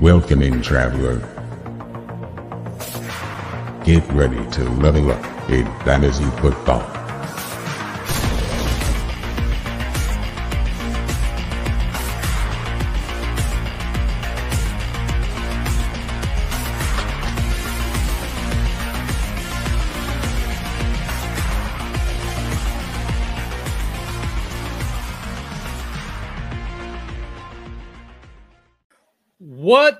[0.00, 1.18] Welcoming traveler.
[3.84, 6.99] Get ready to level up in fantasy football.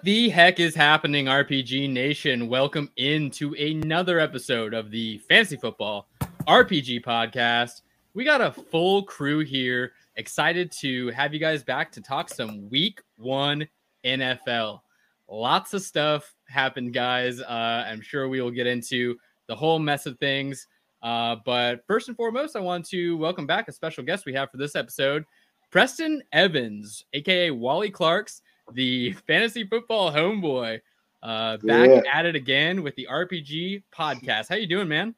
[0.03, 2.49] The heck is happening, RPG Nation?
[2.49, 6.09] Welcome into another episode of the Fantasy Football
[6.49, 7.83] RPG Podcast.
[8.15, 12.71] We got a full crew here, excited to have you guys back to talk some
[12.71, 13.69] week one
[14.03, 14.81] NFL.
[15.29, 17.43] Lots of stuff happened, guys.
[17.43, 20.67] Uh, I'm sure we will get into the whole mess of things.
[21.03, 24.51] Uh, but first and foremost, I want to welcome back a special guest we have
[24.51, 25.27] for this episode,
[25.71, 28.41] Preston Evans, aka Wally Clarks
[28.75, 30.81] the fantasy football homeboy,
[31.23, 32.01] uh, back Yeah.
[32.13, 34.49] at it again with the RPG podcast.
[34.49, 35.15] How you doing, man?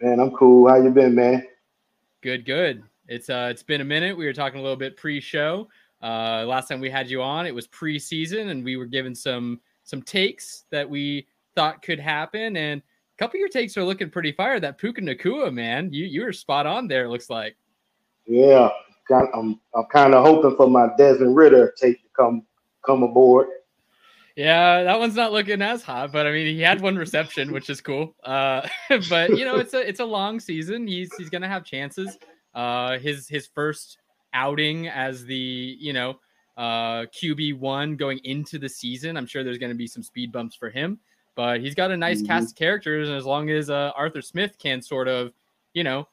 [0.00, 0.68] Man, I'm cool.
[0.68, 1.46] How you been, man?
[2.22, 2.82] Good, good.
[3.08, 4.16] It's uh, it's been a minute.
[4.16, 5.68] We were talking a little bit pre-show.
[6.02, 9.60] Uh, last time we had you on, it was pre-season, and we were given some
[9.84, 12.56] some takes that we thought could happen.
[12.56, 14.58] And a couple of your takes are looking pretty fire.
[14.58, 17.04] That Puka Nacua, man, you you were spot on there.
[17.04, 17.56] It looks like.
[18.26, 18.70] Yeah,
[19.10, 22.44] I'm I'm kind of hoping for my Desmond Ridder take to come
[22.84, 23.48] come aboard.
[24.36, 27.68] Yeah, that one's not looking as hot, but I mean, he had one reception, which
[27.68, 28.14] is cool.
[28.24, 28.66] Uh,
[29.10, 30.86] but you know, it's a it's a long season.
[30.86, 32.16] He's he's gonna have chances.
[32.54, 33.98] Uh, his his first
[34.34, 36.18] outing as the you know
[36.56, 39.16] uh QB one going into the season.
[39.18, 40.98] I'm sure there's gonna be some speed bumps for him,
[41.34, 42.26] but he's got a nice Mhm.
[42.28, 45.32] cast of characters, and as long as uh, Arthur Smith can sort of
[45.74, 46.08] you know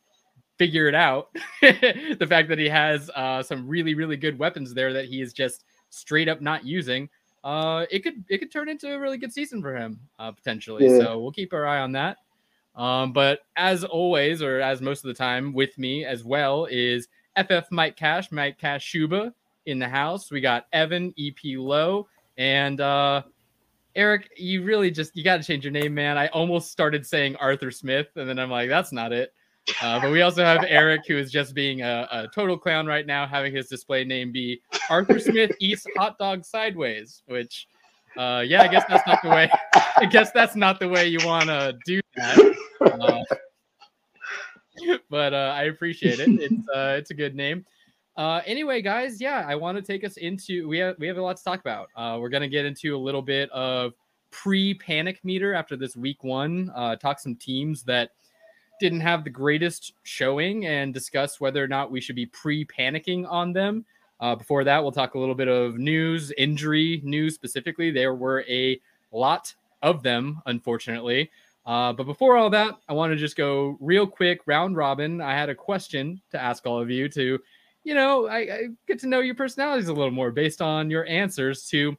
[0.58, 1.30] figure it out,
[1.62, 5.32] the fact that he has uh, some really really good weapons there that he is
[5.32, 7.10] just straight up not using
[7.44, 10.86] uh, it could it could turn into a really good season for him uh, potentially.
[10.86, 11.00] Yeah.
[11.00, 12.18] So we'll keep our eye on that.
[12.76, 17.08] Um, but as always, or as most of the time, with me as well is
[17.38, 19.34] FF Mike Cash, Mike Cash Shuba
[19.66, 20.32] in the house.
[20.32, 22.08] We got Evan EP Low
[22.38, 23.24] and uh,
[23.96, 24.30] Eric.
[24.38, 26.18] You really just you got to change your name, man.
[26.18, 29.34] I almost started saying Arthur Smith, and then I'm like, that's not it.
[29.82, 33.06] Uh, but we also have Eric, who is just being a, a total clown right
[33.06, 37.68] now, having his display name be Arthur Smith eats hot dog sideways, which,
[38.18, 39.50] uh, yeah, I guess that's not the way.
[39.98, 42.56] I guess that's not the way you want to do that.
[42.82, 43.24] Uh,
[45.10, 46.30] but uh, I appreciate it.
[46.30, 47.66] It's uh, it's a good name.
[48.18, 51.22] Uh, anyway, guys, yeah, I want to take us into we have we have a
[51.22, 51.88] lot to talk about.
[52.20, 53.94] We're gonna get into a little bit of
[54.32, 56.72] pre-panic meter after this week one.
[57.02, 58.12] Talk some teams that
[58.80, 63.54] didn't have the greatest showing and discuss whether or not we should be pre-panicking on
[63.54, 63.86] them.
[64.20, 67.92] Uh, before that, we'll talk a little bit of news, injury news specifically.
[67.92, 68.80] There were a
[69.12, 71.32] lot of them, unfortunately.
[71.66, 75.22] Uh, but before all that, I want to just go real quick round robin.
[75.22, 77.40] I had a question to ask all of you to,
[77.84, 81.06] you know, I, I get to know your personalities a little more based on your
[81.06, 81.96] answers to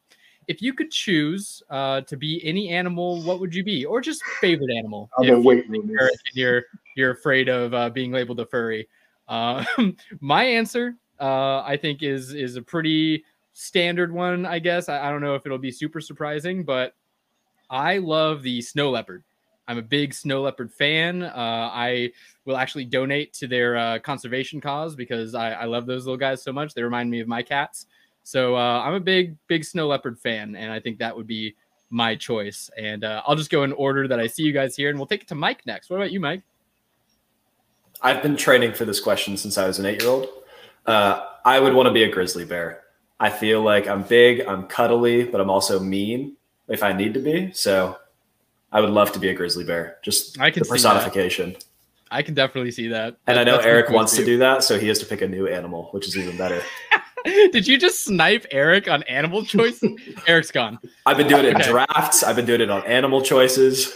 [0.50, 3.84] if you could choose uh, to be any animal, what would you be?
[3.84, 5.08] Or just favorite animal.
[5.16, 5.88] I've been waiting.
[5.88, 6.62] You're, you're
[6.96, 8.88] you're afraid of uh, being labeled a furry.
[9.28, 9.64] Uh,
[10.20, 14.44] my answer, uh, I think, is is a pretty standard one.
[14.44, 16.96] I guess I, I don't know if it'll be super surprising, but
[17.70, 19.22] I love the snow leopard.
[19.68, 21.22] I'm a big snow leopard fan.
[21.22, 22.10] Uh, I
[22.44, 26.42] will actually donate to their uh, conservation cause because I, I love those little guys
[26.42, 26.74] so much.
[26.74, 27.86] They remind me of my cats.
[28.30, 31.56] So uh, I'm a big, big snow leopard fan, and I think that would be
[31.90, 32.70] my choice.
[32.78, 35.08] And uh, I'll just go in order that I see you guys here, and we'll
[35.08, 35.90] take it to Mike next.
[35.90, 36.42] What about you, Mike?
[38.00, 40.28] I've been training for this question since I was an eight year old.
[40.86, 42.84] Uh, I would want to be a grizzly bear.
[43.18, 46.36] I feel like I'm big, I'm cuddly, but I'm also mean
[46.68, 47.50] if I need to be.
[47.50, 47.98] So
[48.70, 49.98] I would love to be a grizzly bear.
[50.04, 50.68] Just I can that.
[50.68, 51.56] personification.
[52.12, 53.16] I can definitely see that.
[53.26, 55.48] And I know Eric wants to do that, so he has to pick a new
[55.48, 56.62] animal, which is even better.
[57.52, 59.92] Did you just snipe Eric on animal choices?
[60.26, 60.78] Eric's gone.
[61.06, 62.22] I've been doing it in drafts.
[62.22, 63.92] I've been doing it on animal choices.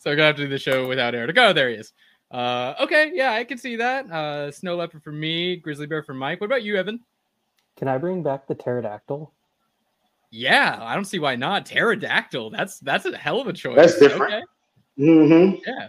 [0.00, 1.36] So we're gonna have to do the show without Eric.
[1.38, 1.92] Oh, there he is.
[2.30, 4.10] Uh, okay, yeah, I can see that.
[4.10, 6.40] Uh, snow leopard for me, grizzly bear for Mike.
[6.40, 7.00] What about you, Evan?
[7.76, 9.32] Can I bring back the pterodactyl?
[10.30, 11.64] Yeah, I don't see why not.
[11.64, 12.50] Pterodactyl.
[12.50, 13.76] That's that's a hell of a choice.
[13.76, 14.34] That's different.
[14.34, 14.42] Okay.
[14.98, 15.56] Mm-hmm.
[15.66, 15.88] Yeah.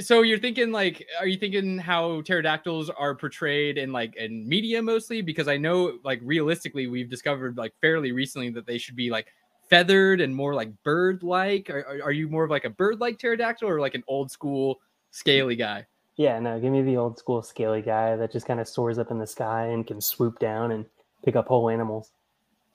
[0.00, 4.82] So you're thinking like, are you thinking how pterodactyls are portrayed in like in media
[4.82, 5.22] mostly?
[5.22, 9.28] Because I know like realistically, we've discovered like fairly recently that they should be like
[9.70, 11.70] feathered and more like bird-like.
[11.70, 14.78] Are, are- are you more of like a bird-like pterodactyl or like an old school
[15.10, 15.86] scaly guy?
[16.16, 19.10] Yeah, no, give me the old school scaly guy that just kind of soars up
[19.10, 20.84] in the sky and can swoop down and
[21.24, 22.10] pick up whole animals.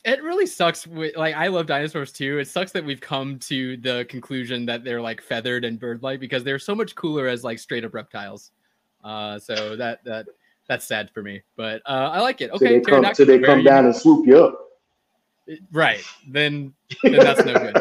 [0.05, 0.85] It really sucks.
[0.85, 2.39] With, like I love dinosaurs too.
[2.39, 6.43] It sucks that we've come to the conclusion that they're like feathered and bird-like because
[6.43, 8.51] they're so much cooler as like straight up reptiles.
[9.03, 10.27] Uh, so that that
[10.67, 11.41] that's sad for me.
[11.55, 12.51] But uh, I like it.
[12.51, 14.59] Okay, they come, till they come down and swoop you up.
[15.71, 16.03] Right.
[16.27, 16.73] Then,
[17.03, 17.77] then that's no good.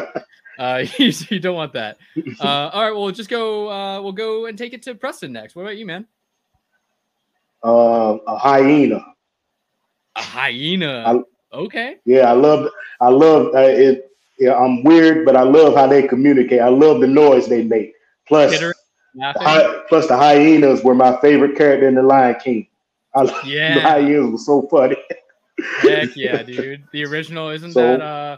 [0.59, 1.97] Uh, you, you don't want that.
[2.39, 2.91] Uh, all right.
[2.91, 3.69] Well, just go.
[3.69, 5.55] Uh, we'll go and take it to Preston next.
[5.55, 6.05] What about you, man?
[7.63, 9.03] Uh, a hyena.
[10.15, 11.23] A hyena.
[11.53, 11.97] Okay.
[12.05, 12.69] Yeah, I love.
[13.01, 14.09] I love uh, it.
[14.39, 16.59] Yeah, I'm weird, but I love how they communicate.
[16.59, 17.93] I love the noise they make.
[18.27, 18.73] Plus, Chitter,
[19.15, 22.67] the hy- plus the hyenas were my favorite character in the Lion King.
[23.15, 24.95] I, The hyenas were so funny.
[25.81, 26.83] Heck yeah, dude.
[26.91, 28.37] The original isn't So- that uh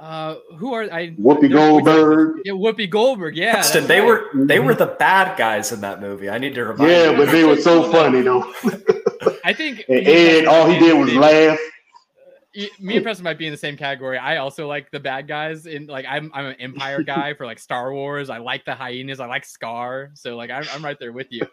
[0.00, 2.40] uh who are I Whoopi there's- Goldberg.
[2.44, 3.36] Yeah, Whoopi Goldberg.
[3.36, 3.52] Yeah.
[3.52, 4.06] Preston, that's they right.
[4.34, 6.28] were they were the bad guys in that movie.
[6.28, 6.96] I need to remind you.
[6.96, 7.16] Yeah, you.
[7.18, 8.42] but they were so funny though.
[9.44, 11.58] I think And Ed, all he did was be in the laugh.
[12.54, 14.18] Same- Me and Preston might be in the same category.
[14.18, 17.58] I also like the bad guys in like I'm I'm an Empire guy for like
[17.58, 18.28] Star Wars.
[18.30, 19.20] I like the hyenas.
[19.20, 20.10] I like Scar.
[20.14, 21.42] So like I'm I'm right there with you.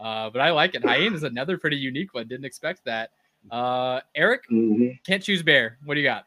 [0.00, 0.84] Uh, but I like it.
[0.84, 2.28] Hyena's another pretty unique one.
[2.28, 3.10] Didn't expect that.
[3.50, 4.96] Uh, Eric Mhm.
[5.04, 5.76] can't choose bear.
[5.84, 6.24] What do you got?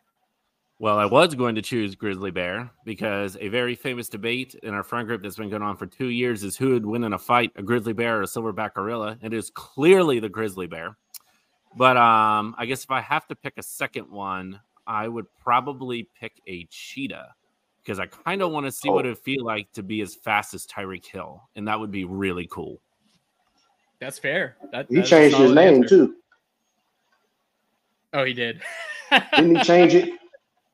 [0.80, 4.84] Well, I was going to choose grizzly bear because a very famous debate in our
[4.84, 7.18] friend group that's been going on for two years is who would win in a
[7.18, 9.18] fight, a grizzly bear or a silverback gorilla.
[9.22, 10.98] It is clearly the grizzly bear.
[11.76, 16.08] But um, I guess if I have to pick a second one, I would probably
[16.20, 17.34] pick a cheetah
[17.84, 19.10] because I kind of want to see what Oh.
[19.10, 22.04] it would feel like to be as fast as Tyreek Hill, and that would be
[22.06, 22.80] really cool.
[24.00, 24.58] That's fair.
[24.72, 25.88] That, He that's changed his name answer.
[25.90, 26.16] too.
[28.14, 28.62] Oh, he did.
[29.36, 30.10] Didn't he change it?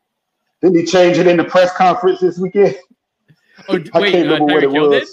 [0.62, 2.76] Didn't he change it in the press conference this weekend?
[3.70, 4.90] oh, d- I wait, can't uh, remember what it was.
[4.92, 5.08] did?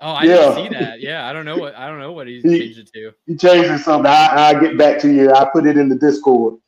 [0.00, 0.34] Oh, I Yeah.
[0.36, 1.00] didn't see that.
[1.00, 3.12] Yeah, I don't know what I don't know what he He- changed it to.
[3.26, 4.10] He changed it something.
[4.10, 5.30] I, I'll get back to you.
[5.32, 6.58] I put it in the Discord.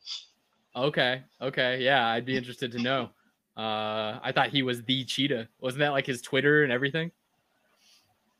[0.75, 3.09] Okay, okay, yeah, I'd be interested to know.
[3.57, 5.47] Uh, I thought he was the cheetah.
[5.59, 7.11] Wasn't that like his Twitter and everything?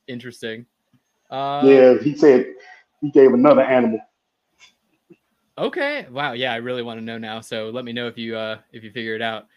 [0.08, 0.66] Interesting.
[1.30, 2.54] Uh, yeah, he said
[3.02, 4.00] he gave another animal.
[5.58, 6.06] Okay.
[6.10, 6.34] Wow.
[6.34, 7.42] Yeah, I really want to know now.
[7.42, 9.48] So let me know if you uh if you figure it out.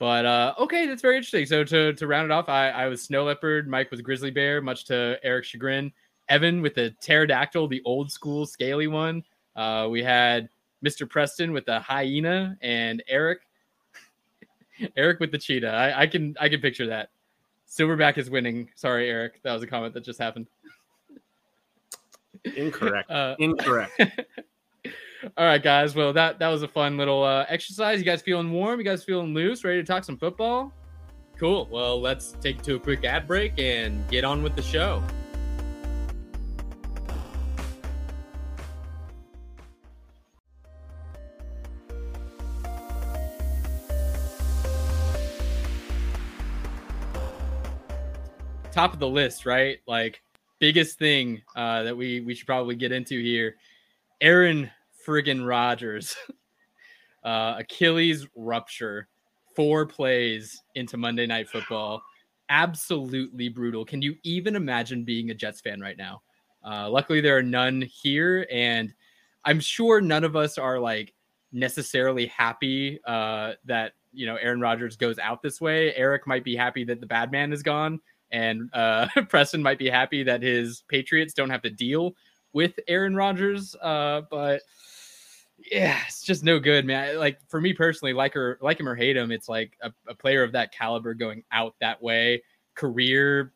[0.00, 1.44] But uh okay, that's very interesting.
[1.44, 4.62] So to to round it off, I I was snow leopard, Mike was grizzly bear,
[4.62, 5.92] much to Eric's chagrin.
[6.30, 9.22] Evan with the pterodactyl, the old school scaly one.
[9.54, 10.48] Uh we had
[10.82, 11.08] Mr.
[11.08, 13.40] Preston with the hyena and Eric
[14.96, 15.70] Eric with the cheetah.
[15.70, 17.10] I, I can I can picture that.
[17.68, 18.70] Silverback is winning.
[18.76, 19.42] Sorry, Eric.
[19.42, 20.46] That was a comment that just happened.
[22.56, 23.10] Incorrect.
[23.10, 24.00] Uh, Incorrect.
[25.36, 25.94] All right, guys.
[25.94, 27.98] Well, that that was a fun little uh, exercise.
[27.98, 28.78] You guys feeling warm?
[28.78, 29.64] You guys feeling loose?
[29.64, 30.72] Ready to talk some football?
[31.38, 31.68] Cool.
[31.70, 35.02] Well, let's take it to a quick ad break and get on with the show.
[48.72, 49.80] Top of the list, right?
[49.86, 50.22] Like
[50.60, 53.56] biggest thing uh, that we we should probably get into here.
[54.22, 54.70] Aaron
[55.06, 56.16] friggin' Rodgers,
[57.24, 59.08] uh, Achilles rupture,
[59.54, 62.02] four plays into Monday Night Football.
[62.48, 63.84] Absolutely brutal.
[63.84, 66.22] Can you even imagine being a Jets fan right now?
[66.64, 68.92] Uh, luckily, there are none here, and
[69.44, 71.14] I'm sure none of us are like
[71.52, 75.94] necessarily happy uh, that you know Aaron Rodgers goes out this way.
[75.94, 79.88] Eric might be happy that the bad man is gone, and uh, Preston might be
[79.88, 82.14] happy that his Patriots don't have to deal
[82.52, 83.74] with Aaron Rodgers.
[83.80, 84.62] Uh, but
[85.70, 87.18] yeah, it's just no good, man.
[87.18, 90.14] Like for me personally, like or like him or hate him, it's like a, a
[90.14, 92.42] player of that caliber going out that way,
[92.74, 93.52] career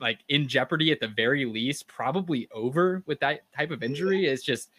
[0.00, 4.26] like in jeopardy at the very least, probably over with that type of injury.
[4.26, 4.70] It's just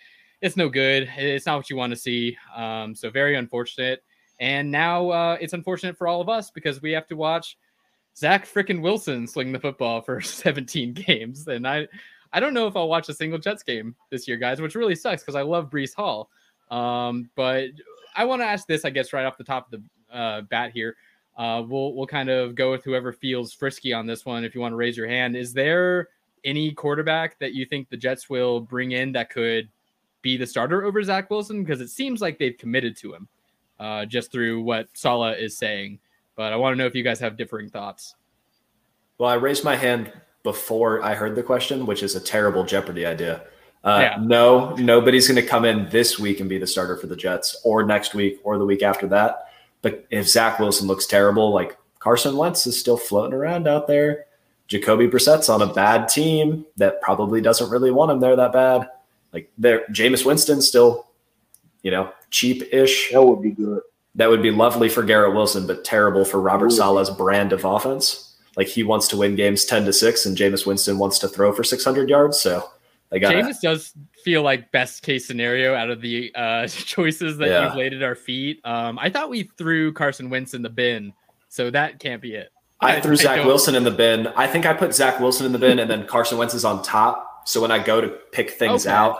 [0.42, 1.10] it's no good.
[1.16, 2.38] It's not what you want to see.
[2.54, 4.04] Um, so very unfortunate.
[4.42, 7.58] And now uh, it's unfortunate for all of us because we have to watch
[8.18, 11.48] Zach frickin' Wilson sling the football for 17 games.
[11.48, 11.88] And I
[12.34, 14.96] I don't know if I'll watch a single Jets game this year, guys, which really
[14.96, 16.30] sucks because I love Breece Hall.
[16.72, 17.68] Um, but
[18.16, 20.72] I want to ask this, I guess, right off the top of the uh, bat
[20.72, 20.96] here.
[21.38, 24.44] Uh, we'll we'll kind of go with whoever feels frisky on this one.
[24.44, 26.10] If you want to raise your hand, is there
[26.44, 29.70] any quarterback that you think the Jets will bring in that could
[30.22, 31.63] be the starter over Zach Wilson?
[31.63, 33.28] Because it seems like they've committed to him,
[33.80, 36.00] uh, just through what Saleh is saying.
[36.36, 38.16] But I want to know if you guys have differing thoughts.
[39.18, 40.12] Well, I raised my hand
[40.44, 43.44] before I heard the question, which is a terrible Jeopardy idea.
[43.84, 44.18] Uh, Yeah.
[44.22, 47.60] No, nobody's going to come in this week and be the starter for the Jets,
[47.64, 49.50] or next week, or the week after that.
[49.82, 54.26] But if Zach Wilson looks terrible, like Carson Wentz is still floating around out there,
[54.68, 58.90] Jacoby Brissett's on a bad team that probably doesn't really want him there that bad.
[59.34, 61.08] Like there, Jameis Winston still
[61.84, 63.12] you know, cheap-ish.
[63.12, 63.82] That would be good.
[64.16, 66.76] That would be lovely for Garrett Wilson, but terrible for Robert Ooh.
[66.76, 68.33] Saleh's brand of offense.
[68.55, 71.51] Like he wants to win games ten to six, and Jameis Winston wants to throw
[71.53, 72.39] for six hundred yards.
[72.39, 72.69] So
[73.10, 73.93] they got Jameis does
[74.24, 77.65] feel like best case scenario out of the uh, choices that Yeah.
[77.67, 78.62] you've laid at our feet.
[78.63, 81.13] Um, I thought we threw Carson Wentz in the bin,
[81.50, 82.51] so that can't be it.
[82.79, 84.27] I threw Zach don't- Wilson in the bin.
[84.36, 86.83] I think I put Zach Wilson in the bin, and then Carson Wentz is on
[86.83, 87.48] top.
[87.48, 88.93] So when I go to pick things Okay.
[88.95, 89.19] out,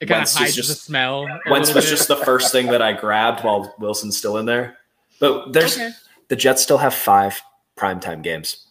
[0.00, 1.26] It kind of Wentz hides the smell.
[1.48, 1.90] Wentz was bit.
[1.90, 4.76] just the first thing that I grabbed while Wilson's still in there.
[5.20, 5.90] But there's Okay.
[6.28, 7.40] the Jets still have five
[7.76, 8.66] primetime games.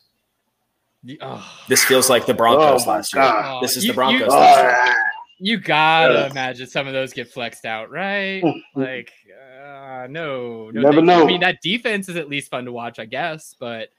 [1.04, 1.46] The- oh.
[1.68, 3.24] This feels like the Broncos Oh last year.
[3.24, 3.62] God.
[3.64, 4.96] This is You- the Broncos you- last year.
[5.40, 6.30] You gotta Yeah.
[6.32, 8.42] imagine some of those get flexed out, right?
[8.76, 9.12] like,
[9.62, 10.82] uh, no, no.
[10.82, 11.24] Never thank you.
[11.24, 13.54] I mean, that defense is at least fun to watch, I guess.
[13.60, 13.90] But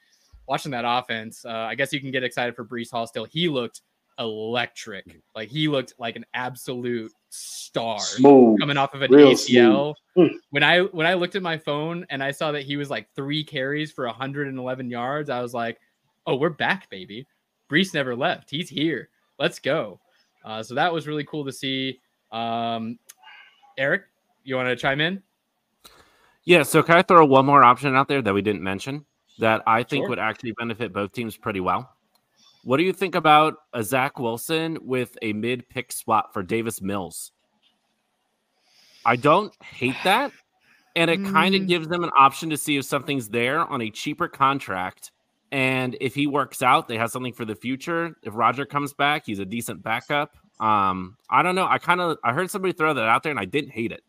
[0.47, 3.07] watching that offense, uh, I guess you can get excited for Breece Hall.
[3.07, 3.83] Still, he looked
[4.19, 5.05] electric.
[5.35, 8.61] Like he looked like an absolute star smooth.
[8.61, 9.95] coming off of an ACL.
[10.15, 10.31] smooth.
[10.31, 10.35] Mm.
[10.51, 13.09] When I when I looked at my phone and I saw that he was like
[13.17, 15.79] three carries for 111 yards, I was like,
[16.27, 17.27] "Oh, we're back, baby."
[17.71, 18.51] Breece never left.
[18.51, 19.09] He's here.
[19.39, 20.01] Let's go.
[20.45, 21.99] Uh, so that was really cool to see.
[22.31, 22.99] Um,
[23.79, 24.03] Eric,
[24.45, 25.23] you want to chime in?
[26.45, 29.07] Yeah, so can I throw one more option out there that we didn't mention
[29.39, 30.11] that I think Sure.
[30.11, 31.91] would actually benefit both teams pretty well?
[32.65, 36.81] What do you think about a Zach Wilson with a mid pick swap for Davis
[36.83, 37.33] Mills?
[39.05, 40.33] I don't hate that.
[40.97, 43.91] And it kind of gives them an option to see if something's there on a
[43.91, 45.11] cheaper contract.
[45.53, 48.17] And if he works out, they have something for the future.
[48.23, 50.37] If Roger comes back, he's a decent backup.
[50.61, 51.67] Um, I don't know.
[51.67, 54.03] I kind of I heard somebody throw that out there and I didn't hate it.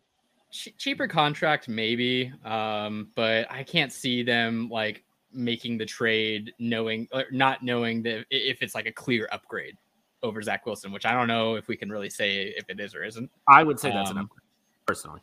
[0.51, 7.25] Cheaper contract, maybe, um, but I can't see them like making the trade knowing or
[7.31, 9.75] not knowing that if it's like a clear upgrade
[10.23, 12.95] over Zach Wilson, which I don't know if we can really say if it is
[12.95, 13.29] or isn't.
[13.49, 14.41] I would say that's an Um, upgrade,
[14.85, 15.21] personally.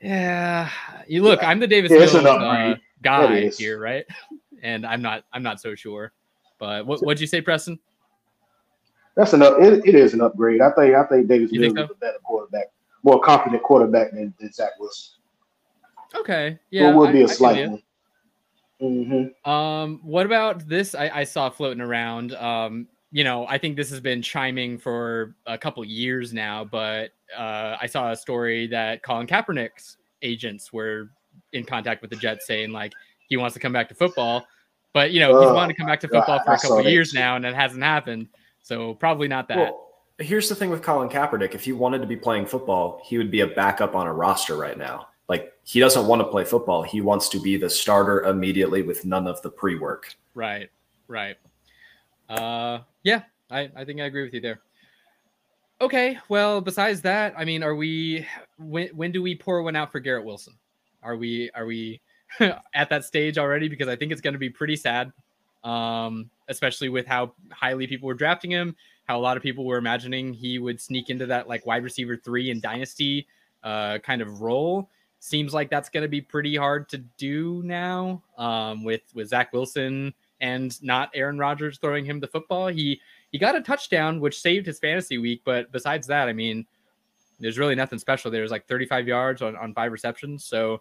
[0.00, 0.70] Yeah,
[1.06, 1.42] you look.
[1.42, 4.04] I'm the Davis Mills uh, guy here, right?
[4.66, 5.24] And I'm not.
[5.32, 6.12] I'm not so sure.
[6.58, 7.78] But what what'd you say, Preston?
[9.14, 10.60] That's an up, it, it is an upgrade.
[10.60, 12.66] I think I think Davis Mills think is a better quarterback,
[13.02, 15.14] more confident quarterback than, than Zach Wilson.
[16.14, 17.82] Okay, Yeah, it would I- be I a slight one.
[18.82, 19.50] Mm-hmm.
[19.50, 20.94] Um, what about this?
[20.94, 22.34] I, I saw floating around.
[22.34, 27.12] Um, you know, I think this has been chiming for a couple years now, but
[27.34, 31.08] uh, I saw a story that Colin Kaepernick's agents were
[31.54, 32.92] in contact with the Jets saying like
[33.28, 34.46] he wants to come back to football,
[34.96, 36.88] but you know he's Oh, wanted to come back to God, football for a couple
[36.88, 38.28] years now, and it hasn't happened.
[38.62, 39.58] So probably not that.
[39.58, 41.54] Well, here's the thing with Colin Kaepernick.
[41.54, 44.56] If he wanted to be playing football, he would be a backup on a roster
[44.56, 45.08] right now.
[45.28, 46.82] Like he doesn't want to play football.
[46.82, 50.14] He wants to be the starter immediately with none of the pre-work.
[50.34, 50.70] Right,
[51.08, 51.36] right.
[52.30, 54.60] Uh, yeah, I, I think I agree with you there.
[55.82, 58.26] Okay, well, besides that, I mean, are we
[58.56, 60.54] when when do we pour one out for Garrett Wilson?
[61.02, 62.00] Are we are we
[62.74, 63.68] at that stage already?
[63.68, 65.12] Because I think it's going to be pretty sad,
[65.64, 68.76] um, especially with how highly people were drafting him.
[69.04, 72.16] How a lot of people were imagining he would sneak into that like wide receiver
[72.16, 73.26] three in dynasty
[73.62, 74.90] uh, kind of role.
[75.20, 79.52] Seems like that's going to be pretty hard to do now um, with with Zach
[79.52, 82.66] Wilson and not Aaron Rodgers throwing him the football.
[82.68, 83.00] He
[83.32, 85.42] he got a touchdown, which saved his fantasy week.
[85.44, 86.66] But besides that, I mean,
[87.40, 88.30] there's really nothing special.
[88.30, 90.44] There's like 35 yards on, on five receptions.
[90.44, 90.80] So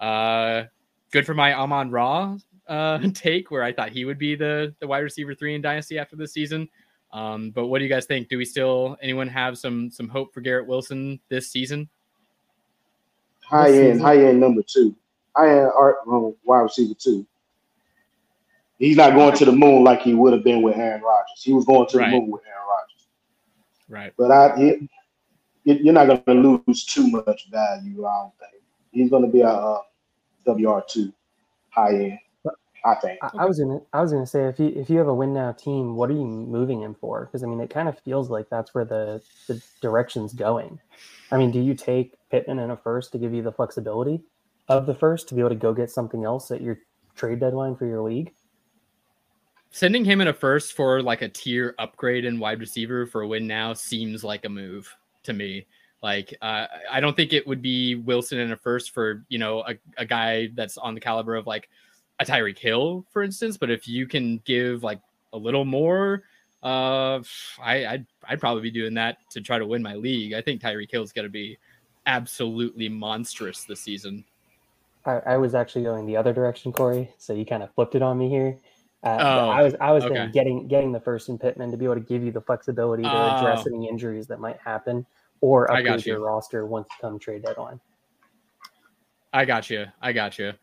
[0.00, 0.64] uh,
[1.12, 2.36] good for my Amon Ra
[2.68, 5.98] uh, take, where I thought he would be the the wide receiver three in Dynasty
[5.98, 6.68] after this season.
[7.12, 8.28] Um, but what do you guys think?
[8.28, 11.88] Do we still anyone have some some hope for Garrett Wilson this season?
[13.44, 14.00] High This end, season?
[14.06, 14.96] high end number two,
[15.36, 17.26] high end art um, wide receiver two.
[18.78, 21.40] He's not going to the moon like he would have been with Aaron Rodgers.
[21.42, 22.10] He was going to Right.
[22.10, 23.06] the moon with Aaron Rodgers.
[23.88, 24.12] Right.
[24.18, 24.88] But I, he,
[25.64, 28.04] you- you're not going to lose too much value.
[28.04, 28.62] I don't think
[28.94, 29.80] he's going to be a uh,
[30.46, 31.12] WR two,
[31.70, 32.18] high end.
[32.86, 33.18] I think.
[33.22, 35.32] I, I was gonna I was gonna say if you if you have a win
[35.32, 37.24] now team, what are you moving him for?
[37.24, 40.78] Because I mean, it kind of feels like that's where the the direction's going.
[41.30, 44.22] I mean, do you take Pittman in a first to give you the flexibility
[44.68, 46.78] of the first to be able to go get something else at your
[47.16, 48.34] trade deadline for your league?
[49.70, 53.26] Sending him in a first for like a tier upgrade in wide receiver for a
[53.26, 55.66] win now seems like a move to me.
[56.04, 59.60] Like, uh, I don't think it would be Wilson in a first for, you know,
[59.60, 61.70] a, a guy that's on the caliber of like
[62.20, 63.56] a Tyreek Hill, for instance.
[63.56, 65.00] But if you can give like
[65.32, 66.24] a little more,
[66.62, 67.20] uh,
[67.58, 70.34] I, I'd, I'd probably be doing that to try to win my league.
[70.34, 71.56] I think Tyreek Hill is going to be
[72.04, 74.26] absolutely monstrous this season.
[75.06, 77.08] I, I was actually going the other direction, Corey.
[77.16, 78.58] So you kind of flipped it on me here.
[79.02, 80.28] Uh, Oh, I was I was okay.
[80.34, 83.08] getting getting the first in Pittman to be able to give you the flexibility to
[83.08, 83.74] address Oh.
[83.74, 85.06] any injuries that might happen,
[85.44, 86.24] or upgrade your you.
[86.24, 87.78] roster once come trade deadline.
[89.34, 89.84] I got you.
[90.00, 90.54] I got you.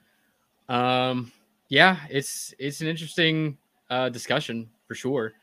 [0.70, 1.32] Um,
[1.70, 3.60] yeah, it's it's an interesting
[3.92, 5.34] uh, discussion for sure.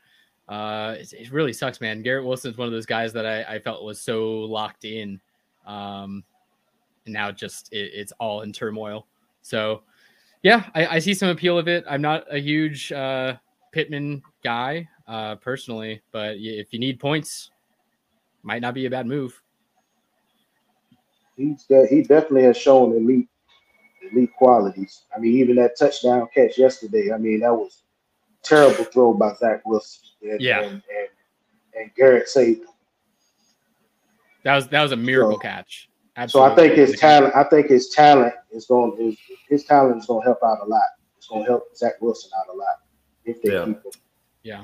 [0.49, 2.01] Uh, it, it really sucks, man.
[2.01, 5.21] Garrett Wilson's one of those guys that I, I felt was so locked in,
[5.65, 6.21] um,
[7.05, 9.07] and now just it, it's all in turmoil.
[9.41, 9.83] So,
[10.43, 11.85] yeah, I, I see some appeal of it.
[11.89, 13.35] I'm not a huge uh,
[13.71, 17.51] Pittman guy uh, personally, but if you need points,
[18.43, 19.41] might not be a bad move.
[21.35, 23.27] He's de- he definitely has shown elite
[24.11, 25.03] elite qualities.
[25.15, 27.11] I mean, even that touchdown catch yesterday.
[27.13, 27.83] I mean, that was
[28.43, 30.01] terrible throw by Zach Wilson.
[30.21, 30.61] And, Yeah.
[30.61, 31.07] and, and,
[31.75, 32.61] and Garrett saved.
[32.61, 32.67] him.
[34.43, 35.89] That was that was a miracle So- catch.
[36.17, 36.49] Absolutely.
[36.49, 37.35] So I think his talent.
[37.35, 38.97] I think his talent is going.
[38.97, 39.17] His,
[39.47, 40.81] his talent is going to help out a lot.
[41.17, 42.75] It's going to help Zach Wilson out a lot
[43.23, 43.65] if they Yeah.
[43.65, 43.91] keep him.
[44.43, 44.63] Yeah.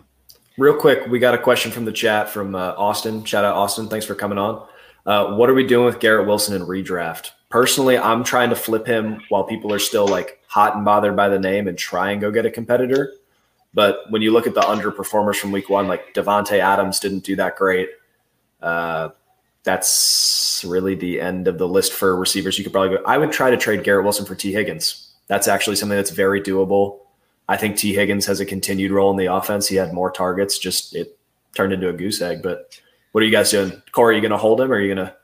[0.57, 3.25] Real quick, we got a question from the chat from uh, Austin.
[3.25, 3.89] Shout out Austin.
[3.89, 4.65] Thanks for coming on.
[5.05, 7.31] Uh, what are we doing with Garrett Wilson in redraft?
[7.50, 11.27] Personally, I'm trying to flip him while people are still like hot and bothered by
[11.27, 13.13] the name and try and go get a competitor.
[13.74, 17.35] But when you look at the underperformers from week one, like Davante Adams didn't do
[17.35, 17.89] that great.
[18.62, 19.09] Uh,
[19.63, 22.57] that's really the end of the list for receivers.
[22.57, 23.03] You could probably go.
[23.03, 25.12] I would try to trade Garrett Wilson for Tee Higgins.
[25.27, 27.00] That's actually something that's very doable.
[27.47, 29.67] I think Tee Higgins has a continued role in the offense.
[29.67, 31.17] He had more targets, just it
[31.55, 32.41] turned into a goose egg.
[32.41, 32.79] But
[33.11, 33.81] what are you guys doing?
[33.91, 35.15] Corey, are you going to hold him or are you going to?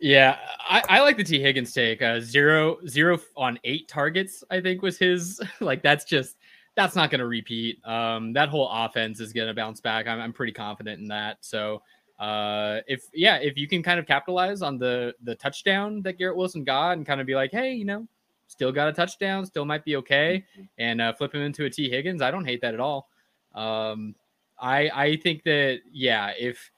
[0.00, 2.00] Yeah, I, I like the Tee Higgins take.
[2.00, 5.40] Uh, zero zero on eight targets, I think was his.
[5.60, 6.36] like that's just
[6.74, 7.84] that's not going to repeat.
[7.86, 10.06] Um, that whole offense is going to bounce back.
[10.06, 11.38] I'm, I'm pretty confident in that.
[11.40, 11.82] So
[12.18, 16.36] uh, if yeah, if you can kind of capitalize on the the touchdown that Garrett
[16.36, 18.06] Wilson got and kind of be like, hey, you know,
[18.50, 20.44] still got a touchdown, still might be okay,
[20.76, 23.08] and uh, flip him into a Tee Higgins, I don't hate that at all.
[23.54, 24.16] Um,
[24.60, 26.70] I I think that yeah, if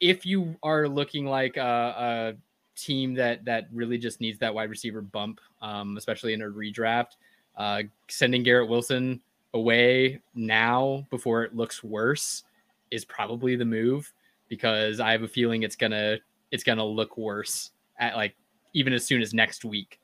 [0.00, 4.70] if you are looking like a, a team that that really just needs that wide
[4.70, 7.16] receiver bump, um, especially in a redraft,
[7.56, 9.20] uh, sending Garrett Wilson
[9.52, 12.44] away now before it looks worse
[12.90, 14.10] is probably the move
[14.48, 16.18] because I have a feeling it's gonna
[16.50, 18.34] it's gonna look worse at like
[18.72, 19.99] even as soon as next week.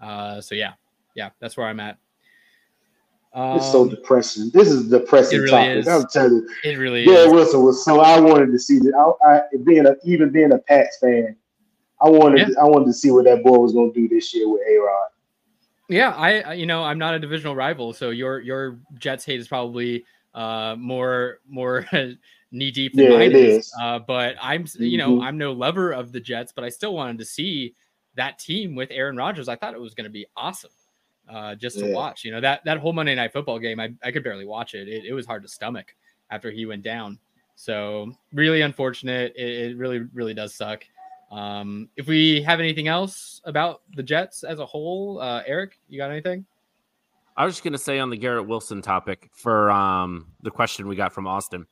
[0.00, 0.74] Uh, so yeah,
[1.14, 1.98] yeah, that's where I'm at.
[3.32, 4.50] Uh It's so Um, depressing.
[4.50, 5.78] This is a depressing it really topic.
[5.78, 5.88] is.
[5.88, 6.48] I'll tell you.
[6.64, 7.32] it really is.
[7.32, 8.00] Wilson was so.
[8.00, 8.94] I wanted to see that.
[9.24, 11.36] I, I being a even being a Pats fan,
[12.00, 14.48] I wanted I wanted to see what that boy was going to do this year
[14.48, 15.08] with A Rod.
[15.88, 19.48] Yeah, I you know I'm not a divisional rival, so your your Jets hate is
[19.48, 20.04] probably
[20.34, 21.86] uh more more
[22.52, 23.58] knee deep than Yeah, mine is.
[23.58, 23.74] is.
[23.80, 25.22] Uh, but I'm you know Mhm.
[25.24, 27.74] I'm no lover of the Jets, but I still wanted to see
[28.16, 29.48] that team with Aaron Rodgers.
[29.48, 30.70] I thought it was going to be awesome,
[31.28, 31.94] uh, just to Yeah.
[31.94, 32.24] watch.
[32.24, 34.88] You know that that whole Monday Night Football game, I I could barely watch it.
[34.88, 35.94] It, it was hard to stomach
[36.30, 37.18] after he went down.
[37.54, 39.32] So really unfortunate.
[39.36, 40.84] It, it really really does suck.
[41.30, 45.98] Um, if we have anything else about the Jets as a whole, uh, Eric, you
[45.98, 46.46] got anything?
[47.36, 50.86] I was just going to say on the Garrett Wilson topic for um, the question
[50.86, 51.66] we got from Austin.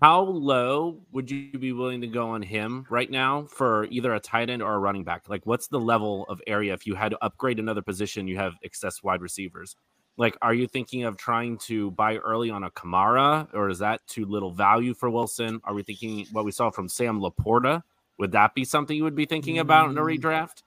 [0.00, 4.20] How low would you be willing to go on him right now for either a
[4.20, 5.28] tight end or a running back?
[5.28, 8.54] Like, what's the level of area if you had to upgrade another position, you have
[8.62, 9.76] excess wide receivers?
[10.16, 14.00] Like, are you thinking of trying to buy early on a Kamara, or is that
[14.06, 15.60] too little value for Wilson?
[15.64, 17.82] Are we thinking what we saw from Sam LaPorta?
[18.18, 20.18] Would that be something you would be thinking about in a Mm.
[20.18, 20.62] redraft?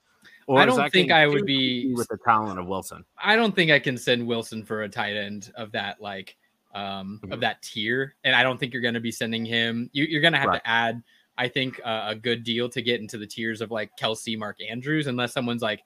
[0.50, 3.04] I don't that think I would be- with the talent of Wilson.
[3.24, 6.36] I don't think I can send Wilson for a tight end of that like
[6.73, 7.31] um Mhm.
[7.33, 9.89] of that tier, and I don't think you're going to be sending him.
[9.93, 10.63] You, you're going to have Right.
[10.63, 11.03] to add,
[11.38, 14.57] I think, uh, a good deal to get into the tiers of like Kelce, Mark
[14.62, 15.81] Andrews, unless someone's like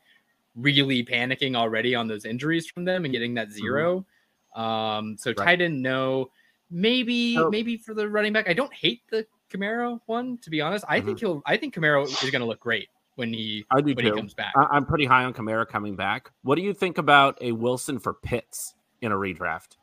[0.55, 4.05] really panicking already on those injuries from them and getting that 0
[4.55, 5.39] Um, so Mm-hmm.
[5.39, 5.45] Right.
[5.45, 6.31] tight end, no.
[6.71, 10.59] Maybe So- maybe for the running back, I don't hate the Kamara one to be
[10.61, 10.83] honest.
[10.89, 11.41] I think he'll.
[11.45, 13.77] I think Kamara is going to look great when he Mm-hmm.
[13.77, 14.53] I do when he comes back.
[14.57, 16.31] I- I'm pretty high on Kamara coming back.
[16.41, 19.77] What do you think about a Wilson for Pitts in a redraft?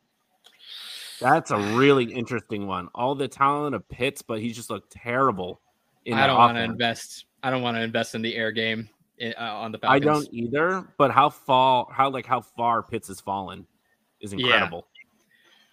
[1.25, 2.89] That's a really interesting one.
[2.95, 5.59] All the talent of Pitts, but he just looked terrible.
[6.05, 7.25] In I don't want to invest.
[7.43, 8.89] I don't want to invest in the air game
[9.23, 10.87] uh, on the I don't either.
[10.99, 11.87] But how far?
[11.91, 13.67] How like how far Pitts has fallen
[14.21, 14.41] is Yeah.
[14.45, 14.87] incredible.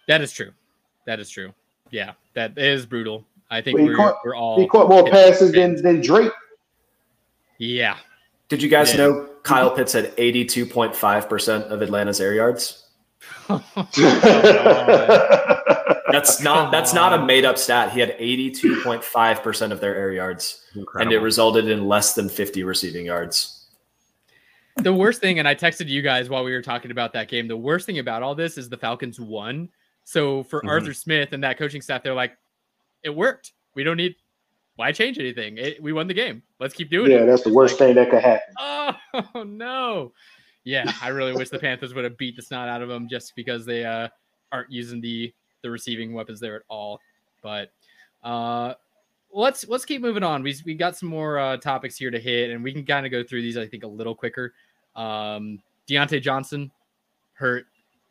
[0.08, 0.52] That is true.
[1.06, 1.52] That is true.
[1.90, 3.26] Yeah, that is brutal.
[3.50, 4.58] I think Well, we're, caught- we're all.
[4.58, 6.32] He caught more Pitts passes than than Drake.
[7.58, 7.98] Yeah.
[8.48, 8.98] Did you guys Yeah.
[8.98, 12.81] know Kyle Pitts had 82.5% of Atlanta's air yards?
[16.12, 17.92] That's not that's not a made up stat.
[17.92, 21.02] He had 82.5% of their air yards Incredible.
[21.02, 23.58] and it resulted in less than 50 receiving yards.
[24.76, 27.46] the worst thing, and I texted you guys while we were talking about that game.
[27.46, 29.68] The worst thing about all this is the Falcons won.
[30.04, 30.68] So for Mhm.
[30.68, 32.36] Arthur Smith and that coaching staff, they're like,
[33.02, 33.52] it worked.
[33.74, 34.16] We don't need
[34.76, 35.58] why change anything?
[35.58, 36.42] It, we won the game.
[36.58, 37.26] Let's keep doing Yeah, it.
[37.26, 38.54] that's the worst like, thing that could happen.
[39.34, 40.12] Oh no.
[40.64, 43.34] Yeah, I really wish the Panthers would have beat the snot out of them just
[43.34, 44.08] because they uh,
[44.52, 47.00] aren't using the the receiving weapons there at all.
[47.42, 47.72] But
[48.22, 48.74] uh,
[49.32, 50.42] let's let's keep moving on.
[50.42, 53.12] We we got some more uh, topics here to hit, and we can kind of
[53.12, 53.56] go through these.
[53.56, 54.54] I think a little quicker.
[54.94, 56.70] Um, Diontae Johnson
[57.32, 57.66] hurt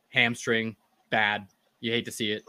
[0.10, 0.76] hamstring,
[1.10, 1.48] bad.
[1.80, 2.44] You hate to see it,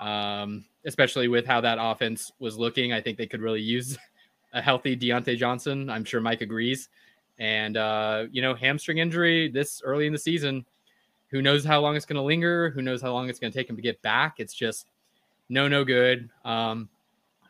[0.00, 2.92] um, especially with how that offense was looking.
[2.92, 3.98] I think they could really use
[4.52, 5.90] a healthy Diontae Johnson.
[5.90, 6.88] I'm sure Mike agrees.
[7.38, 10.64] And uh, you know, hamstring injury this early in the season.
[11.30, 12.70] Who knows how long it's going to linger?
[12.70, 14.36] Who knows how long it's going to take him to get back?
[14.38, 14.86] It's just
[15.48, 16.30] no, no good.
[16.44, 16.88] Um,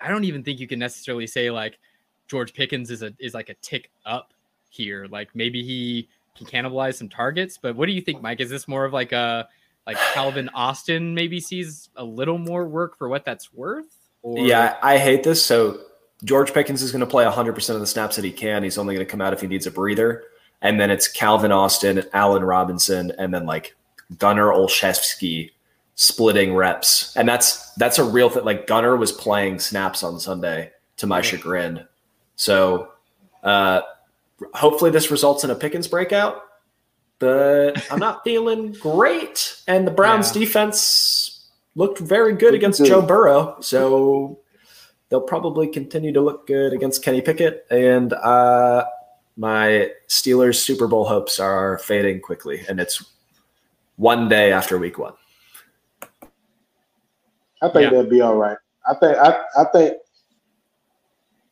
[0.01, 1.79] I don't even think you can necessarily say like
[2.27, 4.33] George Pickens is a is like a tick up
[4.69, 5.07] here.
[5.11, 7.59] Like maybe he can cannibalize some targets.
[7.61, 8.41] But what do you think, Mike?
[8.41, 9.49] Is this more of like a
[9.87, 13.87] like Calvin Austin maybe sees a little more work for what that's worth?
[14.23, 15.45] Or Yeah, I hate this.
[15.45, 15.81] So
[16.25, 18.63] George Pickens is going to play 100% of the snaps that he can.
[18.63, 20.25] He's only going to come out if he needs a breather.
[20.61, 23.77] And then it's Calvin Austin, Allen Robinson, and then like
[24.19, 25.53] Gunner Olszewski
[25.95, 27.15] splitting reps.
[27.17, 28.45] And that's that's a real thing.
[28.45, 31.87] Like Gunner was playing snaps on Sunday to my chagrin.
[32.35, 32.89] So
[33.45, 33.83] uh,
[34.55, 36.43] hopefully this results in a Pickens breakout.
[37.21, 39.61] But I'm not feeling great.
[39.69, 40.41] And the Browns Yeah.
[40.41, 42.85] defense looked very good against.
[42.85, 43.57] Joe Burrow.
[43.61, 44.41] So
[45.09, 47.67] they'll probably continue to look good against Kenny Pickett.
[47.71, 48.85] And uh,
[49.37, 52.65] my Steelers Super Bowl hopes are fading quickly.
[52.69, 53.05] And it's
[53.97, 55.15] one day after week one.
[57.61, 57.91] I think Yeah.
[57.91, 58.59] they'll be all right.
[58.89, 59.99] I think I, I think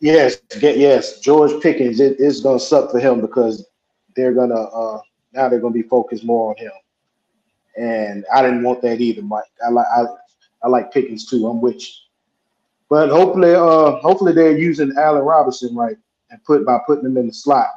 [0.01, 3.67] yes, get yes, George Pickens it, it's gonna suck for him because
[4.15, 5.01] they're gonna uh
[5.33, 6.71] now they're gonna be focused more on him.
[7.77, 9.45] And I didn't want that either, Mike.
[9.67, 10.05] I like I,
[10.63, 11.47] I like Pickens too.
[11.47, 11.95] I'm with you.
[12.89, 15.97] But hopefully uh hopefully they're using Allen Robinson right
[16.31, 17.69] and put by putting him in the slot.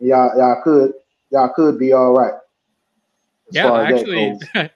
[0.00, 0.92] Y'all y'all could
[1.30, 2.34] y'all could be all right.
[3.50, 4.38] yeah, actually,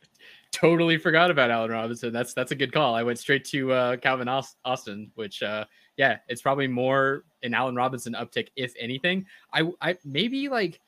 [0.53, 2.13] totally forgot about Allen Robinson.
[2.13, 2.95] That's that's a good call.
[2.95, 5.65] I went straight to uh, Calvin Austin, which uh,
[5.97, 9.27] yeah, it's probably more an Allen Robinson uptick, if anything.
[9.53, 10.81] I I maybe like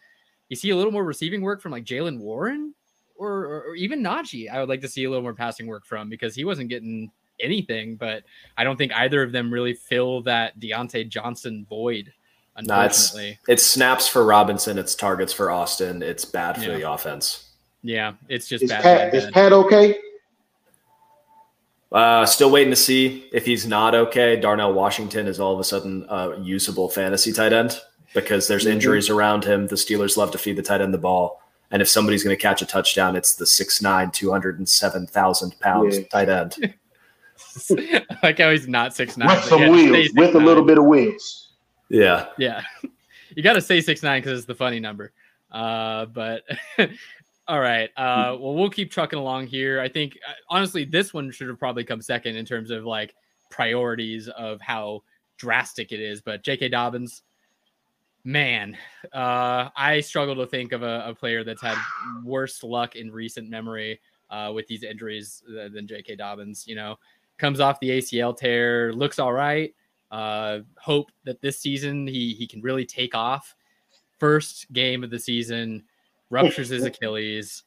[0.48, 2.74] you see a little more receiving work from like Jaylen Warren
[3.16, 4.50] or, or or even Najee.
[4.50, 7.10] I would like to see a little more passing work from because he wasn't getting
[7.42, 7.96] anything.
[7.96, 8.24] But
[8.56, 12.12] I don't think either of them really fill that Diontae Johnson void.
[12.62, 16.02] No, it's Unfortunately, it's snaps for Robinson, it's targets for Austin.
[16.02, 16.76] It's bad for Yeah.
[16.78, 17.48] the offense.
[17.82, 18.82] yeah, it's just Is bad.
[18.82, 19.30] Pat bad, is.
[19.30, 19.96] Pat okay?
[21.92, 24.36] Uh, still waiting to see if he's not okay.
[24.38, 27.80] Darnell Washington is all of a sudden a usable fantasy tight end
[28.14, 28.72] because there's Mhm.
[28.72, 29.66] injuries around him.
[29.66, 31.42] The Steelers love to feed the tight end the ball.
[31.72, 36.04] And if somebody's going to catch a touchdown, it's the 6'9, 207,000 pounds Yeah.
[36.10, 36.74] tight end.
[37.70, 39.28] I like how he's not six nine.
[39.28, 41.52] with some wheels, with a little bit of wheels.
[41.88, 42.28] Yeah.
[42.38, 42.62] Yeah,
[43.36, 45.12] you got to say six nine because it's the funny number.
[45.50, 46.44] Uh, but
[47.48, 47.90] all right.
[47.96, 49.80] Uh, well, we'll keep trucking along here.
[49.80, 53.14] I think uh, honestly, this one should have probably come second in terms of like
[53.50, 55.02] priorities of how
[55.36, 56.22] drastic it is.
[56.22, 56.68] But J.K.
[56.68, 57.22] Dobbins,
[58.22, 58.76] man,
[59.12, 61.76] uh, I struggle to think of a, a player that's had
[62.22, 66.16] worse luck in recent memory uh, with these injuries than J.K.
[66.16, 66.66] Dobbins.
[66.68, 66.98] You know,
[67.40, 69.74] comes off the ACL tear, looks all right.
[70.10, 73.54] Uh, hope that this season he he can really take off.
[74.18, 75.84] First game of the season,
[76.30, 77.64] ruptures his Achilles.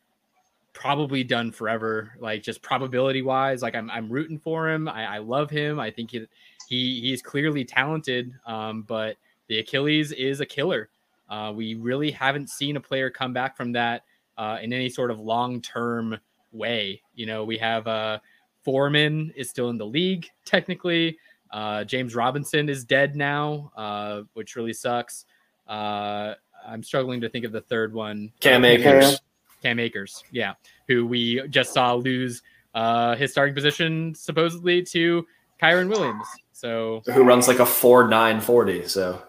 [0.74, 2.14] Probably done forever.
[2.20, 4.88] Like just probability wise, like I'm I'm rooting for him.
[4.88, 5.80] I, I love him.
[5.80, 6.26] I think he
[6.68, 8.34] he he's clearly talented.
[8.46, 10.90] Um, but the Achilles is a killer.
[11.30, 14.04] Uh, we really haven't seen a player come back from that
[14.38, 16.18] uh, in any sort of long term
[16.52, 17.02] way.
[17.16, 18.20] You know, we have uh,
[18.64, 21.18] Foreman is still in the league technically.
[21.52, 25.26] Uh, James Robinson is dead now, uh, which really sucks.
[25.68, 26.34] Uh,
[26.66, 28.32] I'm struggling to think of the third one.
[28.40, 29.22] Cam Uh, Akers.
[29.62, 30.54] Cam Akers, yeah,
[30.88, 32.42] who we just saw lose
[32.74, 35.26] uh, his starting position supposedly to
[35.62, 36.28] Kyren Williams.
[36.52, 38.88] So Who runs like a 4 9 40.
[38.88, 39.22] So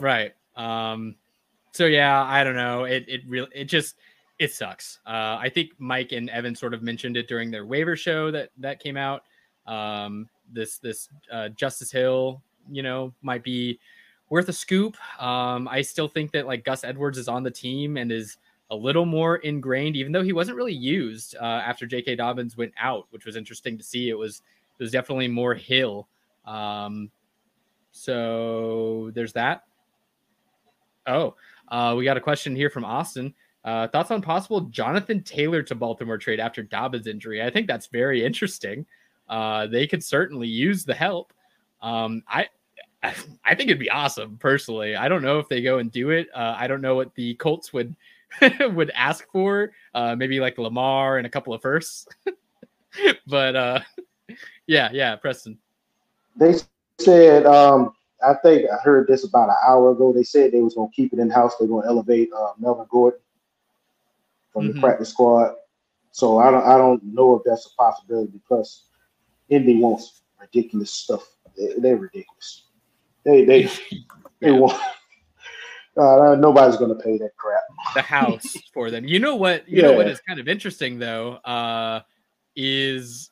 [0.00, 0.32] Right.
[0.56, 1.16] Um,
[1.72, 2.84] so yeah, I don't know.
[2.84, 3.96] It it really it just
[4.40, 5.00] it sucks.
[5.06, 8.50] Uh, I think Mike and Evan sort of mentioned it during their waiver show that
[8.56, 9.24] that came out.
[9.66, 13.78] Um, this this uh, Justice Hill, you know, might be
[14.30, 14.96] worth a scoop.
[15.20, 18.38] Um, I still think that like Gus Edwards is on the team and is
[18.70, 22.16] a little more ingrained, even though he wasn't really used uh, after J.K.
[22.16, 24.08] Dobbins went out, which was interesting to see.
[24.08, 24.40] It was
[24.78, 26.08] it was definitely more Hill.
[26.46, 27.10] Um,
[27.92, 29.64] so there's that.
[31.06, 31.34] Oh,
[31.68, 33.34] uh, we got a question here from Austin.
[33.64, 37.42] Uh, thoughts on possible Jonathan Taylor to Baltimore trade after Dobbins injury?
[37.42, 38.86] I think that's very interesting.
[39.28, 41.32] Uh, they could certainly use the help.
[41.82, 42.48] Um, I
[43.02, 44.94] I, think it'd be awesome personally.
[44.94, 46.28] I don't know if they go and do it.
[46.34, 47.94] Uh, I don't know what the Colts would
[48.60, 49.72] would ask for.
[49.94, 52.06] Uh, maybe like Lamar and a couple of firsts.
[53.26, 53.80] but uh,
[54.66, 55.58] yeah, yeah, Preston.
[56.36, 56.54] They
[56.98, 57.92] said, um,
[58.26, 60.12] I think I heard this about an hour ago.
[60.12, 61.54] They said they was gonna keep it in house.
[61.58, 63.20] They're gonna elevate uh, Melvin Gordon
[64.52, 64.74] from Mhm.
[64.74, 65.54] the practice squad.
[66.12, 68.40] So I don't I don't know if that's a possibility.
[68.46, 68.86] Plus,
[69.48, 71.22] Indy wants ridiculous stuff.
[71.56, 72.64] They, they're ridiculous.
[73.24, 73.68] They they
[74.40, 74.80] they want.
[75.96, 77.62] Uh, nobody's gonna pay that crap.
[77.94, 79.04] the house for them.
[79.04, 79.68] You know what?
[79.68, 80.12] You know what Yeah.
[80.12, 82.00] is kind of interesting though uh,
[82.56, 83.30] is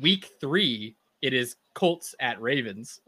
[0.00, 0.96] week three.
[1.22, 3.00] It is Colts at Ravens,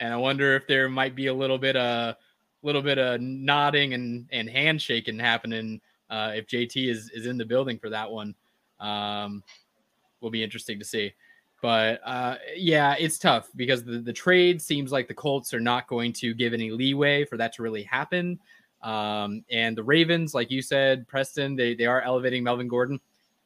[0.00, 2.14] and I wonder if there might be a little bit of
[2.62, 7.44] little bit of nodding and and handshaking happening uh, if JT is is in the
[7.44, 8.34] building for that one.
[8.80, 9.42] Um,
[10.20, 11.12] will be interesting to see.
[11.62, 15.86] But uh, yeah, it's tough because the, the trade seems like the Colts are not
[15.86, 18.38] going to give any leeway for that to really happen.
[18.82, 23.00] Um, and the Ravens, like you said, Preston, they, they are elevating Melvin Gordon.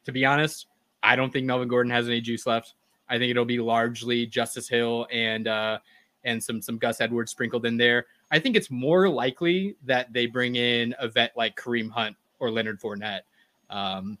[0.05, 0.67] To be honest,
[1.01, 2.73] I don't think Melvin Gordon has any juice left.
[3.07, 5.79] I think it'll be largely Justice Hill and uh,
[6.25, 8.05] and some some Gus Edwards sprinkled in there.
[8.31, 12.51] I think it's more likely that they bring in a vet like Kareem Hunt or
[12.51, 13.21] Leonard Fournette,
[13.69, 14.17] um,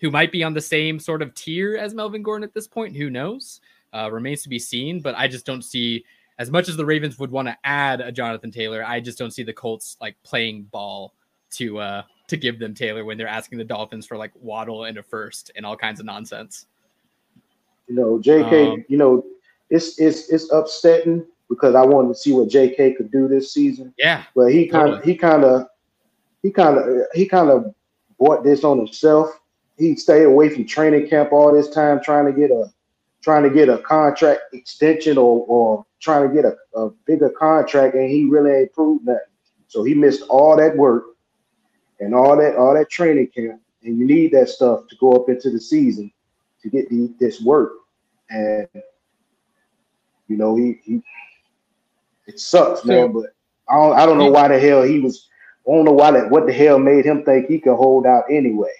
[0.00, 2.96] who might be on the same sort of tier as Melvin Gordon at this point.
[2.96, 3.60] Who knows?
[3.92, 5.00] Uh, remains to be seen.
[5.00, 6.04] But I just don't see
[6.38, 9.30] as much as the Ravens would want to add a Jonathan Taylor, I just don't
[9.30, 11.14] see the Colts like playing ball
[11.50, 14.98] to uh to give them Taylor when they're asking the Dolphins for like Waddle and
[14.98, 16.66] a first and all kinds of nonsense.
[17.86, 18.72] You know, JK.
[18.72, 19.24] Um, you know,
[19.70, 23.94] it's it's it's upsetting because I wanted to see what JK could do this season.
[23.98, 25.12] Yeah, But he kind of Totally.
[25.12, 25.66] he kind of
[26.44, 27.74] he kind of he kind of
[28.20, 29.30] bought this on himself.
[29.78, 32.70] He stayed away from training camp all this time trying to get a
[33.22, 37.94] trying to get a contract extension or or trying to get a, a bigger contract,
[37.94, 39.20] and he really ain't proved nothing.
[39.68, 41.04] So he missed all that work
[41.98, 45.30] and all that all that training camp, and you need that stuff to go up
[45.30, 46.12] into the season
[46.62, 47.72] to get the, this work.
[48.28, 48.68] And
[50.28, 51.02] you know he he
[52.26, 53.12] it sucks, man.
[53.12, 53.32] But
[53.66, 55.26] I don't I don't know why the hell he was.
[55.66, 56.30] I don't know why that.
[56.30, 58.72] What the hell made him think he could hold out anyway?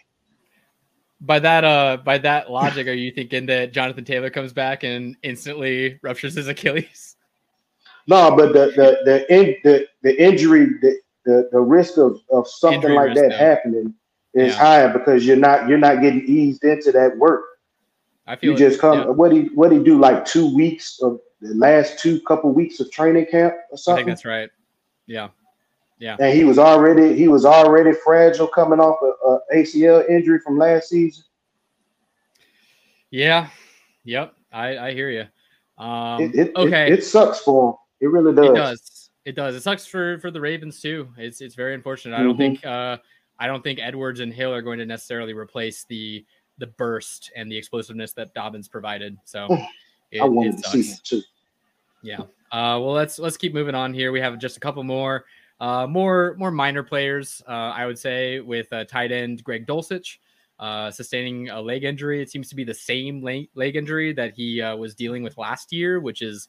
[1.20, 5.16] by that uh by that logic, are you thinking that Jonathan Taylor comes back and
[5.23, 7.16] instantly ruptures his Achilles?
[8.07, 12.47] No, but the the the in, the, the injury the, the the risk of of
[12.47, 13.37] something Injury like that though.
[13.37, 13.94] happening
[14.35, 14.59] is Yeah.
[14.59, 17.44] higher because you're not you're not getting eased into that work.
[18.27, 18.99] I feel You just come.
[18.99, 22.81] Yeah, What he what he do like two weeks of the last two couple weeks
[22.81, 24.51] of training camp or I think something, that's right.
[25.07, 25.29] Yeah.
[26.18, 30.59] And he was already he was already fragile coming off a, a ACL injury from
[30.59, 31.24] last season.
[33.11, 33.48] Yeah.
[34.04, 34.35] Yep.
[34.52, 35.24] I I hear you.
[35.83, 36.87] Um It, it, okay.
[36.88, 37.76] it, it sucks for him.
[38.00, 38.48] It really does.
[38.48, 39.11] It does.
[39.24, 39.54] It does.
[39.54, 41.09] It sucks for for the Ravens too.
[41.16, 42.18] It's it's very unfortunate.
[42.18, 42.38] I don't Mhm.
[42.38, 42.98] think uh
[43.38, 46.24] I don't think Edwards and Hill are going to necessarily replace the
[46.59, 49.16] the burst and the explosiveness that Dobbins provided.
[49.24, 49.46] So
[50.11, 51.22] it, I wanted to see too.
[52.02, 52.20] Yeah.
[52.52, 54.12] Uh, well, let's let's keep moving on here.
[54.12, 55.24] We have just a couple more,
[55.61, 57.43] uh, more more minor players.
[57.47, 60.19] Uh, I would say with uh, tight end Greg Dulcich
[60.59, 62.23] uh, sustaining a leg injury.
[62.23, 65.37] It seems to be the same leg, leg injury that he uh, was dealing with
[65.38, 66.49] last year, which is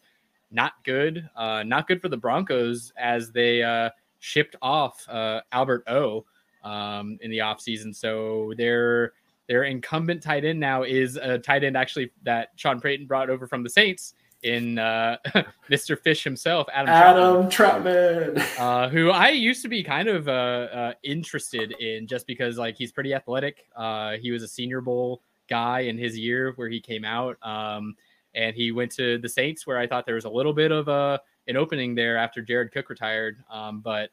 [0.52, 1.30] not good.
[1.36, 3.90] Uh, not good for the Broncos as they uh,
[4.20, 6.26] shipped off uh, Albert O
[6.64, 7.96] um, in the offseason.
[7.96, 9.14] So their
[9.48, 13.46] their incumbent tight end now is a tight end actually that Sean Payton brought over
[13.46, 15.18] from the Saints in uh,
[15.70, 16.00] Mr.
[16.00, 16.94] Fish himself, Adam.
[16.94, 18.60] Trautman, Adam Trautman.
[18.60, 22.76] uh, who I used to be kind of uh, uh, interested in just because like
[22.76, 23.66] he's pretty athletic.
[23.76, 27.96] Uh, he was a Senior Bowl guy in his year where he came out, um,
[28.34, 30.88] and he went to the Saints where I thought there was a little bit of
[30.88, 34.10] a an opening there after Jared Cook retired, um, but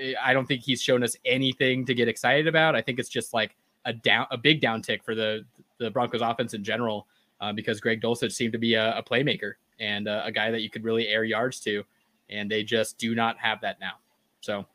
[0.00, 2.76] eh, I don't think he's shown us anything to get excited about.
[2.76, 5.44] I think it's just like a down a big downtick for the
[5.78, 7.06] the Broncos offense in general
[7.40, 10.60] uh, because Greg Dulcich seemed to be a, a playmaker and uh, a guy that
[10.60, 11.82] you could really air yards to,
[12.28, 13.94] and they just do not have that now.
[14.40, 14.66] So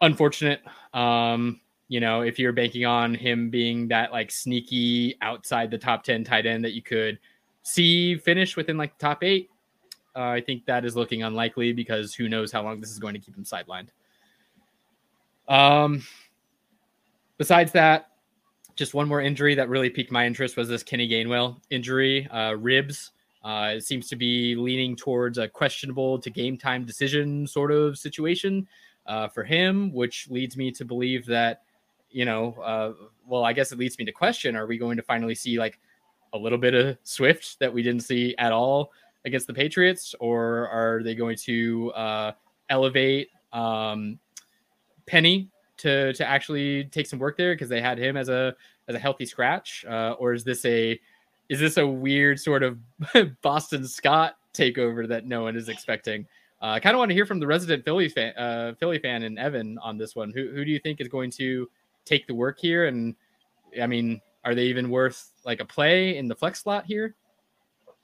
[0.00, 0.62] unfortunate.
[0.92, 6.02] Um, you know, if you're banking on him being that like sneaky outside the top
[6.02, 7.18] 10 tight end that you could
[7.62, 9.50] see finish within like the top eight,
[10.16, 13.14] uh, I think that is looking unlikely because who knows how long this is going
[13.14, 13.88] to keep him sidelined.
[15.48, 16.02] Um,
[17.36, 18.10] besides that,
[18.76, 22.52] just one more injury that really piqued my interest was this Kenny Gainwell injury, uh,
[22.52, 23.12] ribs.
[23.44, 27.98] Uh, it seems to be leaning towards a questionable to game time decision sort of
[27.98, 28.66] situation
[29.06, 31.62] uh, for him, which leads me to believe that,
[32.10, 32.92] you know, uh,
[33.26, 35.78] well, I guess it leads me to question: Are we going to finally see like
[36.32, 38.92] a little bit of Swift that we didn't see at all
[39.24, 42.32] against the Patriots, or are they going to uh,
[42.70, 44.18] elevate um,
[45.06, 48.54] Penny to to actually take some work there because they had him as a
[48.88, 50.98] as a healthy scratch, uh, or is this a
[51.48, 52.78] is this a weird sort of
[53.42, 56.26] Boston Scott takeover that no one is expecting?
[56.62, 59.22] Uh, I kind of want to hear from the resident Philly fan, uh, Philly fan,
[59.24, 60.32] and Evan on this one.
[60.32, 61.68] Who who do you think is going to
[62.04, 62.86] take the work here?
[62.86, 63.14] And
[63.80, 67.14] I mean, are they even worth like a play in the flex slot here?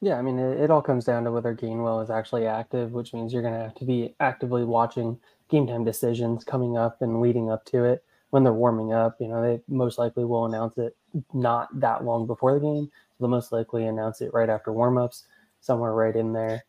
[0.03, 3.13] Yeah, I mean, it, it all comes down to whether Gainwell is actually active, which
[3.13, 5.19] means you're going to have to be actively watching
[5.51, 9.17] game time decisions coming up and leading up to it when they're warming up.
[9.21, 10.97] You know, they most likely will announce it
[11.33, 12.91] not that long before the game.
[13.19, 15.25] They'll most likely announce it right after warmups,
[15.61, 16.65] somewhere right in there.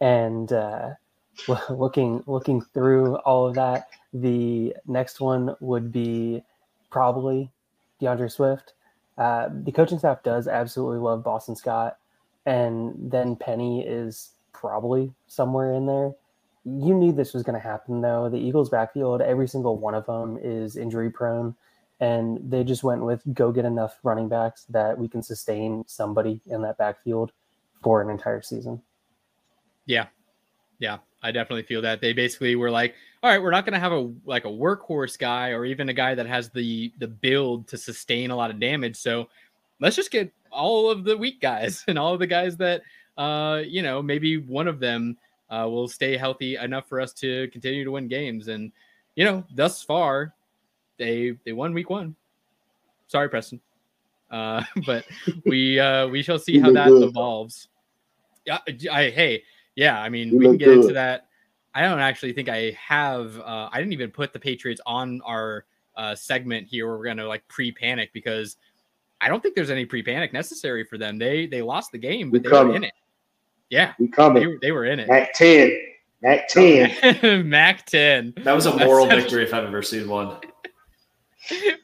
[0.00, 0.90] And uh,
[1.70, 6.42] looking looking through all of that, the next one would be
[6.90, 7.50] probably
[8.00, 8.74] D'Andre Swift.
[9.16, 11.98] Uh, the coaching staff does absolutely love Boston Scott
[12.46, 16.12] and then Penny is probably somewhere in there.
[16.64, 18.28] You knew this was going to happen, though.
[18.28, 21.54] The Eagles' backfield, every single one of them is injury prone,
[22.00, 26.40] and they just went with go get enough running backs that we can sustain somebody
[26.46, 27.32] in that backfield
[27.82, 28.80] for an entire season.
[29.86, 30.06] Yeah,
[30.78, 33.80] yeah, I definitely feel that they basically were like, all right, we're not going to
[33.80, 37.68] have a like a workhorse guy or even a guy that has the the build
[37.68, 38.96] to sustain a lot of damage.
[38.96, 39.28] So
[39.80, 42.82] let's just get all of the weak guys and all of the guys that
[43.16, 45.16] uh, you know maybe one of them
[45.50, 48.48] uh, will stay healthy enough for us to continue to win games.
[48.48, 48.72] And
[49.16, 50.34] you know, thus far,
[50.98, 52.16] they they won week one.
[53.08, 53.60] Sorry, Preston,
[54.30, 55.04] uh, but
[55.44, 57.04] we uh, we shall see how that good.
[57.04, 57.68] evolves.
[58.44, 58.58] Yeah,
[58.90, 59.42] I hey,
[59.74, 60.80] yeah, I mean, you we can get good.
[60.80, 61.26] into that.
[61.74, 63.38] I don't actually think I have.
[63.38, 65.64] Uh, I didn't even put the Patriots on our
[65.96, 66.86] uh, segment here.
[66.86, 68.56] Where we're gonna like pre-panic because
[69.20, 71.18] I don't think there's any pre-panic necessary for them.
[71.18, 72.68] They they lost the game, but they coming.
[72.68, 72.92] were in it.
[73.74, 74.50] Yeah, we coming.
[74.60, 75.08] They, they were in it.
[75.08, 75.76] Mac ten.
[76.22, 77.48] Mac ten.
[77.48, 78.32] Mac ten.
[78.44, 80.36] That was a moral victory if I've ever seen one.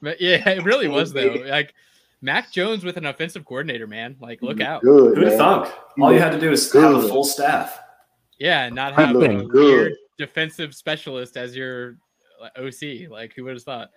[0.00, 1.34] but yeah, it really was though.
[1.48, 1.74] Like
[2.22, 4.14] Mac Jones with an offensive coordinator, man.
[4.20, 4.82] Like, look out.
[4.82, 5.74] Good, Who'd have thunk?
[6.00, 6.84] All you had to do is good.
[6.84, 7.80] have a full staff.
[8.38, 11.96] Yeah, not have a weird defensive specialist as your
[12.56, 13.10] OC.
[13.10, 13.90] Like, who would have thought?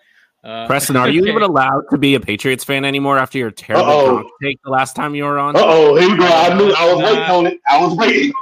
[0.43, 4.29] Uh, Preston, are you even allowed to be a Patriots fan anymore after your terrible
[4.41, 5.55] take the last time you were on?
[5.57, 6.25] oh, here we go.
[6.25, 7.61] I knew I was uh, waiting on it.
[7.67, 8.33] I was waiting.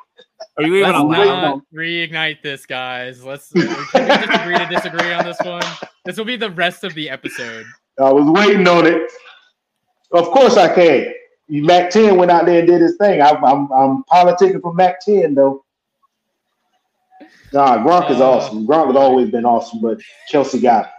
[0.58, 1.62] Are you even allowed?
[1.74, 3.24] Reignite this, guys.
[3.24, 5.64] Let's we just agree to disagree on this one.
[6.06, 7.66] This will be the rest of the episode.
[8.00, 9.12] I was waiting on it.
[10.12, 11.14] Of course, I can.
[11.48, 13.22] Mac 10 went out there and did his thing.
[13.22, 15.64] I, am I'm, I'm politicking for Mac 10 though.
[17.54, 18.66] Nah, Gronk is uh, awesome.
[18.66, 20.00] Gronk has always been awesome, but
[20.32, 20.92] Kelce got it.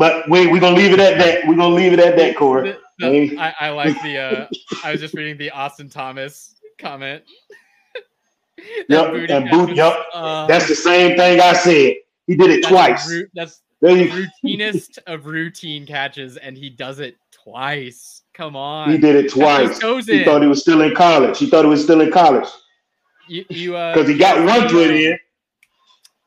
[0.00, 1.46] But we we're gonna leave it at that.
[1.46, 2.74] We're gonna leave it at that, Corey.
[3.02, 4.46] I, I like the uh
[4.82, 7.22] I was just reading the Austin Thomas comment.
[8.88, 9.94] yep, and boot, yep.
[10.14, 11.96] Uh, that's the same thing I said.
[12.26, 13.12] He did it twice.
[13.34, 18.22] that's the routinest of routine catches, and he does it twice.
[18.32, 18.90] Come on.
[18.90, 19.82] He did it twice.
[20.06, 21.36] He thought he was still in college.
[21.36, 22.48] He thought he was still in college.
[23.28, 25.18] You, you uh, because he got one put in.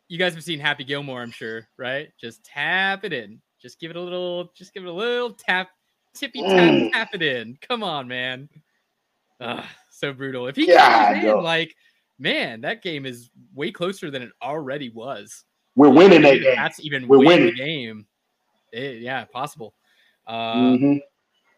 [0.09, 2.09] You guys have seen Happy Gilmore, I'm sure, right?
[2.21, 3.41] Just tap it in.
[3.63, 5.69] Just give it a little, just give it a little tap,
[6.13, 6.91] tippy tap, mm.
[6.91, 7.57] tap it in.
[7.67, 8.49] Come on, man.
[9.39, 10.47] Ugh, so brutal.
[10.47, 11.73] If he yeah, in, like,
[12.19, 15.45] man, that game is way closer than it already was.
[15.77, 16.55] We're winning that game.
[16.55, 18.05] That's even We're winning the game.
[18.73, 19.73] It, yeah, possible.
[20.27, 20.97] Uh, mm-hmm.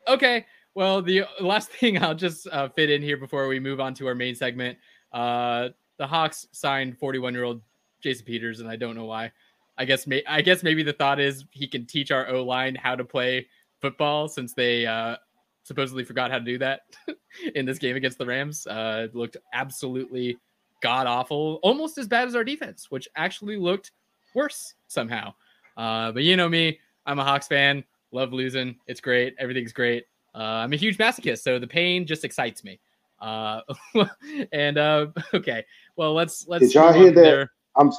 [0.08, 0.46] Okay.
[0.76, 4.08] Well, the last thing I'll just uh, fit in here before we move on to
[4.08, 4.78] our main segment.
[5.12, 7.62] Uh, the Hawks signed 41 year old
[8.02, 9.32] Jason Peters, and I don't know why.
[9.77, 12.75] I guess may, I guess maybe the thought is he can teach our O line
[12.75, 13.47] how to play
[13.81, 15.17] football since they uh,
[15.63, 16.81] supposedly forgot how to do that
[17.55, 18.65] in this game against the Rams.
[18.67, 20.38] Uh, it looked absolutely
[20.81, 23.91] god awful, almost as bad as our defense, which actually looked
[24.33, 25.33] worse somehow.
[25.77, 27.83] Uh, but you know me, I'm a Hawks fan.
[28.11, 28.75] Love losing.
[28.88, 29.35] It's great.
[29.39, 30.05] Everything's great.
[30.33, 32.79] Uh, I'm a huge masochist, so the pain just excites me.
[33.19, 33.61] Uh,
[34.51, 36.65] and uh, okay, well let's let's.
[36.65, 37.21] Did y'all hear that?
[37.21, 37.51] There.
[37.76, 37.91] I'm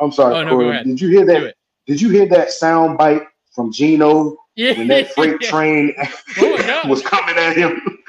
[0.00, 0.84] I'm sorry, oh, no, Corey.
[0.84, 1.54] Did you hear that?
[1.86, 3.22] Did you hear that sound bite
[3.54, 4.76] from Geno yeah.
[4.76, 5.94] when that freight train
[6.38, 7.80] oh was coming at him?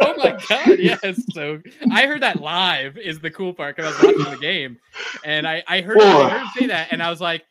[0.00, 1.22] oh my god, yes.
[1.32, 1.60] So
[1.92, 4.78] I heard that live is the cool part because I was watching the game,
[5.24, 7.44] and I I heard, I heard him say that, and I was like,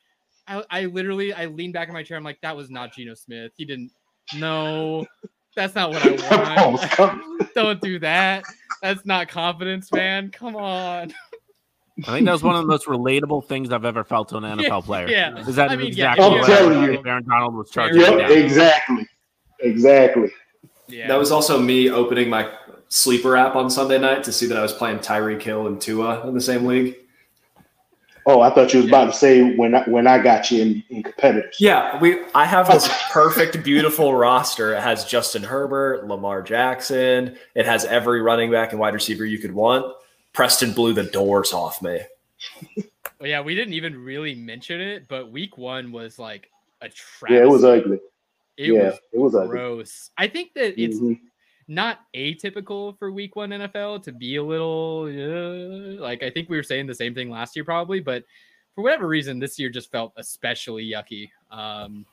[0.48, 2.18] I, I literally I leaned back in my chair.
[2.18, 3.54] I'm like, that was not Geno Smith.
[3.56, 3.92] He didn't.
[4.36, 5.06] No,
[5.56, 7.54] that's not what I want.
[7.56, 8.44] Don't do that.
[8.82, 10.30] That's not confidence, man.
[10.30, 11.14] Come on.
[12.00, 14.44] I think that was one of the most relatable things I've ever felt to an
[14.44, 15.08] NFL yeah, player.
[15.10, 18.02] Yeah, is that I mean, exactly yeah, I'm telling you, Aaron Donald was charging?
[18.02, 19.08] Yep, exactly,
[19.60, 20.32] exactly.
[20.88, 21.08] Yeah.
[21.08, 22.52] That was also me opening my
[22.90, 26.28] sleeper app on Sunday night to see that I was playing Tyreek Hill and Tua
[26.28, 26.96] in the same league.
[28.26, 30.84] Oh, I thought you was about to say when I, when I got you in,
[30.90, 31.58] in competitors.
[31.60, 32.20] Yeah, we.
[32.34, 34.74] I have this perfect, beautiful roster.
[34.74, 37.36] It has Justin Herbert, Lamar Jackson.
[37.54, 39.94] It has every running back and wide receiver you could want.
[40.34, 42.00] Preston blew the doors off me.
[43.20, 46.50] Well, yeah, we didn't even really mention it, but week one was like
[46.82, 47.36] a travesty.
[47.36, 48.00] Yeah, it was ugly.
[48.58, 49.48] It yeah, was it was ugly.
[49.50, 50.10] gross.
[50.18, 51.20] I think that it's Mhm.
[51.68, 56.58] not atypical for week one NFL to be a little uh, like I think we
[56.58, 58.24] were saying the same thing last year probably, but
[58.76, 61.30] for whatever reason this year just felt especially yucky.
[61.52, 62.06] Um,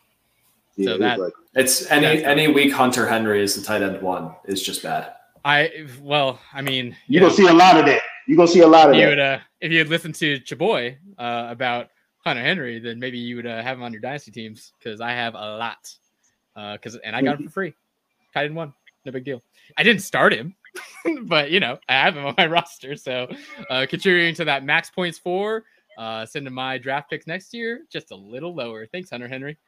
[0.77, 3.83] Yeah, So it was that- It's any That's- any week Hunter Henry is the tight
[3.83, 5.15] end one is just bad.
[5.45, 8.03] I well, I mean, You're know, gonna see a lot of that.
[8.27, 9.09] You're gonna see a lot of you that.
[9.09, 11.89] would uh, if you had listened to Chaboy uh, about
[12.25, 15.13] Hunter Henry, then maybe you would uh, have him on your dynasty teams because I
[15.13, 15.95] have a lot.
[16.55, 17.75] Because and I got him for free,
[18.35, 19.43] tight end one, no big deal.
[19.77, 20.55] I didn't start him,
[21.23, 23.29] but you know I have him on my roster, so
[23.71, 25.65] uh, contributing to that max points for.
[25.99, 28.87] Uh, sending my draft picks next year just a little lower.
[28.87, 29.59] Thanks, Hunter Henry.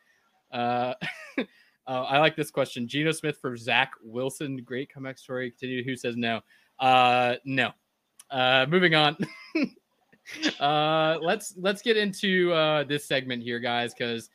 [0.51, 0.95] Uh,
[1.39, 1.43] uh,
[1.87, 2.87] I like this question.
[2.87, 4.63] Geno Smith for Zach Wilson.
[4.65, 5.51] Great comeback story.
[5.51, 5.85] Continue.
[5.85, 6.41] Who says no?
[6.79, 7.73] Uh, no.
[8.33, 9.17] Uh, moving on.
[10.61, 14.31] uh, let's let's get into uh, this segment here, guys, because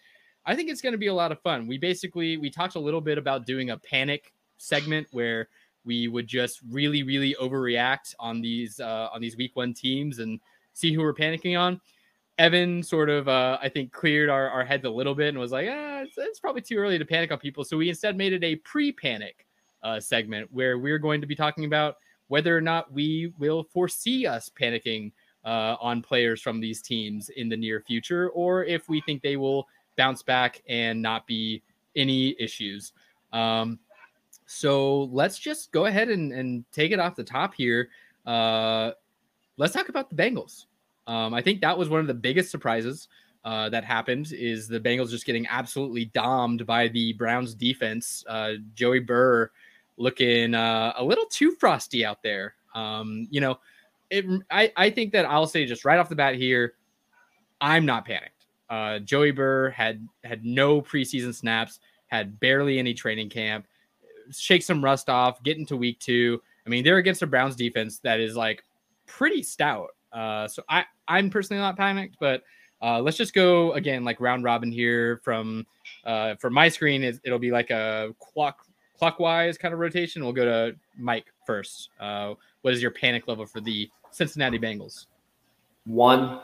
[0.45, 1.67] I think it's going to be a lot of fun.
[1.67, 5.49] We basically we talked a little bit about doing a panic segment where
[5.83, 10.39] we would just really really overreact on these uh, on these week one teams and
[10.73, 11.81] see who we're panicking on.
[12.37, 15.51] Evan sort of, uh, I think, cleared our, our heads a little bit and was
[15.51, 17.63] like, ah, it's, it's probably too early to panic on people.
[17.63, 19.47] So we instead made it a pre panic
[19.81, 21.95] uh, segment where we're going to be talking about
[22.27, 25.11] whether or not we will foresee us panicking
[25.45, 29.37] uh, on players from these teams in the near future, or if we think they
[29.37, 31.61] will bounce back and not be
[31.95, 32.93] any issues.
[33.33, 33.79] Um,
[34.45, 37.89] so let's just go ahead and, and take it off the top here.
[38.25, 38.91] Uh,
[39.57, 40.65] let's talk about the Bengals.
[41.07, 43.07] Um, I think that was one of the biggest surprises
[43.45, 48.23] uh, that happened is the Bengals just getting absolutely domed by the Browns defense.
[48.27, 49.47] Uh, Joe Burrow
[49.97, 52.55] looking uh, a little too frosty out there.
[52.73, 53.59] Um, you know,
[54.09, 56.75] it, I, I think that I'll say just right off the bat here,
[57.59, 58.45] I'm not panicked.
[58.69, 63.65] Uh, Joe Burrow had had no preseason snaps, had barely any training camp.
[64.31, 66.41] Shake some rust off, get into week two.
[66.65, 68.63] I mean, they're against a Browns defense that is like
[69.05, 69.89] pretty stout.
[70.11, 72.43] Uh, so I I'm personally not panicked, but
[72.81, 75.65] uh, let's just go again like round robin here from
[76.05, 77.03] uh, from my screen.
[77.03, 78.66] It, it'll be like a clock
[78.97, 80.23] clockwise kind of rotation.
[80.23, 81.89] We'll go to Mike first.
[81.99, 85.05] Uh, what is your panic level for the Cincinnati Bengals?
[85.85, 86.41] One,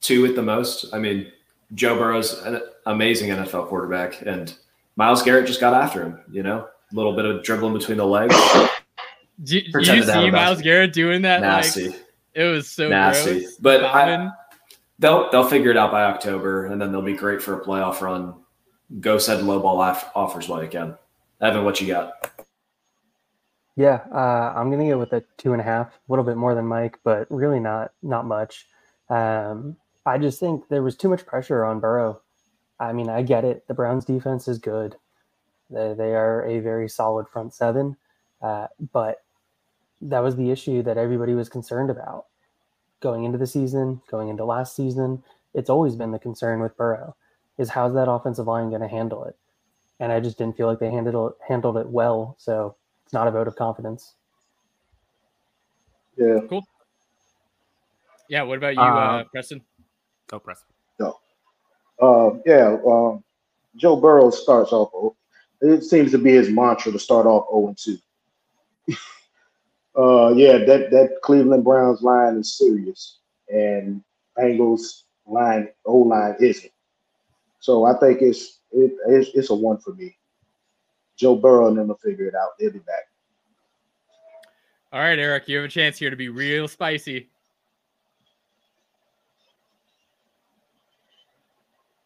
[0.00, 0.86] two at the most.
[0.92, 1.32] I mean,
[1.74, 4.54] Joe Burrow's an amazing NFL quarterback, and
[4.96, 6.20] Myles Garrett just got after him.
[6.30, 8.36] You know, a little bit of dribbling between the legs.
[9.42, 10.62] Do, you have see Myles.
[10.62, 11.40] Garrett doing that?
[11.40, 13.40] Nasty, Like it was so nasty.
[13.40, 13.56] gross.
[13.56, 14.30] But I,
[15.00, 18.00] they'll they'll figure it out by October, and then they'll be great for a playoff
[18.00, 18.34] run.
[19.00, 20.96] Go send low ball off, offers while you can.
[21.40, 22.30] Evan, what you got?
[23.76, 26.54] Yeah, uh, I'm gonna go with a two and a half, a little bit more
[26.54, 28.66] than Mike, but really not not much.
[29.08, 29.76] Um,
[30.06, 32.20] I just think there was too much pressure on Burrow.
[32.78, 33.66] I mean, I get it.
[33.66, 34.96] The Browns' defense is good.
[35.70, 37.96] They, they are a very solid front seven,
[38.42, 39.22] uh, but
[40.02, 42.26] that was the issue that everybody was concerned about
[43.00, 45.22] going into the season, going into last season.
[45.52, 47.16] It's always been the concern with Burrow
[47.58, 49.36] is how's that offensive line going to handle it?
[50.00, 52.36] And I just didn't feel like they handled it, handled it well.
[52.38, 54.14] So it's not a vote of confidence.
[56.16, 56.40] Yeah.
[58.28, 58.42] yeah.
[58.42, 59.62] What about you, Uh, uh, Preston?
[60.28, 60.64] Go press.
[62.00, 62.76] Uh, yeah.
[62.86, 63.22] Um,
[63.76, 64.90] Joe Burrow starts off.
[64.94, 65.16] oh,
[65.60, 67.98] It seems to be his mantra to start off 0 and 2.
[70.00, 73.18] uh, yeah, that that Cleveland Browns line is serious,
[73.48, 74.02] and
[74.38, 76.72] Bengals line O line isn't.
[77.60, 80.16] So I think it's it, it's, it's a one for me.
[81.16, 82.58] Joe Burrow and them will figure it out.
[82.58, 83.04] They'll be back.
[84.92, 87.28] All right, Eric, you have a chance here to be real spicy.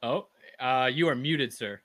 [0.03, 0.27] Oh,
[0.61, 1.81] uh, you are muted, sir.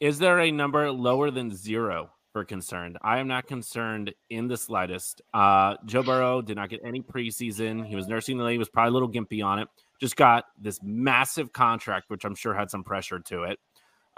[0.00, 2.98] Is there a number lower than zero for concerned?
[3.00, 5.22] I am not concerned in the slightest.
[5.32, 7.86] Uh, Joe Burrow did not get any preseason.
[7.86, 9.68] He was nursing the leg, was probably a little gimpy on it.
[10.04, 13.58] Just got this massive contract, which I'm sure had some pressure to it.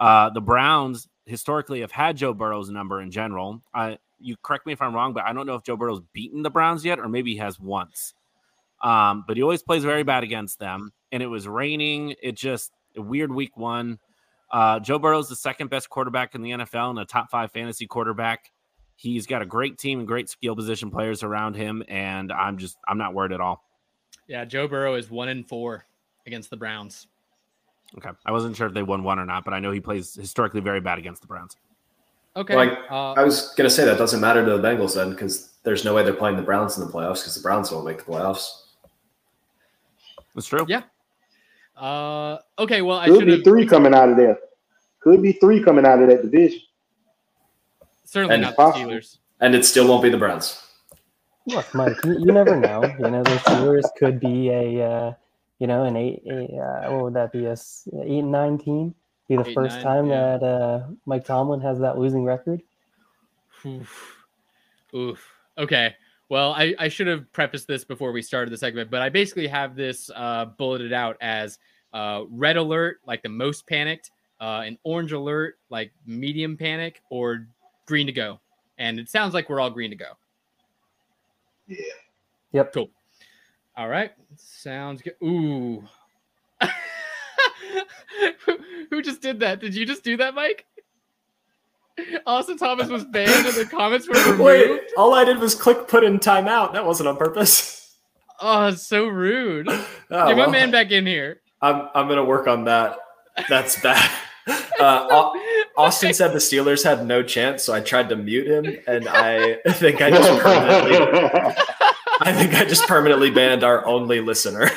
[0.01, 3.63] Uh, the Browns historically have had Joe Burrow's number in general.
[3.73, 6.43] I, you correct me if I'm wrong, but I don't know if Joe Burrow's beaten
[6.43, 8.15] the Browns yet, or maybe he has once.
[8.83, 10.93] Um, but he always plays very bad against them.
[11.13, 12.17] And it was raining.
[12.21, 14.01] It just a weird week one.
[14.51, 17.87] Uh, Joe Burrow's the second best quarterback in the NFL and a top five fantasy
[17.87, 18.51] quarterback.
[18.97, 22.77] He's got a great team and great skill position players around him, and I'm just
[22.89, 23.63] I'm not worried at all.
[24.29, 25.85] Yeah, Joe Burrow is one in four
[26.27, 27.07] against the Browns.
[27.97, 30.15] Okay, I wasn't sure if they won one or not, but I know he plays
[30.15, 31.57] historically very bad against the Browns.
[32.37, 35.55] Okay, Like, uh, I was gonna say that doesn't matter to the Bengals then, because
[35.63, 37.99] there's no way they're playing the Browns in the playoffs because the Browns won't make
[37.99, 38.65] the playoffs.
[40.35, 40.67] That's true.
[40.69, 40.83] Yeah.
[41.77, 42.83] uh, okay.
[42.83, 44.37] Well, I Could should be three coming out of there.
[45.01, 46.61] Could be three coming out of that division.
[48.05, 48.73] certainly and not the.
[48.73, 49.19] Steelers.
[49.41, 50.66] And it still won't be the Browns.
[51.47, 52.83] Look, Mike, you, you never know.
[52.85, 55.15] You know, the Steelers could be a, uh,
[55.59, 58.95] you know, an eight, a, uh, what would that be, a eight and nine team?
[59.29, 60.39] Be the Eight, first nine, time yeah.
[60.39, 62.63] that uh, Mike Tomlin has that losing record.
[63.65, 64.17] Oof.
[64.95, 65.33] Oof.
[65.59, 65.95] Okay.
[66.29, 69.47] Well, I, I should have prefaced this before we started the segment, but I basically
[69.47, 71.59] have this uh, bulleted out as
[71.93, 77.47] uh, red alert, like the most panicked, uh, an orange alert, like medium panic, or
[77.87, 78.41] green to go.
[78.79, 80.13] And it sounds like we're all green to go.
[82.53, 82.73] Yep.
[82.73, 82.91] Cool.
[83.77, 84.13] All right.
[84.37, 85.15] Sounds good.
[85.23, 85.85] Ooh.
[88.45, 88.59] who,
[88.91, 89.61] who just did that?
[89.61, 90.65] Did you just do that, Mike?
[92.27, 94.41] Austin Thomas was banned and the comments were removed.
[94.41, 96.73] Wait, all I did was click put in timeout.
[96.73, 97.75] That wasn't on purpose.
[98.39, 99.67] Oh, it's so rude.
[99.67, 101.41] Oh, Get my well, man back in here.
[101.63, 102.99] I'm I'm gonna work on that.
[103.49, 104.11] That's bad.
[104.79, 105.33] Uh,
[105.79, 109.55] Austin said the Steelers had no chance, so I tried to mute him, and I
[109.73, 110.97] think I just permanently,
[112.21, 114.71] I think I just permanently banned our only listener.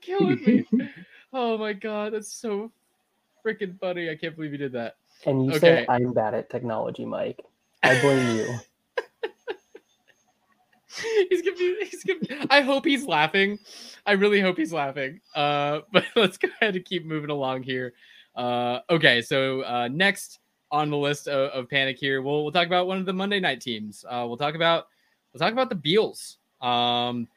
[0.00, 0.64] killing me.
[1.32, 2.70] Oh my god, that's so
[3.44, 4.10] freaking funny.
[4.10, 4.96] I can't believe you did that.
[5.26, 5.58] And you Okay.
[5.58, 7.40] say I'm bad at technology, Mike.
[7.82, 8.54] I blame you.
[11.30, 13.58] He's gonna he's gonna I hope he's laughing.
[14.04, 15.20] I really hope he's laughing.
[15.34, 17.94] Uh but let's go ahead and keep moving along here.
[18.34, 20.40] Uh okay, so uh next
[20.70, 23.40] on the list of, of panic here, we'll we'll talk about one of the Monday
[23.40, 24.04] night teams.
[24.08, 24.88] Uh we'll talk about
[25.32, 26.38] we'll talk about the Bills.
[26.60, 27.28] Um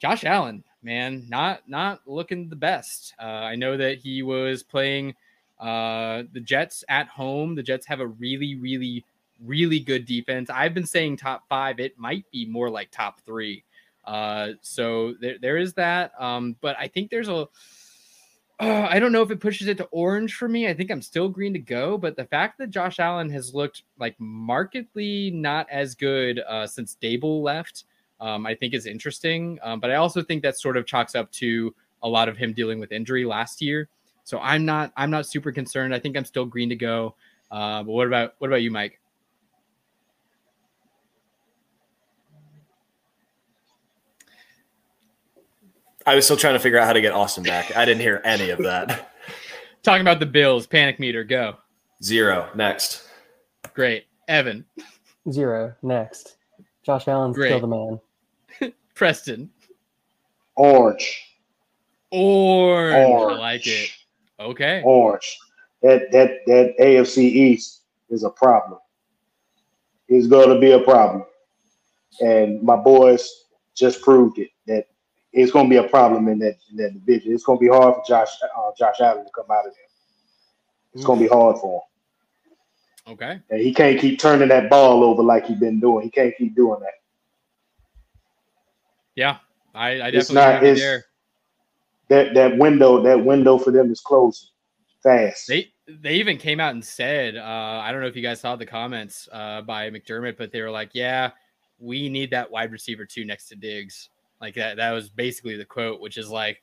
[0.00, 3.14] Josh Allen, man, not not looking the best.
[3.20, 5.14] Uh, I know that he was playing
[5.58, 7.54] uh, the Jets at home.
[7.54, 9.04] The Jets have a really, really,
[9.44, 10.50] really good defense.
[10.50, 11.80] I've been saying top five.
[11.80, 13.64] It might be more like top three.
[14.04, 16.12] Uh, so there, there is that.
[16.20, 17.34] Um, but I think there's a.
[17.34, 17.46] Uh,
[18.90, 20.68] I don't know if it pushes it to orange for me.
[20.68, 21.96] I think I'm still green to go.
[21.98, 26.96] But the fact that Josh Allen has looked like markedly not as good uh, since
[27.00, 27.84] Daboll left
[28.20, 29.58] um, I think is interesting.
[29.62, 32.52] Um, but I also think that sort of chalks up to a lot of him
[32.52, 33.88] dealing with injury last year.
[34.24, 35.94] So I'm not I'm not super concerned.
[35.94, 37.14] I think I'm still green to go.
[37.50, 39.00] Uh, but what about what about you, Mike?
[46.08, 47.76] I was still trying to figure out how to get Austin back.
[47.76, 49.12] I didn't hear any of that.
[49.82, 51.56] Talking about the Bills, panic meter, go.
[52.02, 52.48] Zero.
[52.54, 53.06] Next.
[53.74, 54.64] Great, Evan,
[55.30, 55.74] Zero.
[55.82, 56.38] Next.
[56.82, 57.48] Josh Allen's Great.
[57.50, 58.00] still the
[58.58, 58.72] man.
[58.94, 59.50] Preston,
[60.56, 61.22] Orange.
[62.10, 63.34] orange.
[63.34, 63.90] I like it.
[64.40, 64.80] Okay.
[64.86, 65.38] Orange.
[65.82, 68.80] That that that AFC East is a problem.
[70.08, 71.26] It's going to be a problem,
[72.22, 73.44] and my boys
[73.74, 74.86] just proved it that
[75.32, 77.32] it's going to be a problem in that in that division.
[77.32, 79.82] It's going to be hard for Josh uh, Josh Allen to come out of there.
[80.94, 81.82] It's going to be hard for
[83.06, 83.40] him, Okay.
[83.50, 86.04] and he can't keep turning that ball over like he's been doing.
[86.04, 86.92] He can't keep doing that.
[89.14, 89.38] Yeah,
[89.74, 91.04] I, I It's definitely not- it's- there.
[92.08, 94.48] That that window that window for them is closing
[95.02, 95.46] fast.
[95.46, 97.42] They they even came out and said, uh,
[97.84, 100.70] I don't know if you guys saw the comments uh, by McDermott, but they were
[100.70, 101.32] like, "Yeah,
[101.78, 104.08] we need that wide receiver too next to Diggs."
[104.40, 104.76] Like that.
[104.76, 106.62] That was basically the quote, which is like,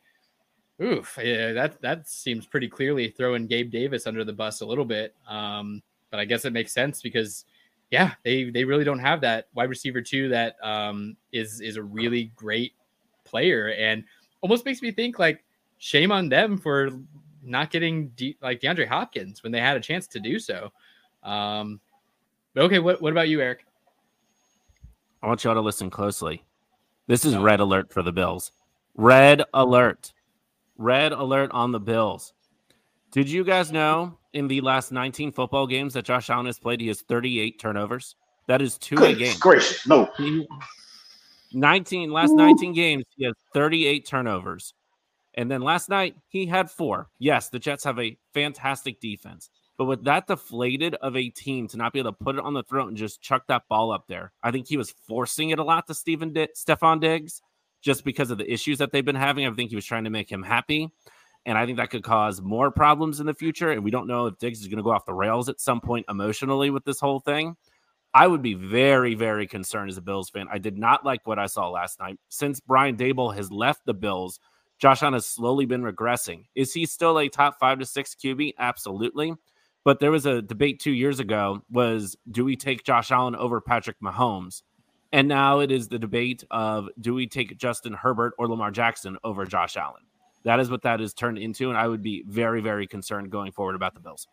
[0.82, 4.86] "Oof, yeah, that that seems pretty clearly throwing Gabe Davis under the bus a little
[4.86, 7.45] bit." Um, but I guess it makes sense because,
[7.91, 11.84] yeah, they they really don't have that wide receiver two that um, is is a
[11.84, 12.73] really great
[13.26, 14.03] player and
[14.41, 15.43] almost makes me think like
[15.78, 16.91] shame on them for
[17.43, 20.71] not getting De- like DeAndre Hopkins when they had a chance to do so.
[21.23, 21.82] Um,
[22.53, 23.65] but okay, what what about you, Eric?
[25.21, 26.43] I want y'all to listen closely.
[27.08, 28.51] This is red alert for the Bills.
[28.95, 30.14] Red alert.
[30.78, 32.34] Red alert on the Bills.
[33.12, 36.82] Did you guys know in the last 19 football games that Josh Allen has played,
[36.82, 38.16] he has 38 turnovers?
[38.47, 39.36] That is two a game.
[39.39, 40.10] Gracious, no.
[41.53, 44.74] 19 last 19 games, he has 38 turnovers.
[45.36, 47.10] And then last night, he had four.
[47.20, 49.49] Yes, the Jets have a fantastic defense.
[49.78, 52.53] But with that deflated of a team to not be able to put it on
[52.53, 55.59] the throat and just chuck that ball up there, I think he was forcing it
[55.59, 57.41] a lot to Stephen Di- Stefon Diggs
[57.82, 59.45] just because of the issues that they've been having.
[59.45, 60.89] I think he was trying to make him happy.
[61.45, 63.71] And I think that could cause more problems in the future.
[63.71, 65.80] And we don't know if Diggs is going to go off the rails at some
[65.80, 67.55] point emotionally with this whole thing.
[68.15, 70.47] I would be very, very concerned as a Bills fan.
[70.49, 72.17] I did not like what I saw last night.
[72.30, 74.39] Since Brian Daboll has left the Bills,
[74.80, 76.45] Josh Allen has slowly been regressing.
[76.55, 78.53] Is he still a top five to six QB?
[78.57, 79.34] Absolutely.
[79.86, 83.61] But there was a debate two years ago was do we take Josh Allen over
[83.61, 84.63] Patrick Mahomes?
[85.13, 89.17] And now it is the debate of do we take Justin Herbert or Lamar Jackson
[89.23, 90.01] over Josh Allen?
[90.43, 91.69] That is what that is turned into.
[91.69, 94.27] And I would be very, very concerned going forward about the Bills.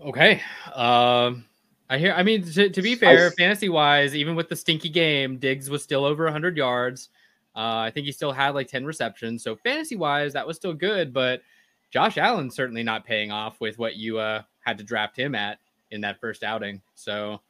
[0.00, 0.42] Okay.
[0.74, 1.44] Um,
[1.88, 2.12] I hear.
[2.12, 5.82] I mean, to, to be fair, fantasy wise, even with the stinky game, Diggs was
[5.82, 7.10] still over 100 yards.
[7.54, 9.42] Uh, I think he still had like 10 receptions.
[9.42, 11.12] So fantasy wise, that was still good.
[11.12, 11.42] But
[11.90, 15.58] Josh Allen's certainly not paying off with what you uh, had to draft him at
[15.90, 16.80] in that first outing.
[16.94, 17.40] So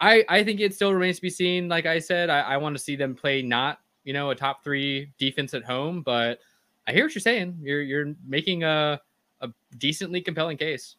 [0.00, 1.68] I I think it still remains to be seen.
[1.68, 4.64] Like I said, I, I want to see them play not you know a top
[4.64, 6.02] three defense at home.
[6.02, 6.40] But
[6.86, 7.58] I hear what you're saying.
[7.60, 9.00] You're you're making a
[9.40, 10.96] a decently compelling case.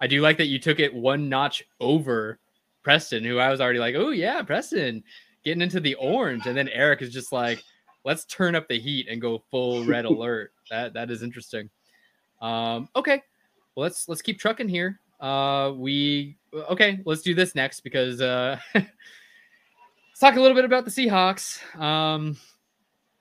[0.00, 2.38] I do like that you took it one notch over
[2.82, 5.02] Preston, who I was already like, oh yeah, Preston
[5.44, 7.62] getting into the orange, and then Eric is just like,
[8.08, 10.52] let's turn up the heat and go full red alert.
[10.70, 11.68] That that is interesting.
[12.40, 13.22] Um, okay,
[13.74, 14.98] well let's let's keep trucking here.
[15.20, 18.88] Uh, we okay, let's do this next because uh, let's
[20.18, 21.60] talk a little bit about the Seahawks.
[21.78, 22.38] Um,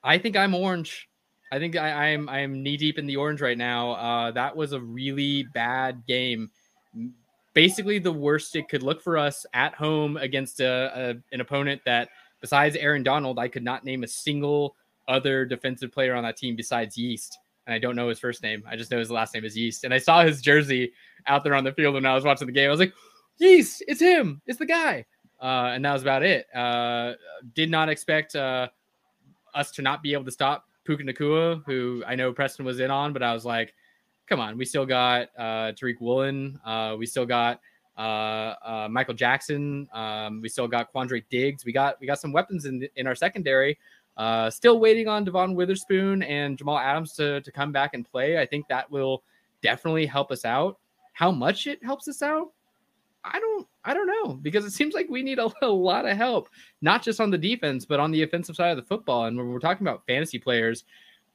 [0.03, 1.09] I think I'm orange.
[1.51, 3.91] I think I, I'm I'm knee deep in the orange right now.
[3.91, 6.49] Uh, that was a really bad game
[7.53, 11.81] basically the worst it could look for us at home against a, a, an opponent
[11.85, 12.07] that
[12.41, 14.75] besides Aaron Donald, I could not name a single
[15.07, 17.39] other defensive player on that team besides Yeast.
[17.65, 18.63] And I don't know his first name.
[18.67, 19.83] I just know his last name is Yeast.
[19.83, 20.93] And I saw his jersey
[21.25, 22.67] out there on the field when I was watching the game.
[22.67, 22.93] I was like,
[23.37, 24.41] Yeast, it's him.
[24.47, 25.05] It's the guy.
[25.41, 26.47] Uh, and that was about it.
[26.55, 27.13] Uh,
[27.53, 28.69] did not expect uh,
[29.53, 32.89] us to not be able to stop Puka Nacua, who I know Preston was in
[32.89, 33.73] on, but I was like,
[34.27, 36.59] come on, we still got uh, Tariq Woolen.
[36.65, 37.59] Uh, we still got
[37.97, 39.87] Michael Jackson.
[39.93, 41.65] Um, we still got Quandre Diggs.
[41.65, 43.77] We got we got some weapons in in our secondary.
[44.17, 48.39] Uh, still waiting on Devon Witherspoon and Jamal Adams to to come back and play.
[48.39, 49.23] I think that will
[49.61, 50.77] definitely help us out.
[51.13, 52.51] How much it helps us out,
[53.23, 56.17] I don't I don't know because it seems like we need a, a lot of
[56.17, 56.49] help,
[56.81, 59.25] not just on the defense but on the offensive side of the football.
[59.25, 60.85] And when we're talking about fantasy players,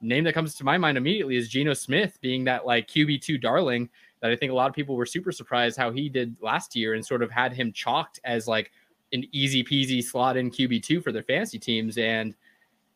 [0.01, 3.89] name that comes to my mind immediately is Geno Smith being that like QB2 darling
[4.23, 6.95] that I think a lot of people were super surprised how he did last year
[6.95, 8.71] and sort of had him chalked as like
[9.13, 11.99] an easy peasy slot in QB2 for their fantasy teams.
[11.99, 12.35] And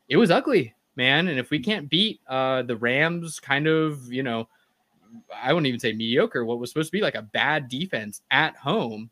[0.08, 1.26] it was ugly, man.
[1.28, 4.48] And if we can't beat uh, the Rams, kind of, you know,
[5.34, 8.56] I wouldn't even say mediocre, what was supposed to be like a bad defense at
[8.56, 9.10] home,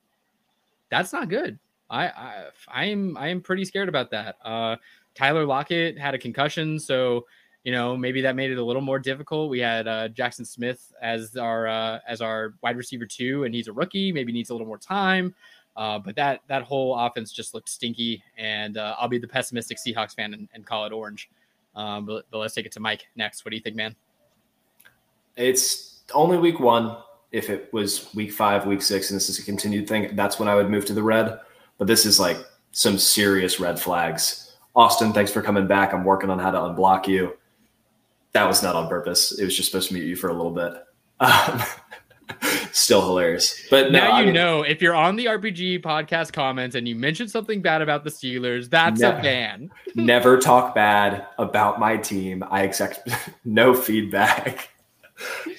[0.88, 1.58] that's not good.
[1.90, 4.36] I, I I'm I'm pretty scared about that.
[4.44, 4.76] Uh,
[5.14, 7.26] Tyler Lockett had a concussion, so
[7.64, 9.48] you know, maybe that made it a little more difficult.
[9.48, 13.68] We had uh, Jaxon Smith as our uh, as our wide receiver two, and he's
[13.68, 14.12] a rookie.
[14.12, 15.34] Maybe needs a little more time.
[15.74, 19.78] Uh, but that that whole offense just looked stinky, and uh, I'll be the pessimistic
[19.78, 21.30] Seahawks fan and, and call it orange.
[21.74, 23.44] Um, but, but, let's take it to Mike next.
[23.44, 23.96] What do you think, man?
[25.36, 26.98] It's only week one.
[27.32, 30.48] If it was week five, week six, and this is a continued thing, that's when
[30.48, 31.40] I would move to the red.
[31.78, 32.36] But this is like
[32.70, 34.54] some serious red flags.
[34.76, 35.92] Austin, thanks for coming back.
[35.92, 37.36] I'm working on how to unblock you
[38.34, 39.38] that was not on purpose.
[39.38, 40.74] It was just supposed to mute you for a little bit.
[41.20, 41.62] Um,
[42.72, 43.66] still hilarious.
[43.70, 46.86] But no, now you I mean, know if you're on the RPG podcast comments and
[46.86, 49.70] you mention something bad about the Steelers, that's a ban.
[49.94, 52.44] never talk bad about my team.
[52.50, 53.08] I accept
[53.44, 54.68] no feedback.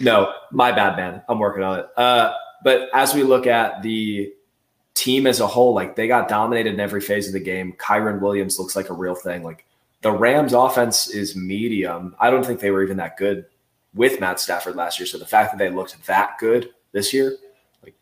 [0.02, 1.24] no, my bad, man.
[1.30, 1.88] I'm working on it.
[1.96, 4.34] Uh, but as we look at the
[4.96, 7.74] team as a whole, like they got dominated in every phase of the game.
[7.74, 9.44] Kyren Williams looks like a real thing.
[9.44, 9.66] Like
[10.06, 12.16] the Rams offense is medium.
[12.20, 13.48] I don't think they were even that good
[13.96, 15.08] with Matt Stafford last year.
[15.08, 17.36] So the fact that they looked that good this year,
[17.82, 17.96] like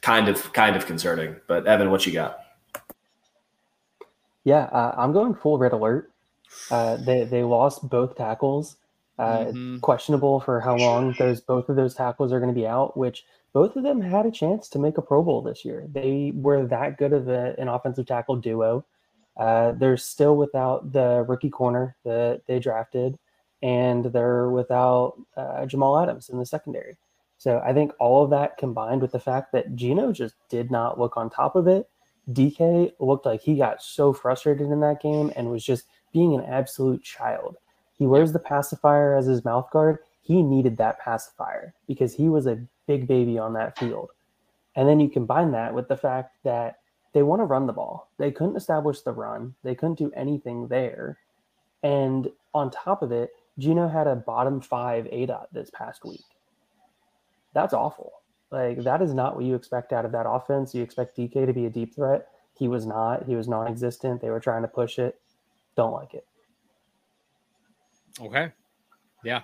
[0.00, 1.36] kind of kind of concerning.
[1.46, 2.38] But Evan, what you got?
[4.44, 6.10] Yeah, uh, I'm going full red alert.
[6.70, 8.78] Uh, they they lost both tackles.
[9.18, 9.78] Uh, mm-hmm.
[9.80, 12.96] Questionable for how long those both of those tackles are going to be out.
[12.96, 15.84] Which both of them had a chance to make a Pro Bowl this year.
[15.92, 18.86] They were that good of a, an offensive tackle duo.
[19.38, 23.18] Uh, they're still without the rookie corner that they drafted,
[23.62, 26.98] and they're without uh, Jamal Adams in the secondary.
[27.38, 30.98] So I think all of that combined with the fact that Geno just did not
[30.98, 31.88] look on top of it.
[32.32, 36.44] DK looked like he got so frustrated in that game and was just being an
[36.44, 37.56] absolute child.
[37.96, 39.98] He wears the pacifier as his mouth guard.
[40.20, 44.10] He needed that pacifier because he was a big baby on that field.
[44.74, 46.78] And then you combine that with the fact that
[47.12, 48.10] they want to run the ball.
[48.18, 49.54] They couldn't establish the run.
[49.62, 51.18] They couldn't do anything there.
[51.82, 56.24] And on top of it, Geno had a bottom five ADOT this past week.
[57.54, 58.12] That's awful.
[58.50, 60.74] Like that is not what you expect out of that offense.
[60.74, 62.28] You expect DK to be a deep threat.
[62.56, 63.24] He was not.
[63.26, 64.20] He was non-existent.
[64.20, 65.20] They were trying to push it.
[65.76, 66.26] Don't like it.
[68.20, 68.50] Okay.
[69.24, 69.42] Yeah.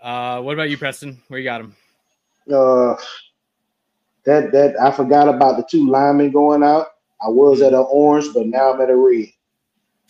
[0.00, 1.20] Uh, what about you, Preston?
[1.28, 1.76] Where you got him?
[2.52, 2.94] Uh,
[4.24, 6.86] that that I forgot about the two linemen going out.
[7.20, 9.28] I was at an orange, but now I'm at a red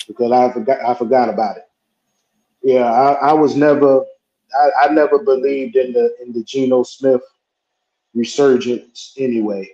[0.06, 1.64] because I forgot I forgot about it.
[2.62, 4.04] Yeah, I, I was never
[4.58, 7.22] I, I never believed in the in the Geno Smith
[8.14, 9.70] resurgence anyway.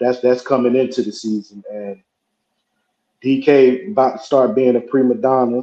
[0.00, 2.02] That's that's coming into the season and
[3.22, 5.62] DK about to start being a prima donna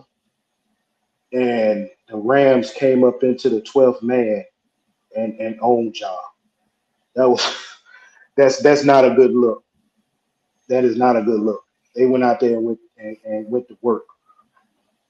[1.32, 4.44] and the Rams came up into the 12th man
[5.16, 6.20] and and owned y'all.
[7.16, 7.42] That was
[8.36, 9.64] that's that's not a good look.
[10.70, 11.64] That is not a good look.
[11.96, 14.06] They went out there and went and, and went to work.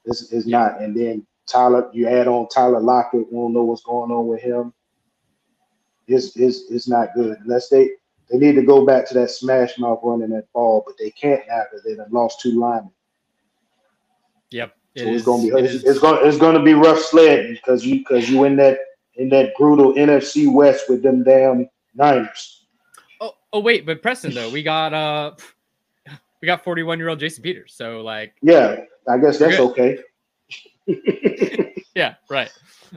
[0.04, 0.80] This is not.
[0.80, 3.32] And then Tyler, you add on Tyler Lockett.
[3.32, 4.72] We don't know what's going on with him.
[6.06, 7.90] It's it's it's not good unless they
[8.30, 11.42] they need to go back to that smash mouth running that ball, but they can't
[11.48, 12.90] now because they have lost two linemen.
[14.50, 14.74] Yep.
[14.96, 18.30] So it's gonna be it's, it's gonna it's gonna be rough sledding because you because
[18.30, 18.78] you in that
[19.16, 22.63] in that brutal NFC West with them damn Niners.
[23.54, 25.30] Oh, wait, but Preston though we got uh
[26.42, 30.00] we got 41 year old Jason Peters, so like yeah, I guess that's okay.
[31.94, 32.50] yeah, right.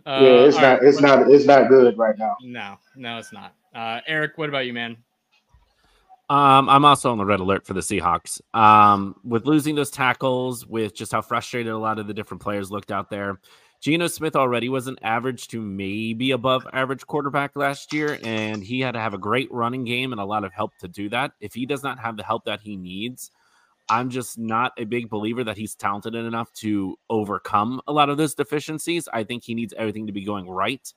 [0.03, 2.36] Uh, yeah, it's not right, it's not it's not good right now.
[2.41, 3.53] No, no, it's not.
[3.76, 4.97] Uh, Eric, what about you, man?
[6.30, 8.41] Um, I'm also on the red alert for the Seahawks.
[8.55, 12.72] Um, with losing those tackles, with just how frustrated a lot of the different players
[12.72, 13.39] looked out there.
[13.88, 18.81] Geno Smith already was an average to maybe above average quarterback last year, and he
[18.81, 21.31] had to have a great running game and a lot of help to do that.
[21.39, 23.31] If he does not have the help that he needs,
[23.88, 28.17] I'm just not a big believer that he's talented enough to overcome a lot of
[28.17, 29.07] those deficiencies.
[29.13, 30.93] I think he needs everything to be going right.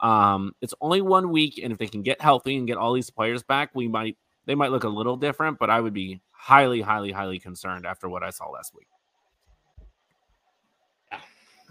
[0.00, 3.08] Um, it's only one week, and if they can get healthy and get all these
[3.08, 4.16] players back, we might
[4.46, 8.08] they might look a little different, but I would be highly, highly, highly concerned after
[8.08, 8.88] what I saw last week.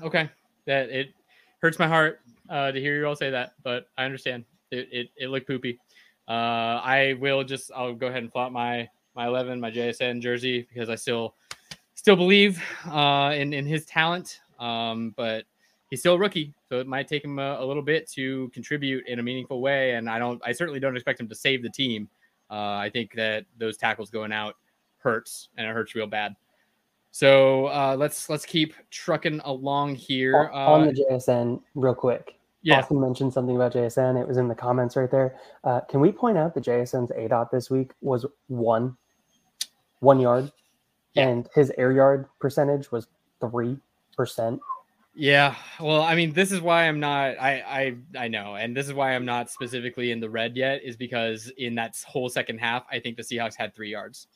[0.02, 0.30] Okay.
[0.66, 1.14] That it
[1.62, 4.46] hurts my heart uh, to hear you all say that, but I understand.
[4.72, 5.80] It it, it looked poopy.
[6.28, 10.68] Uh, I will just I'll go ahead and flop my my 11, my JSN jersey
[10.74, 11.36] because I still
[11.96, 14.40] still believe uh, in in his talent.
[14.60, 15.46] Um, but
[15.90, 19.08] he's still a rookie, so it might take him a, a, little bit to contribute
[19.08, 19.96] in a meaningful way.
[19.96, 22.08] And I don't, I certainly don't expect him to save the team.
[22.50, 24.56] Uh, I think that those tackles going out
[24.98, 26.36] hurts, and it hurts real bad.
[27.12, 30.50] So uh, let's let's keep trucking along here.
[30.50, 32.36] on the uh, JSN, real quick.
[32.64, 32.80] Yeah.
[32.80, 34.22] Austin mentioned something about JSN.
[34.22, 35.36] It was in the comments right there.
[35.64, 38.96] Uh, can we point out that JSN's A dot this week was one,
[40.00, 40.52] one yard,
[41.14, 41.28] yeah.
[41.28, 43.08] and his air yard percentage was
[43.42, 43.78] three
[44.16, 44.62] percent.
[45.14, 47.38] Yeah, well, I mean, this is why I'm not.
[47.40, 50.82] I I I know, and this is why I'm not specifically in the red yet,
[50.84, 54.28] is because in that whole second half, I think the Seahawks had three yards.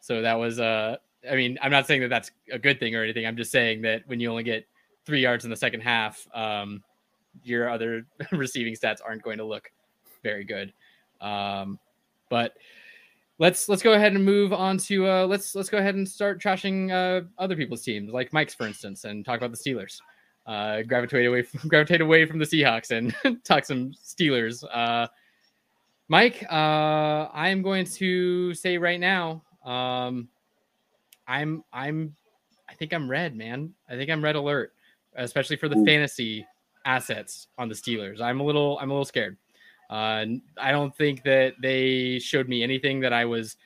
[0.00, 0.96] So that was uh,
[1.28, 3.26] I mean, I'm not saying that that's a good thing or anything.
[3.26, 4.66] I'm just saying that when you only get
[5.04, 6.82] three yards in the second half, um,
[7.42, 9.70] your other receiving stats aren't going to look
[10.22, 10.72] very good.
[11.20, 11.78] Um,
[12.30, 12.54] but
[13.38, 16.40] let's let's go ahead and move on to uh, let's let's go ahead and start
[16.40, 20.00] trashing uh, other people's teams, like Mike's, for instance, and talk about the Steelers.
[20.46, 23.14] Uh, gravitate away from, gravitate away from the Seahawks and
[23.44, 24.64] talk some Steelers.
[24.72, 25.06] Uh,
[26.08, 30.28] Mike, uh, I am going to say right now, um,
[31.28, 32.16] I'm I'm
[32.68, 33.72] I think I'm red, man.
[33.88, 34.72] I think I'm red alert,
[35.14, 35.84] especially for the Ooh.
[35.84, 36.46] fantasy
[36.84, 38.20] assets on the Steelers.
[38.20, 39.36] I'm a little I'm a little scared.
[39.90, 40.24] Uh,
[40.60, 43.56] I don't think that they showed me anything that I was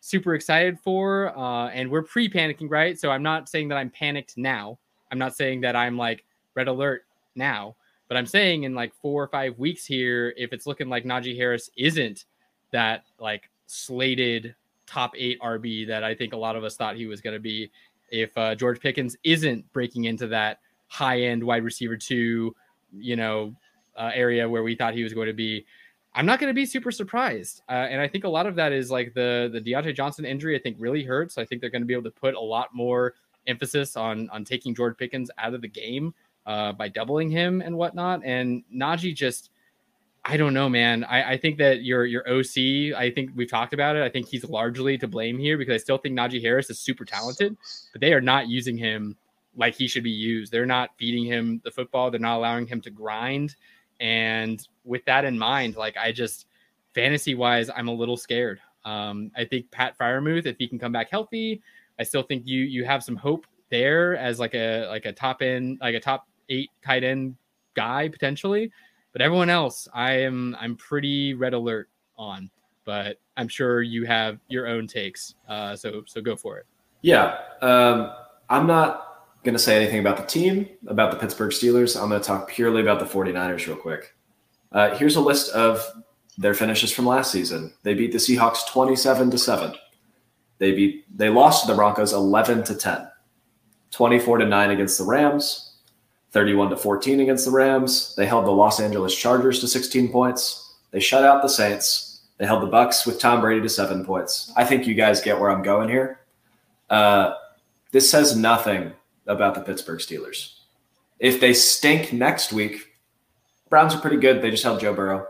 [0.00, 1.36] super excited for.
[1.36, 2.98] Uh, and we're pre panicking, right?
[2.98, 4.78] So I'm not saying that I'm panicked now.
[5.10, 7.04] I'm not saying that I'm like red alert
[7.34, 7.76] now,
[8.08, 11.36] but I'm saying in like four or five weeks here, if it's looking like Najee
[11.36, 12.26] Harris isn't
[12.72, 14.54] that like slated
[14.92, 17.40] top eight RB that I think a lot of us thought he was going to
[17.40, 17.70] be,
[18.10, 22.54] if uh, George Pickens isn't breaking into that high end wide receiver two,
[22.92, 23.54] you know,
[23.96, 25.64] uh, area where we thought he was going to be.
[26.14, 28.70] I'm not going to be super surprised, uh, and I think a lot of that
[28.70, 30.54] is like the the Diontae Johnson injury.
[30.54, 31.38] I think really hurts.
[31.38, 33.14] I think they're going to be able to put a lot more
[33.46, 36.12] emphasis on on taking George Pickens out of the game
[36.46, 38.22] uh, by doubling him and whatnot.
[38.24, 39.50] And Najee just,
[40.24, 41.02] I don't know, man.
[41.04, 42.96] I, I think that your your OC.
[42.96, 44.02] I think we've talked about it.
[44.02, 47.04] I think he's largely to blame here because I still think Najee Harris is super
[47.04, 47.56] talented,
[47.92, 49.16] but they are not using him
[49.56, 50.52] like he should be used.
[50.52, 52.10] They're not feeding him the football.
[52.10, 53.56] They're not allowing him to grind.
[54.00, 56.46] And with that in mind, like I just
[56.94, 58.60] fantasy wise, I'm a little scared.
[58.84, 61.62] Um, I think Pat Freiermuth, if he can come back healthy,
[61.98, 65.42] I still think you you have some hope there as like a like a top
[65.42, 67.36] end like a top eight tight end
[67.74, 68.70] guy potentially,
[69.12, 72.50] but everyone else I am I'm pretty red alert on.
[72.84, 76.66] But I'm sure you have your own takes, uh, so so go for it.
[77.02, 78.12] Yeah, um,
[78.50, 79.12] I'm not
[79.44, 82.00] going to say anything about the team, about the Pittsburgh Steelers.
[82.00, 84.14] I'm going to talk purely about the 49ers real quick.
[84.70, 85.84] Uh, here's a list of
[86.38, 87.72] their finishes from last season.
[87.82, 89.74] They beat the Seahawks 27 to 7.
[90.58, 93.08] They beat they lost to the Broncos 11 to 10.
[93.90, 95.71] 24 to 9 against the Rams,
[96.32, 98.14] 31 to 14 against the Rams.
[98.16, 100.74] They held the Los Angeles Chargers to 16 points.
[100.90, 102.22] They shut out the Saints.
[102.38, 104.52] They held the Bucs with Tom Brady to 7 points.
[104.56, 106.20] I think you guys get where I'm going here.
[106.90, 107.34] Uh,
[107.92, 108.92] this says nothing
[109.26, 110.54] about the Pittsburgh Steelers.
[111.18, 112.88] If they stink next week,
[113.68, 114.42] Browns are pretty good.
[114.42, 115.26] They just held Joe Burrow.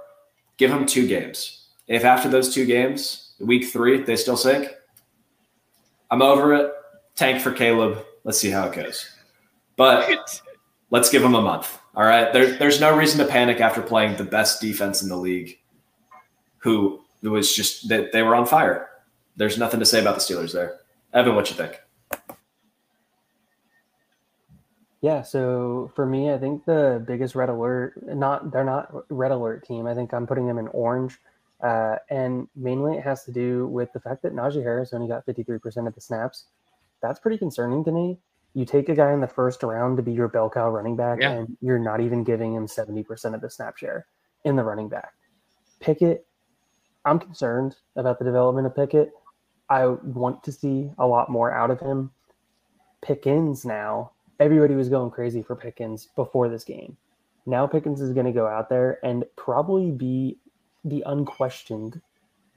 [0.57, 1.69] Give them two games.
[1.87, 4.69] If after those two games, week three, they still sink,
[6.11, 6.73] I'm over it.
[7.15, 8.05] Tank for Caleb.
[8.25, 9.09] Let's see how it goes.
[9.77, 10.09] But
[10.93, 11.81] let's give them a month.
[11.97, 12.33] All right.
[12.33, 15.59] There, there's no reason to panic after playing the best defense in the league,
[16.59, 18.89] who was just that they were on fire.
[19.37, 20.79] There's nothing to say about the Steelers there.
[21.13, 21.81] Evan, what you think?
[25.01, 29.67] Yeah, so for me, I think the biggest red alert, not they're not red alert
[29.67, 29.87] team.
[29.87, 31.19] I think I'm putting them in orange,
[31.61, 35.27] uh, and mainly it has to do with the fact that Najee Harris only got
[35.27, 36.45] 53% of the snaps.
[37.03, 38.19] That's pretty concerning to me.
[38.55, 41.21] You take a guy in the first round to be your bell cow running back,
[41.21, 41.31] Yeah.
[41.33, 44.07] and you're not even giving him 70% of the snap share
[44.45, 45.15] in the running back.
[45.81, 46.27] Pickett,
[47.05, 49.13] I'm concerned about the development of Pickett.
[49.71, 52.11] I want to see a lot more out of him.
[53.01, 56.97] Pickens now, everybody was going crazy for Pickens before this game.
[57.47, 60.39] Now Pickens is going to go out there and probably be
[60.85, 62.01] the unquestioned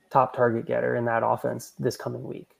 [0.10, 2.55] top target getter in that offense this coming week.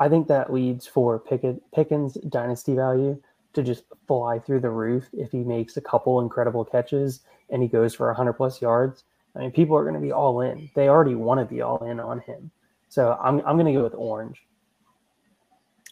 [0.00, 3.20] I think that leads for Pickett, Pickens dynasty value
[3.54, 7.20] to just fly through the roof if he makes a couple incredible catches
[7.50, 9.04] and he goes for 100 plus yards.
[9.34, 10.70] I mean, people are going to be all in.
[10.74, 12.50] They already want to be all in on him.
[12.88, 14.40] So I'm, I'm going to go with orange.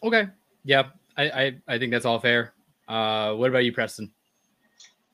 [0.02, 0.28] Okay.
[0.64, 0.84] Yeah,
[1.16, 2.52] I, I, I think that's all fair.
[2.88, 4.12] Uh, what about you, Preston?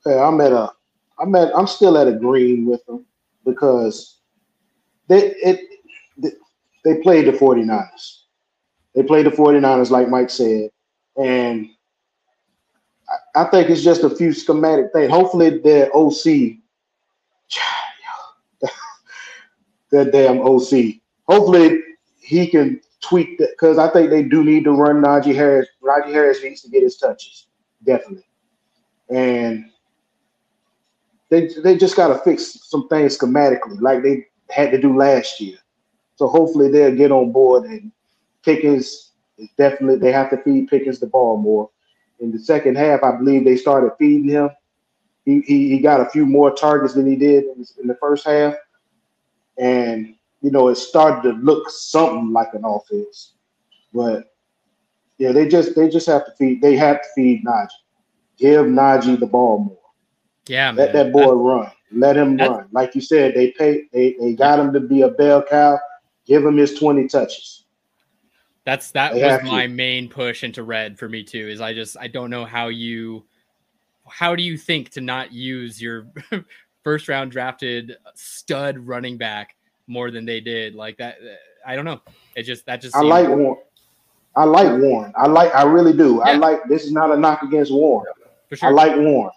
[0.05, 0.71] Hey, I'm at a,
[1.19, 3.07] I'm at, I'm still at a green with them
[3.45, 4.19] because
[5.09, 5.61] they it
[6.85, 8.22] they played the 49ers.
[8.95, 10.71] They played the 49ers, like Mike said,
[11.17, 11.69] and
[13.09, 15.11] I, I think it's just a few schematic things.
[15.11, 16.59] Hopefully, their OC,
[19.91, 20.97] that damn OC.
[21.29, 21.81] Hopefully,
[22.21, 25.69] he can tweak that because I think they do need to run Najee Harris.
[25.83, 27.47] Najee Harris needs to get his touches,
[27.85, 28.27] definitely,
[29.11, 29.71] and
[31.31, 35.41] they they just got to fix some things schematically, like they had to do last
[35.41, 35.57] year.
[36.17, 37.91] So hopefully they'll get on board and
[38.45, 41.71] Pickens is definitely they have to feed Pickens the ball more.
[42.21, 44.51] In the second half, I believe they started feeding him.
[45.25, 48.27] He he, he got a few more targets than he did in, in the first
[48.27, 48.55] half,
[49.59, 53.35] and you know it started to look something like an offense.
[53.93, 54.33] But
[55.19, 56.61] yeah, they just they just have to feed.
[56.61, 57.69] They have to feed Najee.
[58.39, 59.79] Give Najee the ball more.
[60.49, 61.07] Yeah, Let man.
[61.07, 61.71] that boy run.
[61.93, 62.67] Let him run.
[62.73, 63.85] Like you said, they pay.
[63.93, 65.79] They, they got him to be a bell cow.
[66.27, 67.62] Give him his twenty touches.
[68.65, 69.47] That's that They was have to.
[69.47, 71.49] my main push into red for me too.
[71.49, 73.25] Is I just I don't know how you
[74.09, 76.07] how do you think to not use your
[76.85, 79.57] first round drafted stud running back
[79.87, 81.17] more than they did like that?
[81.17, 81.35] uh,
[81.69, 82.01] I don't know.
[82.37, 83.59] It just that just I seemed- like Warren.
[84.35, 85.13] I like Warren.
[85.17, 85.55] I like.
[85.55, 86.23] I really do.
[86.23, 86.61] I like.
[86.67, 88.07] This is not a knock against Warren.
[88.49, 88.69] for sure.
[88.71, 89.31] I like Warren,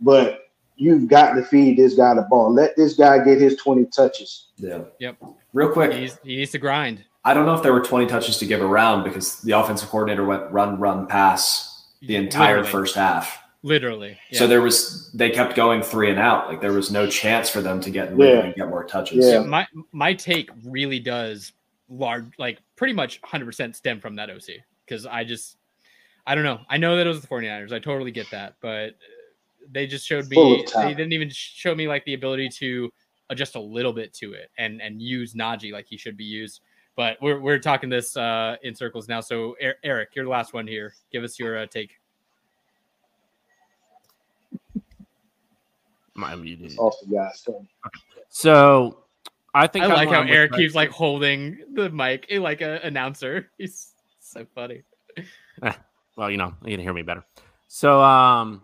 [0.00, 2.52] but you've got to feed this guy the ball.
[2.52, 4.48] Let this guy get his twenty touches.
[4.56, 4.80] Yeah.
[4.98, 5.22] Yep.
[5.52, 7.04] Real quick, he needs, he needs to grind.
[7.26, 10.24] I don't know if there were 20 touches to give around because the offensive coordinator
[10.24, 12.70] went run, run, pass the entire Literally.
[12.70, 13.38] first half.
[13.62, 14.16] Literally.
[14.32, 16.46] So there was they kept going three and out.
[16.48, 18.44] Like there was no chance for them to get Yeah.
[18.44, 19.26] and get more touches.
[19.26, 19.40] Yeah.
[19.40, 21.52] my my take really does
[21.88, 25.56] large like pretty much 100% stem from that OC because I just
[26.28, 26.60] I don't know.
[26.68, 27.72] I know that it was the 49ers.
[27.72, 28.92] I totally get that, but uh,
[29.72, 32.92] they just showed me of they didn't even show me like the ability to
[33.30, 36.60] adjust a little bit to it and and use Najee like he should be used.
[36.96, 39.20] But we're we're talking this uh in circles now.
[39.20, 40.94] So Er- Eric, you're the last one here.
[41.12, 41.92] Give us your uh, take.
[46.14, 46.76] My muted.
[46.78, 47.42] Off the guys.
[47.44, 47.66] So,
[48.30, 49.04] So
[49.54, 53.50] I think I like how Eric keeps like holding the mic eh, like an announcer.
[53.58, 54.82] He's so funny.
[56.16, 57.24] Well, you know, you can hear me better.
[57.68, 58.62] So, um,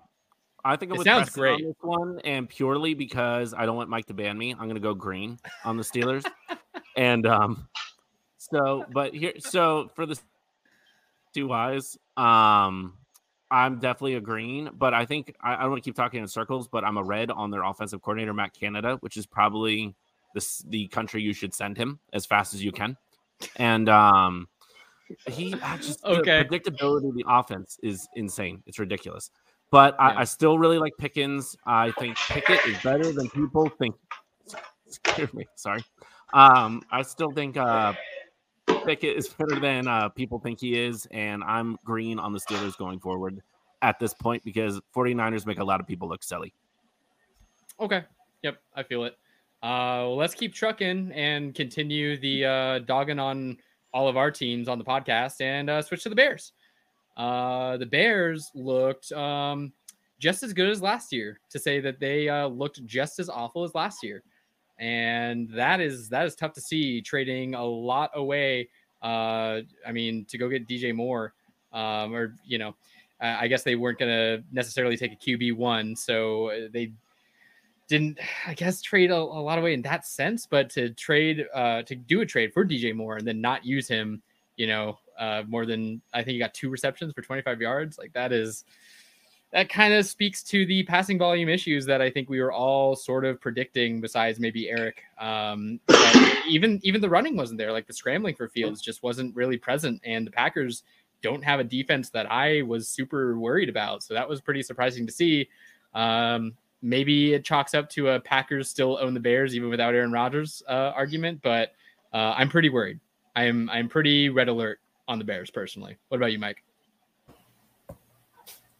[0.64, 1.66] I think I'm It with sounds Preston on great.
[1.66, 4.80] this one, and purely because I don't want Mike to ban me, I'm going to
[4.80, 6.24] go green on the Steelers.
[6.96, 7.68] and um,
[8.52, 10.18] so, but here, so for the
[11.34, 12.98] two eyes, Um,
[13.50, 16.68] I'm definitely agreeing, but I think I, I don't want to keep talking in circles,
[16.68, 19.94] but I'm a red on their offensive coordinator, Matt Canada, which is probably
[20.34, 22.96] the, the country you should send him as fast as you can.
[23.56, 24.48] And um,
[25.26, 25.50] he
[25.80, 26.42] just Okay.
[26.42, 28.62] the predictability of the offense is insane.
[28.66, 29.30] It's ridiculous.
[29.70, 30.06] But Yeah.
[30.06, 31.54] I, I still really like Pickens.
[31.66, 33.94] I think Pickett is better than people think.
[34.86, 35.84] Excuse me, sorry.
[36.32, 37.92] Um, I still think uh,
[38.80, 42.76] Pickett is better than uh, people think he is, and I'm green on the Steelers
[42.76, 43.42] going forward
[43.82, 46.52] at this point because 49ers make a lot of people look silly.
[47.80, 48.04] Okay.
[48.42, 49.14] Yep, I feel it.
[49.62, 53.56] Uh, well, let's keep trucking and continue the uh, dogging on
[53.94, 56.52] all of our teams on the podcast and uh, switch to the Bears.
[57.16, 59.72] Uh, the Bears looked um,
[60.18, 61.38] just as good as last year.
[61.50, 64.22] To say that they uh, looked just as awful as last year,
[64.78, 67.00] and that is that is tough to see.
[67.00, 68.68] Trading a lot away.
[69.02, 71.34] Uh, I mean, to go get DJ Moore,
[71.72, 72.74] um, or you know,
[73.20, 76.92] I guess they weren't going to necessarily take a QB one, so uh, they
[77.88, 81.82] didn't I guess trade a, a lot away in that sense, but to trade uh
[81.82, 84.22] to do a trade for DJ Moore and then not use him,
[84.56, 88.12] you know, uh more than I think he got two receptions for 25 yards, like
[88.14, 88.64] that is
[89.52, 92.96] that kind of speaks to the passing volume issues that I think we were all
[92.96, 95.02] sort of predicting besides maybe Eric.
[95.18, 95.80] Um
[96.48, 100.00] even even the running wasn't there, like the scrambling for fields just wasn't really present
[100.04, 100.84] and the Packers
[101.22, 104.02] don't have a defense that I was super worried about.
[104.02, 105.48] So that was pretty surprising to see.
[105.94, 110.12] Um, maybe it chalks up to a Packers still own the Bears even without Aaron
[110.12, 111.74] Rodgers uh, argument, but
[112.12, 113.00] uh, I'm pretty worried.
[113.34, 115.96] I'm I'm pretty red alert on the Bears personally.
[116.08, 116.62] What about you, Mike?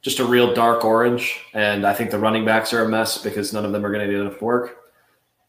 [0.03, 1.41] Just a real dark orange.
[1.55, 4.07] And I think the running backs are a mess because none of them are going
[4.07, 4.79] to do enough work.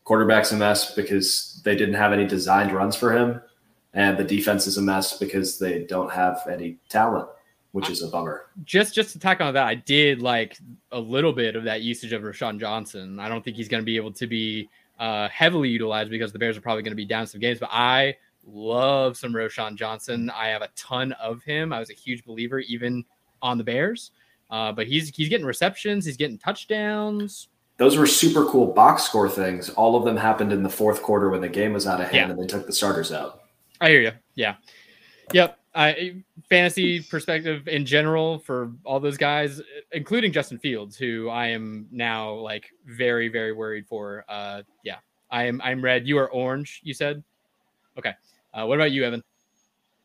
[0.03, 3.41] Quarterback's a mess because they didn't have any designed runs for him.
[3.93, 7.27] And the defense is a mess because they don't have any talent,
[7.71, 8.47] which is a bummer.
[8.63, 10.57] Just just to tack on that, I did like
[10.91, 13.19] a little bit of that usage of Roschon Johnson.
[13.19, 16.39] I don't think he's going to be able to be uh, heavily utilized because the
[16.39, 17.59] Bears are probably going to be down some games.
[17.59, 20.29] But I love some Roschon Johnson.
[20.31, 21.71] I have a ton of him.
[21.71, 23.05] I was a huge believer even
[23.41, 24.11] on the Bears.
[24.53, 27.47] Uh, but he's he's getting receptions, he's getting touchdowns.
[27.77, 29.71] Those were super cool box score things.
[29.71, 32.15] All of them happened in the fourth quarter when the game was out of hand
[32.27, 32.29] Yeah.
[32.29, 33.41] and they took the starters out.
[33.81, 34.11] I hear you.
[34.35, 34.57] Yeah.
[35.31, 35.57] Yep.
[35.73, 36.17] I
[36.49, 39.59] fantasy perspective in general for all those guys,
[39.91, 44.23] including Justin Fields, who I am now like very, very worried for.
[44.29, 44.97] Uh yeah.
[45.31, 46.07] I am I'm red.
[46.07, 47.23] You are orange, you said?
[47.97, 48.13] Okay.
[48.53, 49.23] Uh, what about you, Evan?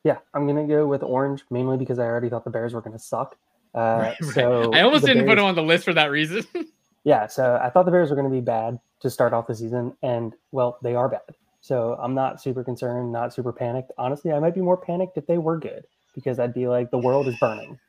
[0.05, 2.99] Yeah, I'm gonna go with orange mainly because I already thought the Bears were gonna
[2.99, 3.37] suck.
[3.79, 6.45] Uh, So I almost didn't put him on the list for that reason.
[7.05, 9.55] Yeah, so I thought the Bears were going to be bad to start off the
[9.55, 11.23] season, and well, they are bad.
[11.63, 13.93] So I'm not super concerned, not super panicked.
[13.97, 16.99] Honestly, I might be more panicked if they were good because I'd be like, the
[16.99, 17.79] world is burning.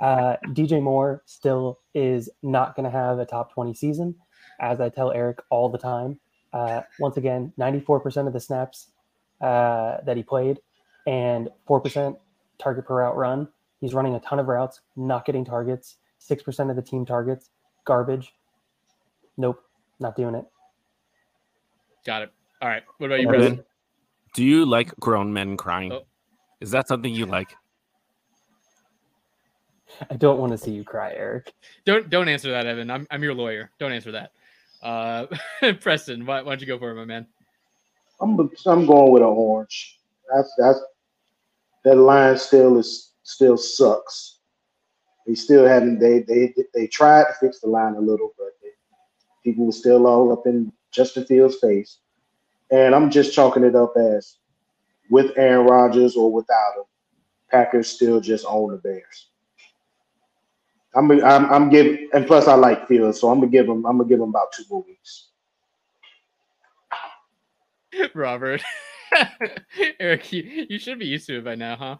[0.00, 4.14] Uh, DJ Moore still is not going to have a top 20 season,
[4.60, 6.18] as I tell Eric all the time.
[6.54, 8.86] Uh, once again, 94% of the snaps
[9.42, 10.58] uh, that he played
[11.06, 12.16] and 4%
[12.58, 13.48] target per route run.
[13.80, 17.50] He's running a ton of routes, not getting targets, 6% of the team targets,
[17.84, 18.34] garbage.
[19.36, 19.62] Nope,
[19.98, 20.44] not doing it.
[22.04, 22.32] Got it.
[22.60, 22.82] All right.
[22.98, 23.40] What about you, Evan?
[23.40, 23.64] Brendan?
[24.34, 25.92] Do you like grown men crying?
[25.92, 26.02] Oh.
[26.60, 27.54] Is that something you like?
[30.10, 31.52] I don't want to see you cry, Eric.
[31.84, 32.90] Don't don't answer that, Evan.
[32.90, 33.70] I'm I'm your lawyer.
[33.78, 34.32] Don't answer that.
[34.82, 35.26] Uh
[35.80, 37.26] Preston, why, why don't you go for it, my man?
[38.20, 39.98] I'm I'm going with an orange.
[40.32, 40.80] That's that's
[41.84, 44.38] that line still is still sucks.
[45.26, 48.70] They still haven't they they they tried to fix the line a little, but they,
[49.44, 51.98] people were still all up in Justin Fields' face.
[52.70, 54.36] And I'm just chalking it up as
[55.10, 56.84] with Aaron Rodgers or without him,
[57.50, 59.28] Packers still just own the Bears.
[60.94, 63.98] I'm I'm, I'm giving, and plus I like Fields, so I'm gonna give him I'm
[63.98, 65.28] gonna give him about two more weeks.
[68.14, 68.62] Robert.
[70.00, 71.96] Eric, you, you should be used to it by now, huh?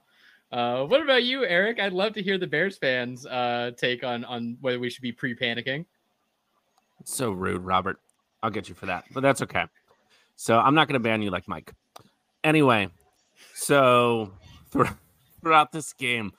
[0.52, 1.78] Uh, what about you, Eric?
[1.78, 5.12] I'd love to hear the Bears fans' uh, take on on whether we should be
[5.12, 5.84] pre-panicking.
[7.04, 7.98] So rude, Robert.
[8.42, 9.64] I'll get you for that, but that's okay.
[10.36, 11.72] So I'm not going to ban you like Mike.
[12.42, 12.88] Anyway,
[13.54, 14.32] so
[14.70, 14.84] thr-
[15.42, 16.32] throughout this game,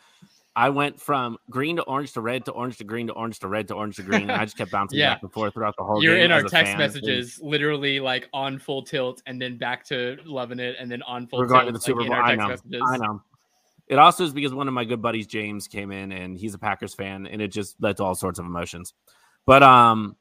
[0.55, 3.47] I went from green to orange to red to orange to green to orange to
[3.47, 4.23] red to orange to green.
[4.23, 5.13] And I just kept bouncing Yeah.
[5.13, 6.25] back and forth throughout the whole You're game.
[6.25, 6.77] in our text fan.
[6.79, 11.27] messages, literally like on full tilt, and then back to loving it, and then on
[11.27, 11.67] full We're going tilt.
[11.67, 12.13] to the Super Bowl.
[12.13, 12.47] I know.
[12.49, 12.81] messages.
[12.85, 13.21] I know.
[13.87, 16.59] It also is because one of my good buddies, James, came in and he's a
[16.59, 18.93] Packers fan, and it just led to all sorts of emotions.
[19.45, 20.15] But um,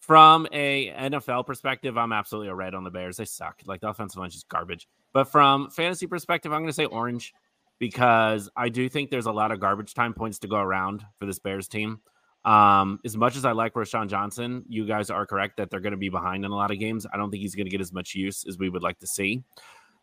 [0.00, 3.16] from a NFL perspective, I'm absolutely a red on the Bears.
[3.16, 3.60] They suck.
[3.66, 4.88] Like the offensive line is just garbage.
[5.12, 7.32] But from fantasy perspective, I'm going to say orange
[7.78, 11.26] because I do think there's a lot of garbage time points to go around for
[11.26, 12.00] this Bears team.
[12.44, 15.92] Um, as much as I like Roschon Johnson, you guys are correct that they're going
[15.92, 17.06] to be behind in a lot of games.
[17.12, 19.06] I don't think he's going to get as much use as we would like to
[19.06, 19.44] see.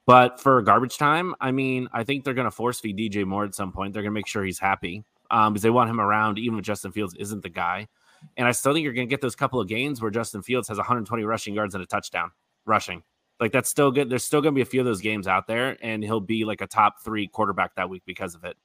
[0.10, 3.46] But for garbage time, I mean, I think they're going to force feed DJ Moore
[3.46, 3.94] at some point.
[3.94, 6.66] They're going to make sure he's happy um, because they want him around, even if
[6.66, 7.88] Justin Fields isn't the guy.
[8.36, 10.68] And I still think you're going to get those couple of games where Justin Fields
[10.68, 12.32] has 120 rushing yards and a touchdown
[12.66, 13.04] rushing.
[13.40, 14.10] Like that's still good.
[14.10, 16.44] There's still going to be a few of those games out there, and he'll be
[16.44, 18.58] like a top three quarterback that week because of it.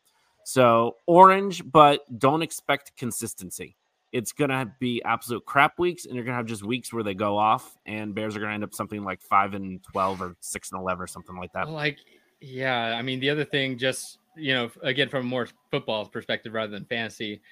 [0.46, 3.76] So orange, but don't expect consistency.
[4.14, 7.02] It's going to be absolute crap weeks, and you're going to have just weeks where
[7.02, 10.22] they go off, and Bears are going to end up something like five and twelve
[10.22, 11.68] or six and eleven or something like that.
[11.68, 11.98] Like,
[12.40, 16.52] yeah, I mean, the other thing, just you know, again from a more football perspective
[16.52, 17.42] rather than fantasy,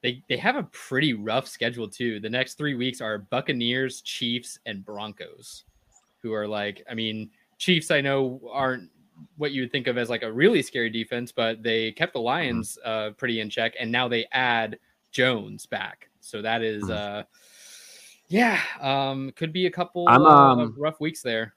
[0.00, 2.20] they they have a pretty rough schedule too.
[2.20, 5.64] The next three weeks are Buccaneers, Chiefs, and Broncos,
[6.22, 8.90] who are like, I mean, Chiefs I know aren't
[9.36, 12.20] what you would think of as like a really scary defense, but they kept the
[12.20, 14.78] Lions uh, pretty in check, and now they add
[15.12, 16.10] Jones back.
[16.20, 17.24] So that is, uh,
[18.28, 21.54] yeah, um, could be a couple I'm, um, of rough weeks there.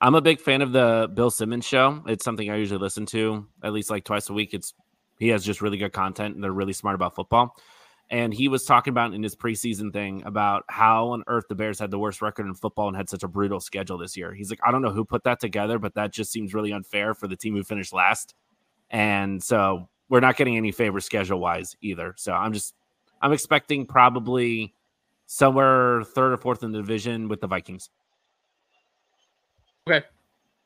[0.00, 2.02] I'm a big fan of the Bill Simmons show.
[2.06, 4.54] It's something I usually listen to at least like twice a week.
[4.54, 4.74] It's
[5.18, 7.56] he has just really good content and they're really smart about football.
[8.10, 11.78] And he was talking about in his preseason thing about how on earth the Bears
[11.78, 14.32] had the worst record in football and had such a brutal schedule this year.
[14.32, 17.12] He's like, I don't know who put that together, but that just seems really unfair
[17.12, 18.34] for the team who finished last.
[18.88, 22.14] And so we're not getting any favor schedule wise either.
[22.16, 22.74] So I'm just
[23.20, 24.74] I'm expecting probably
[25.26, 27.90] somewhere third or fourth in the division with the Vikings.
[29.88, 30.04] Okay.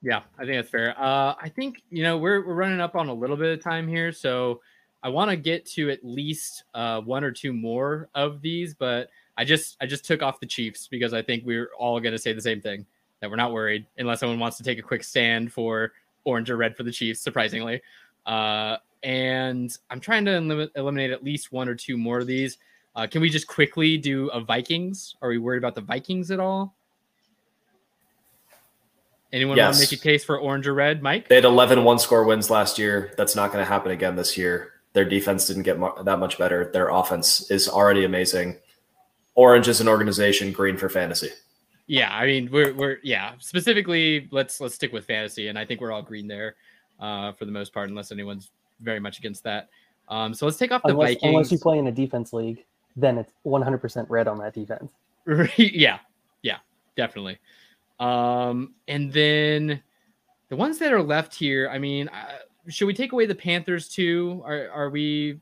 [0.03, 1.01] Yeah, I think that's fair.
[1.01, 3.87] Uh, I think you know we're we're running up on a little bit of time
[3.87, 4.61] here, so
[5.03, 8.75] I want to get to at least uh, one or two more of these.
[8.75, 12.13] But I just I just took off the Chiefs because I think we're all going
[12.13, 12.85] to say the same thing
[13.21, 15.93] that we're not worried unless someone wants to take a quick stand for
[16.25, 17.21] orange or red for the Chiefs.
[17.21, 17.81] Surprisingly,
[18.27, 22.59] uh, and I'm trying to elim- eliminate at least one or two more of these.
[22.95, 25.17] Uh, can we just quickly do a Vikings?
[25.23, 26.75] Are we worried about the Vikings at all?
[29.33, 31.29] Anyone want to make a case for orange or red, Mike?
[31.29, 33.15] They had 11 one score wins last year.
[33.17, 34.73] That's not going to happen again this year.
[34.93, 36.71] Their defense didn't get mu- that much better.
[36.71, 38.59] Their offense is already amazing.
[39.35, 41.31] Orange is an organization, green for fantasy.
[41.87, 43.33] Yeah, I mean we're we're yeah.
[43.39, 46.55] Specifically, let's let's stick with fantasy, and I think we're all green there
[47.01, 48.51] uh, for the most part, unless anyone's
[48.83, 49.69] very much against that.
[50.09, 51.23] Um, so let's take off the Unless, Vikings.
[51.25, 52.65] unless you play in a defense league,
[52.97, 54.93] then it's 100% red on that defense.
[55.57, 55.99] yeah,
[56.43, 56.59] yeah,
[56.97, 57.39] definitely.
[58.01, 59.81] Um, and then
[60.49, 63.89] the ones that are left here, I mean, uh, should we take away the Panthers
[63.89, 64.43] too?
[64.45, 65.41] Are are we?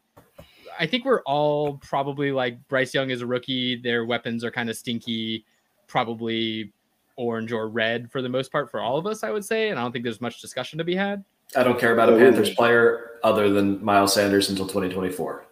[0.79, 3.77] I think we're all probably like Bryce Young is a rookie.
[3.77, 5.45] Their weapons are kind of stinky,
[5.87, 6.73] probably
[7.17, 9.25] orange or red for the most part for all of us.
[9.25, 11.25] I would say, and I don't think there's much discussion to be had.
[11.57, 15.45] I don't care about a Yeah, we- Panthers player other than Miles Sanders until 2024.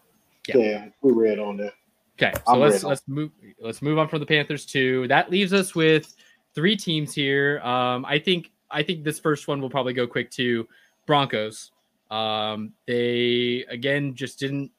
[0.48, 0.56] Yeah.
[0.56, 1.74] Yeah, we read on that.
[2.20, 2.86] Okay, so I'm let's ready.
[2.86, 3.30] let's move
[3.60, 5.06] let's move on from the Panthers too.
[5.08, 6.14] That leaves us with
[6.54, 7.60] three teams here.
[7.60, 10.66] Um, I think I think this first one will probably go quick to
[11.06, 11.70] Broncos.
[12.10, 14.70] Um, they again just didn't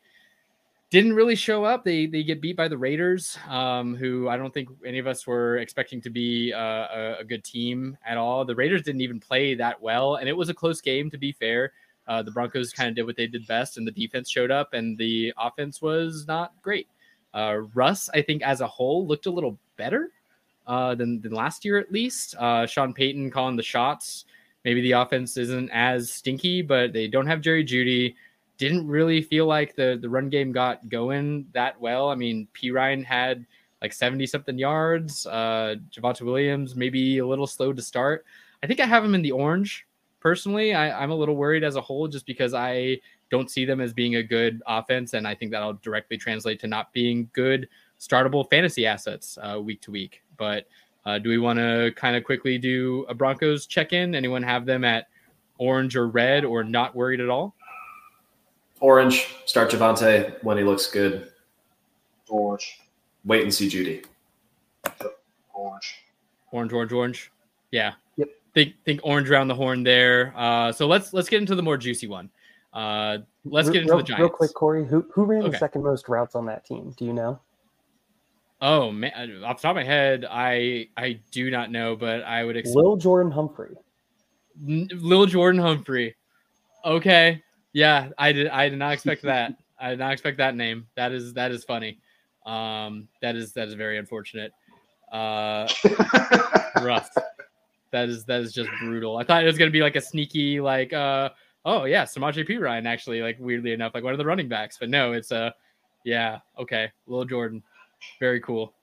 [0.90, 1.84] didn't really show up.
[1.84, 5.28] They they get beat by the Raiders, um, who I don't think any of us
[5.28, 8.44] were expecting to be uh, a, a good team at all.
[8.44, 11.12] The Raiders didn't even play that well, and it was a close game.
[11.12, 11.74] To be fair,
[12.08, 14.74] uh, the Broncos kind of did what they did best, and the defense showed up,
[14.74, 16.88] and the offense was not great.
[17.36, 20.10] Uh, Russ, I think as a whole, looked a little better
[20.66, 22.36] uh, than than last year at least.
[22.36, 24.26] Uh, Sean Payton calling the shots.
[24.66, 28.16] Maybe the offense isn't as stinky, but they don't have Jerry Jeudy.
[28.60, 32.10] Didn't really feel like the the run game got going that well.
[32.10, 33.48] I mean, Perine had
[33.82, 35.26] like 70 something yards.
[35.26, 38.26] Uh, Javonte Williams maybe a little slow to start.
[38.62, 39.88] I think I have him in the orange
[40.20, 40.74] personally.
[40.74, 43.00] I, I'm a little worried as a whole just because I
[43.30, 46.68] don't see them as being a good offense, and I think that'll directly translate to
[46.68, 47.68] not being good
[48.00, 50.24] startable fantasy assets uh, week to week.
[50.38, 50.68] But
[51.06, 54.16] uh, do we want to kind of quickly do a Broncos check in?
[54.16, 55.08] Anyone have them at
[55.58, 57.56] orange or red or not worried at all?
[58.82, 61.30] Orange, start Javonte when he looks good.
[62.30, 62.80] Orange,
[63.26, 64.06] Wait and see Jeudy.
[65.54, 65.96] orange.
[66.52, 67.32] Orange, orange, orange.
[67.72, 67.94] Yeah.
[68.18, 68.30] Yep.
[68.54, 70.34] Think think orange around the horn there.
[70.36, 72.30] Uh, so let's let's get into the more juicy one.
[72.74, 74.20] Uh, let's Real- get into real, the Giants.
[74.22, 75.52] Real quick, Corey, who who ran Okay.
[75.52, 76.94] the second most routes on that team?
[76.98, 77.40] Do you know?
[78.62, 82.44] Oh man, off the top of my head, I I do not know, but I
[82.44, 83.76] would expect Lil Jordan Humphrey.
[84.66, 86.16] Lil Jordan Humphrey.
[86.86, 87.42] Okay,
[87.74, 88.48] yeah, I did.
[88.48, 89.56] I did not expect that.
[89.80, 90.88] I did not expect that name.
[90.96, 92.00] That is that is funny.
[92.46, 94.52] Um, that is that is very unfortunate.
[95.12, 95.68] Uh,
[96.82, 97.10] rough.
[97.92, 99.18] That is that is just brutal.
[99.18, 101.30] I thought it was gonna be like a sneaky like uh
[101.66, 104.90] oh yeah, Samaje Perine actually like weirdly enough like one of the running backs, but
[104.90, 105.52] no, it's uh
[106.04, 107.64] yeah okay, Lil Jordan,
[108.20, 108.74] very cool.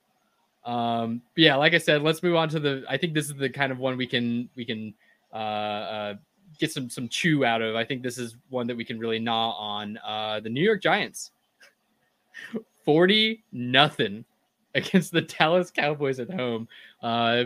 [0.64, 2.84] Um, but yeah, like I said, let's move on to the.
[2.88, 4.92] I think this is the kind of one we can we can
[5.32, 6.14] uh, uh
[6.59, 7.77] get some some chew out of.
[7.77, 9.99] I think this is one that we can really gnaw on.
[10.05, 11.31] Uh, the New York Giants,
[12.85, 14.24] forty nothing
[14.74, 16.69] against the Dallas Cowboys at home.
[17.03, 17.45] Uh,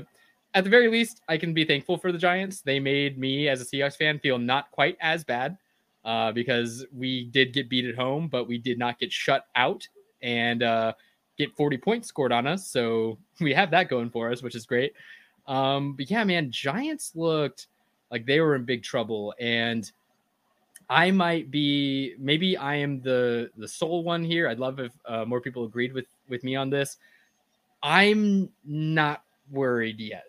[0.55, 2.61] at the very least, I can be thankful for the Giants.
[2.61, 5.57] They made me, as a Seahawks fan, feel not quite as bad
[6.05, 9.87] uh, because we did get beat at home, but we did not get shut out
[10.23, 10.93] and uh,
[11.39, 12.66] get 40 points scored on us.
[12.66, 14.93] So we have that going for us, which is great.
[15.47, 17.69] Um, but yeah, man, Giants looked
[18.11, 19.35] like they were in big trouble.
[19.39, 19.91] And
[20.89, 24.49] I might be, maybe I am the the sole one here.
[24.49, 26.97] I'd love if uh, more people agreed with with me on this.
[27.82, 30.24] I'm not worried yet.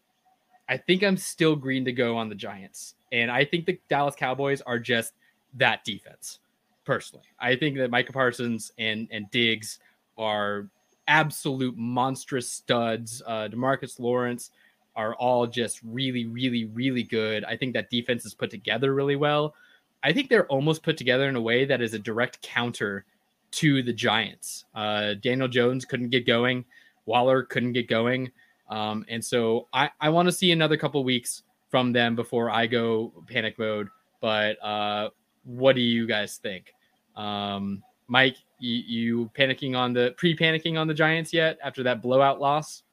[0.69, 2.95] I think I'm still green to go on the Giants.
[3.11, 5.13] And I think the Dallas Cowboys are just
[5.55, 6.39] that defense,
[6.85, 7.25] personally.
[7.39, 9.79] I think that Micah Parsons and, and Diggs
[10.17, 10.69] are
[11.09, 13.21] absolute monstrous studs.
[13.25, 14.51] Uh, Demarcus Lawrence
[14.95, 17.43] are all just really, really, really good.
[17.45, 19.55] I think that defense is put together really well.
[20.03, 23.05] I think they're almost put together in a way that is a direct counter
[23.51, 24.65] to the Giants.
[24.73, 26.65] Uh, Daniel Jones couldn't get going.
[27.05, 28.31] Waller couldn't get going.
[28.69, 32.67] Um, and so I, I want to see another couple weeks from them before I
[32.67, 33.89] go panic mode.
[34.21, 35.09] But uh,
[35.43, 36.73] what do you guys think?
[37.15, 42.01] Um, Mike, you, you panicking on the pre panicking on the Giants yet after that
[42.01, 42.83] blowout loss?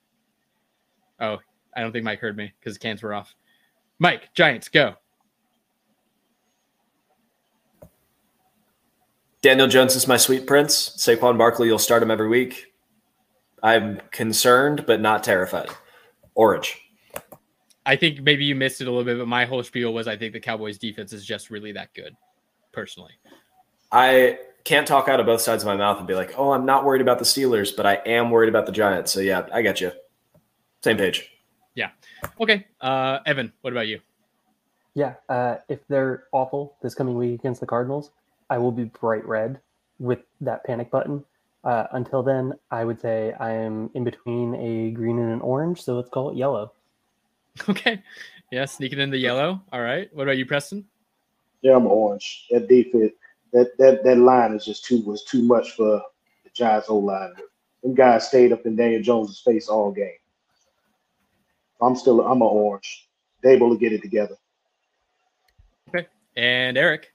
[1.21, 1.39] Oh,
[1.75, 3.35] I don't think Mike heard me because cans were off.
[3.99, 4.95] Mike, Giants, go.
[9.41, 10.91] Daniel Jones is my sweet prince.
[10.97, 12.73] Saquon Barkley, you'll start him every week.
[13.63, 15.71] I'm concerned, but not terrified.
[16.35, 16.81] Orange.
[17.87, 20.17] I think maybe you missed it a little bit, but my whole spiel was I
[20.17, 22.15] think the Cowboys defense is just really that good,
[22.73, 23.13] personally.
[23.91, 26.67] I can't talk out of both sides of my mouth and be like, oh, I'm
[26.67, 29.13] not worried about the Steelers, but I am worried about the Giants.
[29.13, 29.93] So yeah, I got you.
[30.85, 31.31] Same page.
[31.79, 31.91] Yeah.
[32.41, 32.67] Okay.
[32.81, 34.01] Uh, Evan, what about you?
[34.95, 38.11] Yeah, uh, if they're awful this coming week against the Cardinals,
[38.51, 39.61] I will be bright red
[40.01, 41.25] with that panic button.
[41.63, 45.81] Uh, until then, I would say I am in between a green and an orange,
[45.81, 46.73] so let's call it yellow.
[47.69, 48.03] Okay.
[48.51, 49.61] Yeah, sneaking in the yellow.
[49.73, 50.09] All right.
[50.15, 50.85] What about you, Preston?
[51.63, 52.47] Yeah, I'm orange.
[52.51, 53.13] That defense,
[53.53, 56.01] that that that line is just too was too much for
[56.45, 57.35] the Giants' O line.
[57.83, 60.19] Them guys stayed up in Daniel Jones's face all game.
[61.81, 63.09] I'm still I'm an orange.
[63.43, 64.37] They able to get it together.
[65.89, 66.07] Okay.
[66.37, 67.13] And Eric.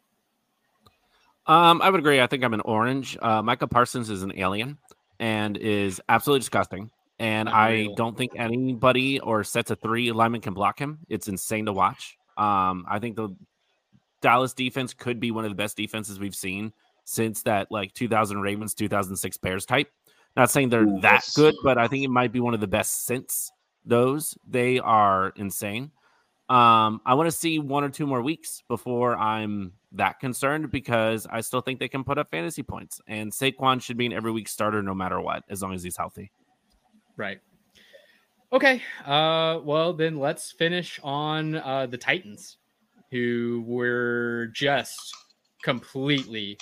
[1.45, 2.21] Um, I would agree.
[2.21, 3.17] I think I'm an orange.
[3.21, 4.77] Uh, Micah Parsons is an alien
[5.19, 6.89] and is absolutely disgusting.
[7.19, 7.91] And Unreal.
[7.91, 10.99] I don't think anybody or sets of three linemen can block him.
[11.09, 12.17] It's insane to watch.
[12.37, 13.35] Um, I think the
[14.21, 16.73] Dallas defense could be one of the best defenses we've seen
[17.03, 19.91] since that like 2000 Ravens, 2006 Bears type.
[20.35, 22.67] Not saying they're Ooh, that good, but I think it might be one of the
[22.67, 23.51] best since
[23.85, 24.37] those.
[24.47, 25.91] They are insane.
[26.49, 31.25] Um, I want to see one or two more weeks before I'm that concerned because
[31.29, 33.01] I still think they can put up fantasy points.
[33.07, 35.97] And Saquon should be an every week starter no matter what, as long as he's
[35.97, 36.31] healthy.
[37.15, 37.39] Right.
[38.51, 38.81] Okay.
[39.05, 42.57] Uh, well, then let's finish on uh, the Titans,
[43.09, 45.15] who were just
[45.63, 46.57] completely,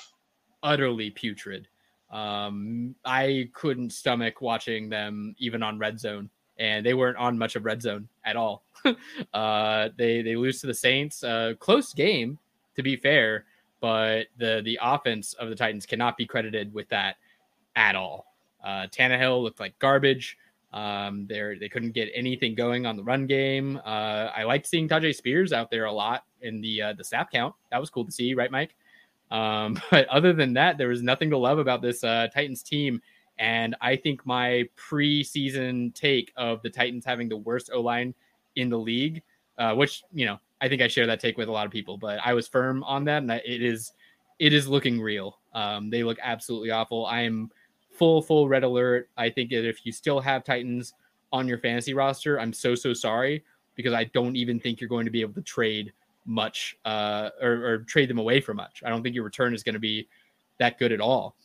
[0.64, 1.68] utterly putrid.
[2.12, 6.30] Um, I couldn't stomach watching them even on Red Zone,
[6.62, 8.64] and they weren't on much of Red Zone at all.
[9.34, 11.24] uh, they they lose to the Saints.
[11.24, 12.38] Uh, close game,
[12.76, 13.46] to be fair,
[13.82, 17.16] but the the offense of the Titans cannot be credited with that
[17.76, 18.28] at all.
[18.64, 20.38] Uh, Tannehill looked like garbage.
[20.72, 23.78] Um, they they couldn't get anything going on the run game.
[23.84, 27.32] Uh, I liked seeing Tyjae Spears out there a lot in the uh, the snap
[27.32, 27.56] count.
[27.72, 28.76] That was cool to see, right, Mike?
[29.32, 33.02] Um, but other than that, there was nothing to love about this uh, Titans team.
[33.42, 38.14] And I think my preseason take of the Titans having the worst O line
[38.56, 39.24] in the league,
[39.58, 41.98] uh, which you know I think I share that take with a lot of people,
[41.98, 43.94] but I was firm on that, and it is
[44.38, 45.40] it is looking real.
[45.56, 47.08] Um, they look absolutely awful.
[47.08, 47.50] I am
[47.98, 49.10] full full red alert.
[49.18, 50.94] I think that if you still have Titans
[51.34, 53.44] on your fantasy roster, I'm so so sorry
[53.74, 55.94] because I don't even think you're going to be able to trade
[56.28, 58.84] much uh, or, or trade them away for much.
[58.86, 60.08] I don't think your return is going to be
[60.60, 61.36] that good at all.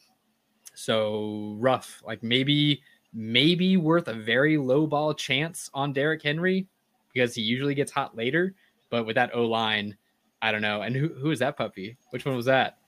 [0.77, 2.03] So rough.
[2.07, 2.83] Like maybe
[3.13, 6.69] maybe worth a very low ball chance on Derrick Henry
[7.13, 8.55] because he usually gets hot later.
[8.91, 9.97] But with that O line,
[10.43, 10.83] I don't know.
[10.83, 11.97] And who who is that puppy?
[12.11, 12.79] Which one was that?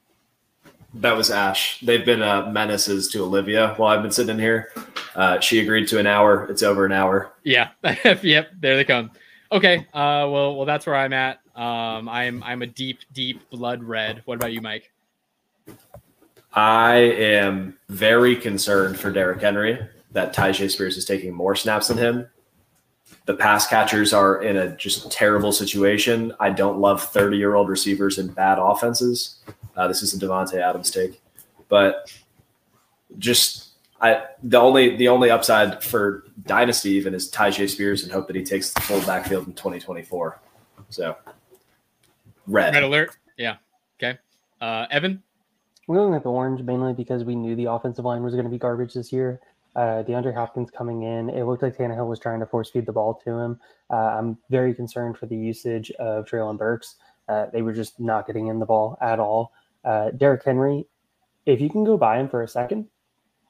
[0.95, 1.81] That was Ash.
[1.81, 4.73] They've been uh, menaces to Olivia while I've been sitting here.
[5.15, 6.47] Uh, she agreed to an hour.
[6.51, 7.33] It's over an hour.
[7.43, 7.71] Yeah.
[8.23, 8.51] yep.
[8.59, 9.11] There they come.
[9.51, 9.79] Okay.
[9.93, 11.41] Uh, well, well, that's where I'm at.
[11.55, 14.23] Um, I'm I'm a deep, deep blood red.
[14.25, 14.91] What about you, Mike?
[16.59, 19.79] I am very concerned for Derrick Henry
[20.11, 22.27] that Tyjae Spears is taking more snaps than him.
[23.27, 26.33] The pass catchers are in a just terrible situation.
[26.41, 29.39] I don't love 30 year old receivers in bad offenses.
[29.77, 31.23] Uh, this is a Davante Adams take,
[31.69, 32.13] but
[33.19, 33.69] just
[34.01, 38.35] I the only the only upside for dynasty even is Tyjae Spears and hope that
[38.35, 40.41] he takes the full backfield in 2024.
[40.91, 41.17] So
[42.49, 42.75] red.
[42.75, 43.17] Red alert.
[43.37, 43.59] Yeah.
[43.97, 44.19] Okay.
[44.61, 45.23] Uh, Evan.
[45.89, 48.51] We're going with the orange mainly because we knew the offensive line was going to
[48.51, 49.41] be garbage this year.
[49.75, 52.93] Uh, DeAndre Hopkins coming in, it looked like Tannehill was trying to force feed the
[52.93, 53.61] ball to him.
[53.91, 56.97] Uh, I'm very concerned for the usage of Treylon Burks.
[57.27, 59.53] Uh, they were just not getting in the ball at all.
[59.83, 60.87] Uh, Derrick Henry,
[61.47, 62.87] if you can go buy him for a second,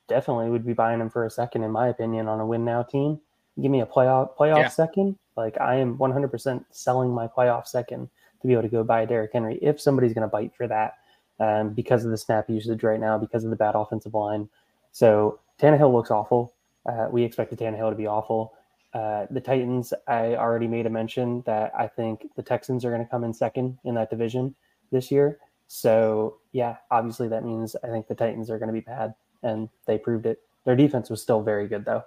[0.07, 2.85] definitely would be buying him for a second, in my opinion, on a win now
[2.85, 3.21] team.
[3.61, 4.69] Give me a playoff playoff Yeah.
[4.69, 5.19] second.
[5.37, 8.09] Like I am 100% selling my playoff second
[8.41, 10.99] to be able to go buy Derrick Henry if somebody's going to bite for that
[11.41, 14.49] um, because of the snap usage right now, because of the bad offensive line.
[14.93, 16.55] So Tannehill looks awful.
[16.87, 18.55] Uh, we expected Tannehill to be awful.
[18.95, 23.03] Uh, the Titans, I already made a mention that I think the Texans are going
[23.03, 24.55] to come in second in that division
[24.91, 25.39] this year.
[25.67, 29.69] So yeah, obviously that means I think the Titans are going to be bad, and
[29.87, 30.41] they proved it.
[30.65, 32.03] Their defense was still very good though.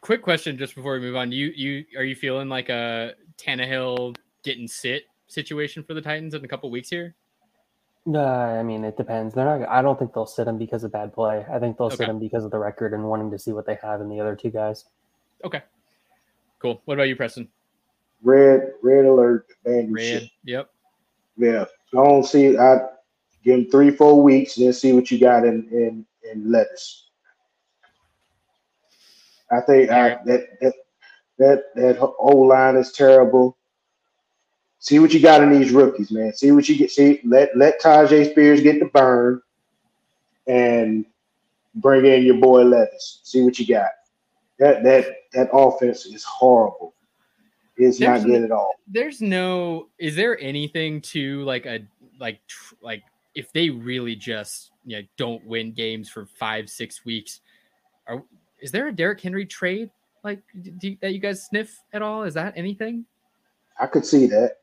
[0.00, 1.30] Quick question, just before we move on.
[1.30, 6.42] You you are you feeling like a Tannehill getting sit situation for the Titans in
[6.42, 7.14] a couple weeks here?
[8.06, 9.34] Uh, I mean, it depends.
[9.34, 9.68] They're not.
[9.68, 11.44] I don't think they'll sit him because of bad play.
[11.52, 12.10] I think they'll sit Okay.
[12.10, 14.34] him because of the record and wanting to see what they have in the other
[14.34, 14.86] two guys.
[15.44, 15.62] Okay.
[16.58, 16.80] Cool.
[16.86, 17.48] What about you, Preston?
[18.22, 19.92] Red, red alert, man.
[19.92, 20.30] Red.
[20.44, 20.70] Yep.
[21.36, 21.64] Yeah.
[21.92, 22.56] I don't see.
[22.56, 22.78] I
[23.44, 27.08] give him three, four weeks, and then see what you got in in in Levis.
[29.50, 30.24] I think I, Alright.
[30.26, 30.74] that that
[31.38, 33.56] that that O line is terrible.
[34.82, 36.32] See what you got in these rookies, man.
[36.32, 36.90] See what you get.
[36.90, 39.42] See let let Tyjae Spears get the burn,
[40.46, 41.04] and
[41.74, 43.20] bring in your boy Levis.
[43.22, 43.90] See what you got.
[44.58, 46.94] That that that offense is horrible.
[47.76, 48.74] It's There's not good at all.
[48.86, 49.88] There's no.
[49.98, 51.80] Is there anything to like a
[52.18, 53.02] like tr- like
[53.34, 57.40] if they really just you know, don't win games for five six weeks?
[58.06, 58.22] Are
[58.60, 59.90] is there a Derrick Henry trade
[60.24, 62.22] like d- d- that you guys sniff at all?
[62.22, 63.04] Is that anything?
[63.78, 64.56] I could see that.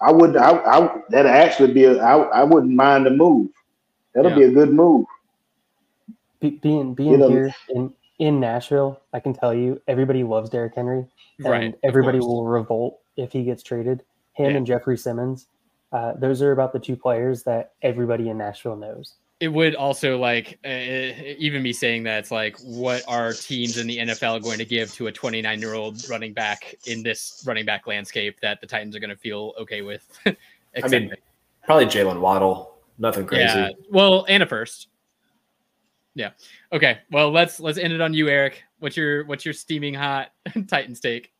[0.00, 0.36] I would.
[0.36, 0.50] I.
[0.58, 1.84] I that'd actually be.
[1.84, 2.16] A, I.
[2.40, 3.50] I wouldn't mind the move.
[4.14, 5.06] That'll be a good move.
[6.40, 10.50] Be, being being You know- here in in Nashville, I can tell you everybody loves
[10.50, 11.06] Derrick Henry,
[11.38, 14.02] and Right, everybody will revolt if he gets traded.
[14.34, 14.56] Him Yeah.
[14.58, 15.48] and Jeffrey Simmons,
[15.92, 19.14] uh, those are about the two players that everybody in Nashville knows.
[19.40, 23.86] It would also like uh, even me saying that it's like what are teams in
[23.86, 27.64] the NFL going to give to a 29 year old running back in this running
[27.64, 30.06] back landscape that the Titans are going to feel okay with?
[30.26, 31.12] I mean,
[31.64, 32.74] probably Jaylen Waddle.
[32.98, 33.44] Nothing crazy.
[33.44, 33.70] Yeah.
[33.90, 34.88] Well, and a first.
[36.14, 36.30] Yeah.
[36.70, 36.98] Okay.
[37.10, 38.62] Well, let's let's end it on you, Eric.
[38.78, 40.32] What's your what's your steaming hot
[40.68, 41.32] Titan steak?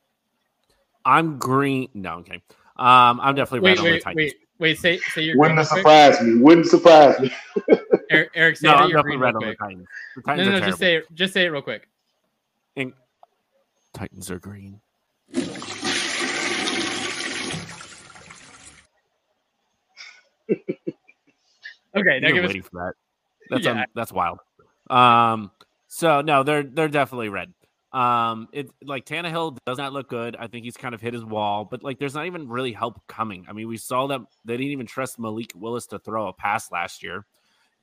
[1.04, 1.88] I'm green.
[1.92, 2.42] No, okay.
[2.76, 4.16] Um, I'm definitely Wait, red on the Titans.
[4.16, 4.78] wait, wait.
[4.78, 6.14] Say say your Wouldn't green have real quick.
[6.14, 6.40] surprised me.
[6.42, 7.30] Wouldn't surprise me.
[8.10, 9.54] Eric, Eric, say No, I'm definitely green red on the.
[9.54, 9.86] Titans.
[10.16, 10.66] The No, Titans no, are no.
[10.66, 11.14] Just say it.
[11.14, 11.88] Just say it real quick.
[12.76, 12.92] And-
[13.94, 14.80] Titans are green.
[21.96, 22.20] Okay.
[22.20, 22.48] Now You're give us.
[22.48, 22.94] waiting for that.
[23.50, 23.80] That's Yeah.
[23.82, 24.38] um, that's wild.
[24.88, 25.50] Um,
[25.88, 27.52] so no, they're they're definitely red.
[27.92, 30.36] Um, it like Tannehill does not look good.
[30.38, 33.00] I think he's kind of hit his wall, but like there's not even really help
[33.08, 33.44] coming.
[33.48, 36.70] I mean, we saw that they didn't even trust Malik Willis to throw a pass
[36.70, 37.26] last year,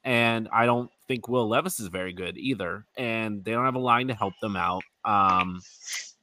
[0.08, 2.86] and I don't think Will Levis is very good either.
[2.96, 4.84] And they don't have a line to help them out.
[5.04, 5.62] Um,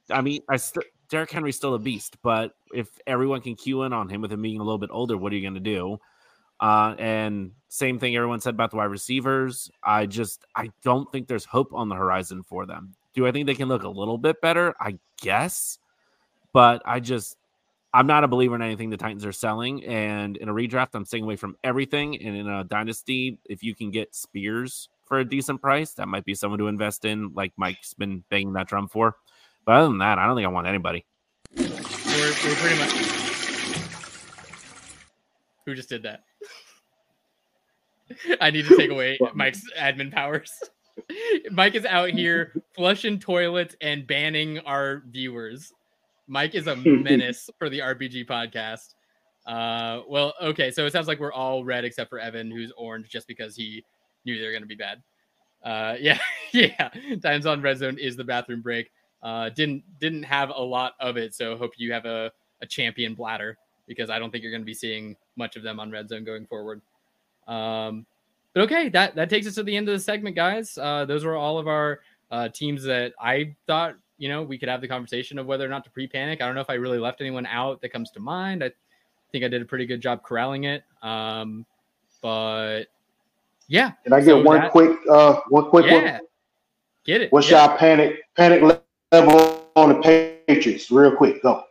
[0.09, 3.93] I mean, I st- Derrick Henry's still a beast, but if everyone can cue in
[3.93, 5.99] on him with him being a little bit older, what are you going to do?
[6.59, 9.69] Uh, and same thing everyone said about the wide receivers.
[9.83, 12.95] I just I don't think there's hope on the horizon for them.
[13.13, 14.73] Do I think they can look a little bit better?
[14.79, 15.77] I guess,
[16.53, 17.37] but I just
[17.95, 19.85] I'm not a believer in anything the Titans are selling.
[19.85, 22.21] And in a redraft, I'm staying away from everything.
[22.21, 26.25] And in a dynasty, if you can get Spears for a decent price, that might
[26.25, 29.15] be someone to invest in, like Mike's been banging that drum for.
[29.65, 31.05] But other than that, I don't think I want anybody.
[31.55, 32.91] We're, we're pretty much.
[35.65, 36.23] Who just did that?
[38.41, 40.51] I need to take away Mike's admin powers.
[41.49, 45.71] Mike is out here flushing toilets and banning our viewers.
[46.27, 48.95] Mike is a menace for the RPG podcast.
[49.45, 53.09] Uh, well, okay, so it sounds like we're all red except for Evan, who's orange,
[53.09, 53.83] just because he
[54.25, 55.01] knew they were going to be bad.
[55.63, 56.19] Uh, yeah,
[56.51, 56.89] yeah.
[57.21, 58.91] Times on red zone is the bathroom break.
[59.21, 62.31] Uh, didn't didn't have a lot of it, so hope you have a,
[62.61, 63.57] a champion bladder
[63.87, 66.23] because I don't think you're going to be seeing much of them on red zone
[66.23, 66.81] going forward.
[67.47, 68.05] Um,
[68.53, 70.77] but okay, that that takes us to the end of the segment, guys.
[70.77, 71.99] Uh, those were all of our
[72.31, 75.69] uh, teams that I thought you know we could have the conversation of whether or
[75.69, 76.41] not to pre-panic.
[76.41, 78.63] I don't know if I really left anyone out that comes to mind.
[78.63, 78.71] I
[79.31, 80.83] think I did a pretty good job corralling it.
[81.01, 81.65] Um,
[82.21, 82.85] but
[83.67, 86.21] yeah, Can I get so one that- quick, uh, one quick yeah, one?
[87.05, 87.31] get it.
[87.31, 87.67] What's yeah.
[87.67, 88.79] y'all panic panic
[89.11, 90.91] level on the Patriots?
[90.91, 91.63] Real quick, go.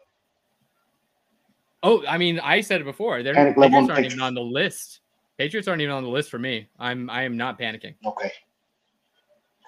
[1.82, 3.22] Oh, I mean, I said it before.
[3.22, 5.00] They're Panic Patriots on aren't even on the list.
[5.36, 6.68] Patriots aren't even on the list for me.
[6.78, 7.94] I'm I am not panicking.
[8.04, 8.32] Okay.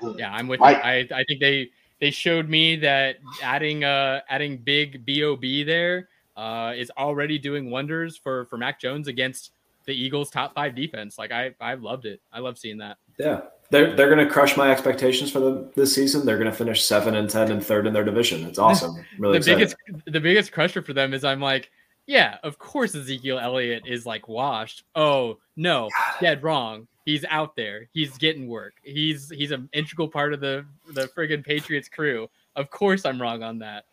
[0.00, 0.18] Good.
[0.18, 0.76] Yeah, I'm with Mike.
[0.76, 0.82] you.
[0.82, 1.70] I I think they
[2.00, 8.16] they showed me that adding uh adding big Bob there uh is already doing wonders
[8.16, 9.52] for for Mac Jones against
[9.86, 11.18] the Eagles' top five defense.
[11.18, 12.20] Like I I loved it.
[12.32, 12.98] I love seeing that.
[13.18, 16.26] Yeah, they're they're going to crush my expectations for them this season.
[16.26, 18.44] They're going to finish seven and ten and third in their division.
[18.46, 18.96] It's awesome.
[19.18, 19.76] Really the excited.
[19.86, 21.70] biggest the biggest crusher for them is I'm like,
[22.06, 24.84] yeah, of course Ezekiel Elliott is like washed.
[24.94, 25.88] Oh no,
[26.20, 26.88] dead wrong.
[27.06, 27.88] He's out there.
[27.94, 28.74] He's getting work.
[28.82, 32.28] He's he's an integral part of the the friggin' Patriots crew.
[32.56, 33.84] Of course I'm wrong on that.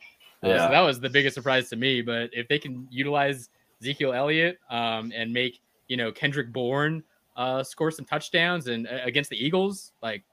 [0.42, 0.66] Yeah.
[0.66, 2.02] so that was the biggest surprise to me.
[2.02, 3.50] But if they can utilize
[3.82, 7.04] Ezekiel Elliott um, and make you know Kendrick Bourne
[7.38, 10.24] uh, score some touchdowns and uh, against the Eagles, like,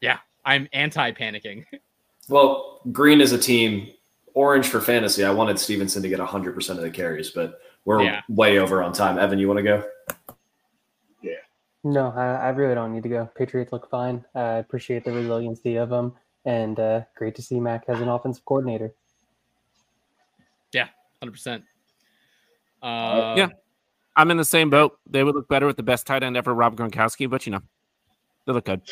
[0.00, 1.64] yeah, I'm anti panicking.
[2.26, 3.88] Well, green is a team.
[4.32, 5.24] Orange for fantasy.
[5.24, 8.22] I wanted Stevenson to get 100% of the carries, but we're Yeah.
[8.30, 9.18] way over on time.
[9.18, 9.84] Evan, you want to go?
[11.84, 13.28] No, I, I really don't need to go.
[13.36, 14.24] Patriots look fine.
[14.34, 16.14] I appreciate the resiliency of them,
[16.46, 18.94] and uh, great to see Mac has an offensive coordinator.
[20.72, 20.88] Yeah,
[21.20, 21.64] Hundred percent.
[22.82, 23.48] Uh, Yeah.
[24.16, 24.98] I'm in the same boat.
[25.08, 27.62] They would look better with the best tight end ever, Rob Gronkowski, but you know,
[28.46, 28.82] they look good.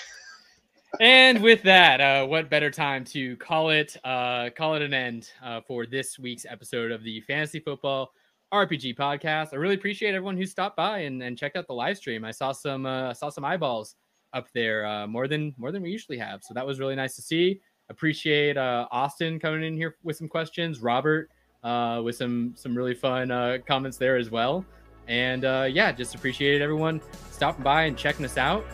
[1.01, 5.31] And with that, uh, what better time to call it uh, call it an end
[5.43, 8.13] uh, for this week's episode of the Fantasy Football
[8.53, 9.49] RPG Podcast.
[9.53, 12.25] I really appreciate everyone who stopped by and, and checked out the live stream.
[12.25, 13.97] I saw some uh, saw some eyeballs
[14.35, 17.17] up there uh, more than more than we usually have, so that was really nice
[17.17, 17.61] to see.
[17.89, 21.31] Appreciate uh, Austin coming in here with some questions, Robert
[21.63, 24.65] uh, with some some really fun uh, comments there as well,
[25.09, 27.01] and uh, yeah, just appreciate everyone
[27.31, 28.65] stopping by and checking us out.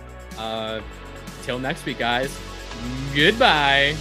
[1.42, 2.38] Till next week, guys.
[3.14, 3.96] Goodbye.